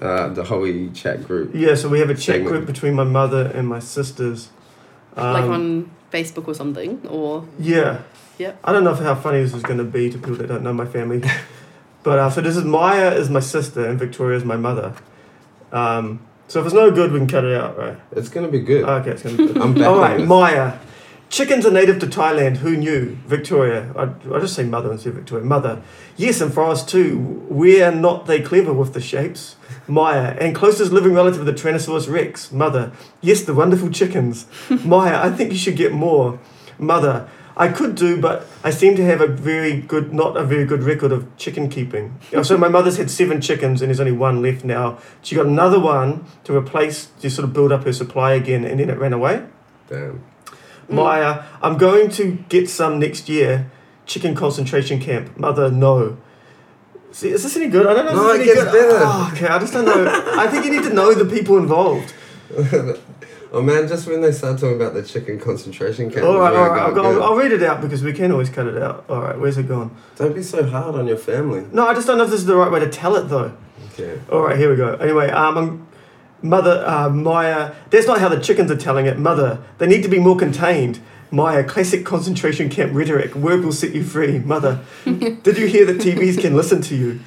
Uh, 0.00 0.28
the 0.28 0.44
Hoey 0.44 0.90
chat 0.90 1.24
group. 1.24 1.50
Yeah, 1.54 1.74
so 1.74 1.88
we 1.88 1.98
have 1.98 2.10
a 2.10 2.14
chat 2.14 2.36
Segment. 2.36 2.48
group 2.48 2.66
between 2.66 2.94
my 2.94 3.04
mother 3.04 3.46
and 3.46 3.66
my 3.66 3.80
sisters. 3.80 4.50
Um, 5.16 5.32
like 5.32 5.44
on 5.44 5.90
Facebook 6.12 6.46
or 6.46 6.54
something, 6.54 7.04
or 7.08 7.48
Yeah. 7.58 8.02
Yep. 8.38 8.60
I 8.62 8.72
don't 8.72 8.84
know 8.84 8.94
how 8.94 9.16
funny 9.16 9.42
this 9.42 9.52
is 9.52 9.64
going 9.64 9.78
to 9.78 9.84
be 9.84 10.08
to 10.10 10.18
people 10.18 10.36
that 10.36 10.46
don't 10.46 10.62
know 10.62 10.72
my 10.72 10.86
family. 10.86 11.20
but 12.02 12.18
uh, 12.18 12.30
so 12.30 12.40
this 12.40 12.56
is 12.56 12.64
Maya 12.64 13.10
is 13.12 13.28
my 13.28 13.40
sister 13.40 13.86
and 13.86 13.98
Victoria 13.98 14.38
is 14.38 14.44
my 14.44 14.56
mother. 14.56 14.94
Um, 15.72 16.20
so 16.48 16.60
if 16.60 16.66
it's 16.66 16.74
no 16.74 16.90
good, 16.90 17.12
we 17.12 17.18
can 17.18 17.28
cut 17.28 17.44
it 17.44 17.54
out, 17.54 17.76
right? 17.76 17.98
It's 18.12 18.30
gonna 18.30 18.48
be 18.48 18.60
good. 18.60 18.84
Okay, 18.84 19.10
it's 19.10 19.22
going 19.22 19.36
to 19.36 19.46
be 19.46 19.52
good. 19.52 19.62
I'm 19.62 19.74
back. 19.74 19.86
All 19.86 20.00
right. 20.00 20.26
Maya. 20.26 20.78
Chickens 21.28 21.66
are 21.66 21.70
native 21.70 21.98
to 21.98 22.06
Thailand. 22.06 22.56
Who 22.58 22.74
knew? 22.74 23.18
Victoria. 23.26 23.92
I, 23.94 24.04
I 24.34 24.40
just 24.40 24.54
say 24.54 24.64
mother 24.64 24.90
and 24.90 24.98
say 24.98 25.10
Victoria. 25.10 25.44
Mother. 25.44 25.82
Yes, 26.16 26.40
and 26.40 26.52
for 26.52 26.64
us 26.64 26.86
too. 26.86 27.44
We're 27.50 27.90
not 27.92 28.24
they 28.24 28.40
clever 28.40 28.72
with 28.72 28.94
the 28.94 29.00
shapes. 29.02 29.56
Maya. 29.86 30.34
And 30.40 30.54
closest 30.54 30.90
living 30.90 31.12
relative 31.12 31.40
of 31.40 31.46
the 31.46 31.52
Tyrannosaurus 31.52 32.10
rex. 32.10 32.50
Mother. 32.50 32.92
Yes, 33.20 33.42
the 33.42 33.52
wonderful 33.52 33.90
chickens. 33.90 34.46
Maya. 34.84 35.20
I 35.22 35.30
think 35.30 35.52
you 35.52 35.58
should 35.58 35.76
get 35.76 35.92
more. 35.92 36.38
Mother. 36.78 37.28
I 37.58 37.68
could 37.68 37.96
do, 37.96 38.20
but 38.20 38.46
I 38.62 38.70
seem 38.70 38.94
to 38.96 39.04
have 39.04 39.20
a 39.20 39.26
very 39.26 39.80
good, 39.80 40.14
not 40.14 40.36
a 40.36 40.44
very 40.44 40.64
good 40.64 40.84
record 40.84 41.10
of 41.10 41.36
chicken 41.36 41.68
keeping. 41.68 42.18
So 42.42 42.56
my 42.56 42.68
mother's 42.68 42.96
had 42.96 43.10
seven 43.10 43.40
chickens, 43.40 43.82
and 43.82 43.88
there's 43.88 43.98
only 44.00 44.12
one 44.12 44.40
left 44.40 44.64
now. 44.64 44.98
She 45.22 45.34
got 45.34 45.46
another 45.46 45.80
one 45.80 46.24
to 46.44 46.56
replace, 46.56 47.06
to 47.20 47.28
sort 47.28 47.44
of 47.44 47.52
build 47.52 47.72
up 47.72 47.84
her 47.84 47.92
supply 47.92 48.32
again, 48.34 48.64
and 48.64 48.78
then 48.78 48.88
it 48.88 48.98
ran 48.98 49.12
away. 49.12 49.44
Damn. 49.88 50.22
Mm. 50.88 50.94
Maya, 50.94 51.42
I'm 51.60 51.76
going 51.76 52.10
to 52.10 52.38
get 52.48 52.70
some 52.70 52.98
next 52.98 53.28
year. 53.28 53.70
Chicken 54.06 54.34
concentration 54.34 55.00
camp. 55.00 55.36
Mother, 55.36 55.70
no. 55.70 56.16
See, 57.10 57.28
is 57.30 57.42
this 57.42 57.56
any 57.56 57.68
good? 57.68 57.86
I 57.86 57.94
don't 57.94 58.06
know. 58.06 58.14
No, 58.14 58.30
if 58.30 58.40
it 58.40 58.44
this 58.44 58.48
is 58.48 58.56
any 58.56 58.64
gets 58.64 58.72
good. 58.72 58.90
better. 58.90 59.04
Oh, 59.04 59.30
okay, 59.34 59.48
I 59.48 59.58
just 59.58 59.72
don't 59.72 59.84
know. 59.84 60.22
I 60.38 60.46
think 60.46 60.64
you 60.64 60.70
need 60.70 60.84
to 60.84 60.94
know 60.94 61.12
the 61.12 61.24
people 61.24 61.58
involved. 61.58 62.14
Oh 63.50 63.62
man, 63.62 63.88
just 63.88 64.06
when 64.06 64.20
they 64.20 64.32
start 64.32 64.58
talking 64.60 64.76
about 64.76 64.92
the 64.92 65.02
chicken 65.02 65.40
concentration 65.40 66.10
camp. 66.10 66.26
All 66.26 66.38
right, 66.38 66.54
all 66.54 66.68
right. 66.68 66.82
I 66.82 66.84
I'll, 66.86 66.94
go, 66.94 67.02
go, 67.02 67.22
I'll. 67.22 67.30
I'll 67.30 67.36
read 67.36 67.52
it 67.52 67.62
out 67.62 67.80
because 67.80 68.02
we 68.02 68.12
can 68.12 68.30
always 68.30 68.50
cut 68.50 68.66
it 68.66 68.80
out. 68.80 69.06
All 69.08 69.22
right, 69.22 69.38
where's 69.38 69.56
it 69.56 69.68
gone? 69.68 69.96
Don't 70.16 70.34
be 70.34 70.42
so 70.42 70.66
hard 70.66 70.94
on 70.94 71.06
your 71.06 71.16
family. 71.16 71.66
No, 71.72 71.86
I 71.86 71.94
just 71.94 72.06
don't 72.06 72.18
know 72.18 72.24
if 72.24 72.30
this 72.30 72.40
is 72.40 72.46
the 72.46 72.56
right 72.56 72.70
way 72.70 72.80
to 72.80 72.88
tell 72.88 73.16
it 73.16 73.28
though. 73.28 73.56
Okay. 73.92 74.20
All 74.30 74.42
right, 74.42 74.58
here 74.58 74.70
we 74.70 74.76
go. 74.76 74.94
Anyway, 74.96 75.30
um, 75.30 75.56
um, 75.56 75.88
mother 76.42 76.84
uh, 76.86 77.08
Maya. 77.08 77.74
That's 77.90 78.06
not 78.06 78.20
how 78.20 78.28
the 78.28 78.40
chickens 78.40 78.70
are 78.70 78.76
telling 78.76 79.06
it. 79.06 79.18
Mother, 79.18 79.62
they 79.78 79.86
need 79.86 80.02
to 80.02 80.08
be 80.08 80.18
more 80.18 80.36
contained. 80.36 81.00
Maya, 81.30 81.62
classic 81.64 82.06
concentration 82.06 82.68
camp 82.70 82.94
rhetoric. 82.94 83.34
Word 83.34 83.64
will 83.64 83.72
set 83.72 83.94
you 83.94 84.02
free. 84.02 84.38
Mother, 84.38 84.80
did 85.04 85.58
you 85.58 85.66
hear 85.66 85.84
that 85.86 85.98
TVs 85.98 86.40
can 86.40 86.56
listen 86.56 86.80
to 86.82 86.96
you? 86.96 87.20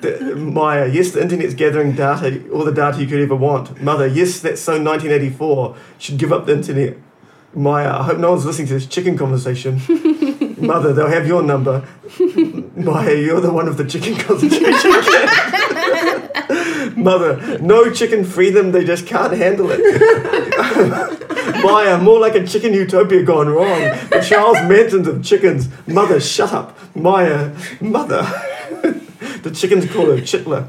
The, 0.00 0.36
Maya, 0.36 0.88
yes, 0.88 1.10
the 1.12 1.20
internet's 1.20 1.54
gathering 1.54 1.94
data, 1.94 2.42
all 2.50 2.64
the 2.64 2.72
data 2.72 3.00
you 3.00 3.06
could 3.06 3.20
ever 3.20 3.36
want. 3.36 3.80
Mother, 3.82 4.06
yes, 4.06 4.40
that's 4.40 4.60
so 4.60 4.72
1984. 4.72 5.76
Should 5.98 6.18
give 6.18 6.32
up 6.32 6.46
the 6.46 6.54
internet. 6.54 6.96
Maya, 7.54 7.98
I 7.98 8.02
hope 8.04 8.18
no 8.18 8.30
one's 8.30 8.46
listening 8.46 8.68
to 8.68 8.74
this 8.74 8.86
chicken 8.86 9.18
conversation. 9.18 9.82
Mother, 10.58 10.92
they'll 10.92 11.08
have 11.08 11.26
your 11.26 11.42
number. 11.42 11.86
Maya, 12.76 13.14
you're 13.14 13.40
the 13.40 13.52
one 13.52 13.68
of 13.68 13.76
the 13.76 13.84
chicken 13.84 14.14
concentration 14.14 14.92
camp. 15.02 16.96
Mother, 16.96 17.58
no 17.58 17.92
chicken 17.92 18.24
free 18.24 18.50
them, 18.50 18.72
they 18.72 18.84
just 18.84 19.06
can't 19.06 19.32
handle 19.34 19.68
it. 19.70 19.80
Maya, 21.62 21.98
more 21.98 22.18
like 22.18 22.34
a 22.34 22.46
chicken 22.46 22.72
utopia 22.72 23.22
gone 23.22 23.48
wrong. 23.48 23.80
The 24.10 24.24
Charles 24.26 24.56
Mansons 24.68 25.06
of 25.06 25.22
chickens. 25.24 25.68
Mother, 25.86 26.20
shut 26.20 26.52
up. 26.52 26.76
Maya, 26.96 27.54
mother. 27.80 28.22
the 29.42 29.50
chickens 29.54 29.90
call 29.92 30.06
her 30.06 30.18
Chitler. 30.18 30.68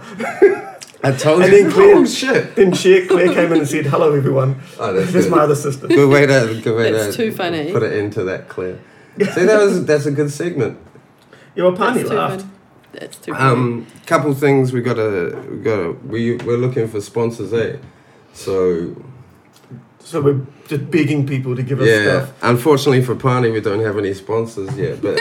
I 1.05 1.11
told 1.11 1.41
And 1.43 1.51
you. 1.51 1.63
then 1.63 1.71
Claire- 1.71 1.95
oh 1.97 2.05
shit. 2.05 2.55
Then 2.55 2.71
Claire, 2.73 3.05
Claire 3.07 3.33
came 3.33 3.51
in 3.51 3.59
and 3.59 3.67
said, 3.67 3.85
hello 3.87 4.13
everyone. 4.15 4.61
Oh, 4.79 4.93
that's 4.93 5.11
That's 5.11 5.25
good. 5.25 5.31
my 5.35 5.41
other 5.43 5.55
sister. 5.55 5.87
Good 5.87 6.09
way 6.09 6.25
to 6.25 6.61
good 6.63 6.77
way 6.77 6.91
That's 6.91 7.15
to 7.17 7.25
too 7.29 7.35
funny. 7.35 7.71
put 7.71 7.83
it 7.83 7.93
into 7.97 8.23
that 8.23 8.47
clear. 8.47 8.79
See, 9.19 9.43
that 9.45 9.59
was 9.61 9.85
that's 9.85 10.05
a 10.05 10.11
good 10.11 10.31
segment. 10.31 10.77
Yeah, 11.55 11.63
well, 11.65 11.73
Pani 11.73 11.97
That's 11.99 12.09
too 12.09 12.15
laughed. 12.15 12.41
fun. 12.41 12.51
That's 12.93 13.17
too 13.17 13.33
funny. 13.33 13.51
Um, 13.51 13.87
couple 14.05 14.33
things 14.33 14.71
we 14.71 14.81
gotta 14.81 15.37
we 15.51 15.57
gotta 15.57 15.91
we 16.07 16.37
we're 16.37 16.57
looking 16.57 16.87
for 16.87 17.01
sponsors, 17.01 17.53
eh? 17.53 17.77
So 18.33 18.95
So 20.03 20.21
we're 20.21 20.41
just 20.67 20.91
begging 20.91 21.25
people 21.25 21.55
to 21.55 21.63
give 21.63 21.79
us 21.81 21.87
stuff. 21.87 22.03
yeah, 22.05 22.25
stuff. 22.25 22.43
unfortunately 22.43 23.03
for 23.03 23.15
Pani, 23.15 23.49
we 23.51 23.61
don't 23.61 23.79
have 23.79 23.97
any 23.97 24.13
sponsors 24.13 24.75
yet. 24.77 25.01
But 25.01 25.19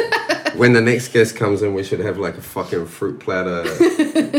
when 0.56 0.72
the 0.72 0.80
next 0.80 1.08
guest 1.12 1.36
comes 1.36 1.62
in, 1.62 1.72
we 1.72 1.82
should 1.84 2.00
have 2.00 2.18
like 2.18 2.36
a 2.36 2.42
fucking 2.42 2.86
fruit 2.86 3.20
platter, 3.20 3.64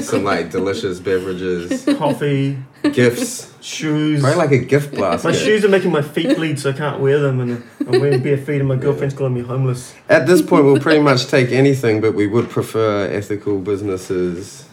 some 0.01 0.23
like 0.23 0.51
delicious 0.51 0.99
beverages, 0.99 1.85
Coffee, 1.97 2.57
gifts, 2.91 3.51
shoes. 3.61 4.19
probably 4.21 4.37
like 4.37 4.51
a 4.51 4.59
gift 4.59 4.93
basket. 4.95 5.29
my 5.29 5.33
shoes 5.33 5.63
are 5.65 5.69
making 5.69 5.91
my 5.91 6.01
feet 6.01 6.35
bleed, 6.35 6.59
so 6.59 6.69
I 6.69 6.73
can't 6.73 6.99
wear 6.99 7.19
them, 7.19 7.39
and 7.39 7.63
I'm 7.87 7.99
wearing 8.01 8.21
bare 8.21 8.37
feet, 8.37 8.59
and 8.59 8.67
my 8.67 8.75
girlfriend's 8.75 9.15
calling 9.15 9.33
me 9.33 9.41
homeless. 9.41 9.95
At 10.09 10.27
this 10.27 10.41
point, 10.41 10.65
we'll 10.65 10.79
pretty 10.79 11.01
much 11.01 11.27
take 11.27 11.51
anything, 11.51 12.01
but 12.01 12.13
we 12.13 12.27
would 12.27 12.49
prefer 12.49 13.07
ethical 13.07 13.59
businesses 13.59 14.67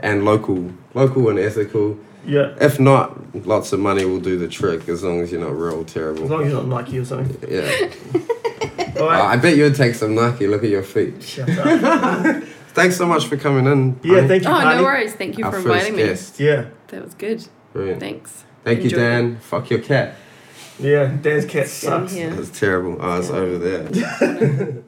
and 0.00 0.24
local, 0.24 0.72
local 0.94 1.28
and 1.30 1.38
ethical. 1.38 1.98
Yeah, 2.26 2.54
If 2.60 2.78
not, 2.78 3.34
lots 3.46 3.72
of 3.72 3.80
money 3.80 4.04
will 4.04 4.20
do 4.20 4.38
the 4.38 4.48
trick 4.48 4.88
as 4.88 5.02
long 5.02 5.20
as 5.22 5.32
you're 5.32 5.40
not 5.40 5.56
real 5.56 5.84
terrible. 5.84 6.24
as 6.24 6.28
terrible. 6.28 6.28
long 6.28 6.44
as 6.46 6.52
you're 6.52 6.62
not 6.62 6.84
Nike 6.84 6.98
or 6.98 7.04
something. 7.04 7.50
Yeah. 7.50 7.90
All 9.00 9.04
Oh. 9.04 9.08
I 9.08 9.36
bet 9.36 9.56
you 9.56 9.62
would 9.62 9.76
take 9.76 9.94
some 9.94 10.14
Nike. 10.14 10.46
Look 10.48 10.64
at 10.64 10.70
your 10.70 10.82
feet. 10.82 11.22
Shut 11.22 11.48
up. 11.50 12.42
Thanks 12.74 12.96
so 12.96 13.06
much 13.06 13.26
for 13.26 13.36
coming 13.36 13.66
in. 13.66 13.98
Yeah, 14.02 14.16
Pani. 14.16 14.28
thank 14.28 14.42
you, 14.44 14.48
oh, 14.50 14.52
Pani. 14.60 14.76
no 14.76 14.82
worries. 14.82 15.14
Thank 15.14 15.38
you 15.38 15.44
Our 15.44 15.52
for 15.52 15.56
first 15.62 15.66
inviting 15.88 15.96
me. 15.96 16.02
guest. 16.04 16.38
Yeah, 16.40 16.66
That 16.88 17.04
was 17.04 17.14
good. 17.14 17.46
Brilliant. 17.72 18.00
Thanks. 18.00 18.44
Thank 18.64 18.78
you, 18.80 18.84
Enjoyed 18.86 19.00
it. 19.00 19.04
Dan. 19.04 19.36
Fuck 19.38 19.70
your 19.70 19.78
cat. 19.80 20.16
yeah. 20.80 21.06
Dan's 21.22 21.44
cat 21.44 21.68
sucks. 21.68 22.12
here. 22.12 22.30
That's 22.30 22.58
terrible. 22.58 22.96
Oh, 23.00 23.18
it's 23.18 23.30
over 23.30 23.58
there. 23.58 24.82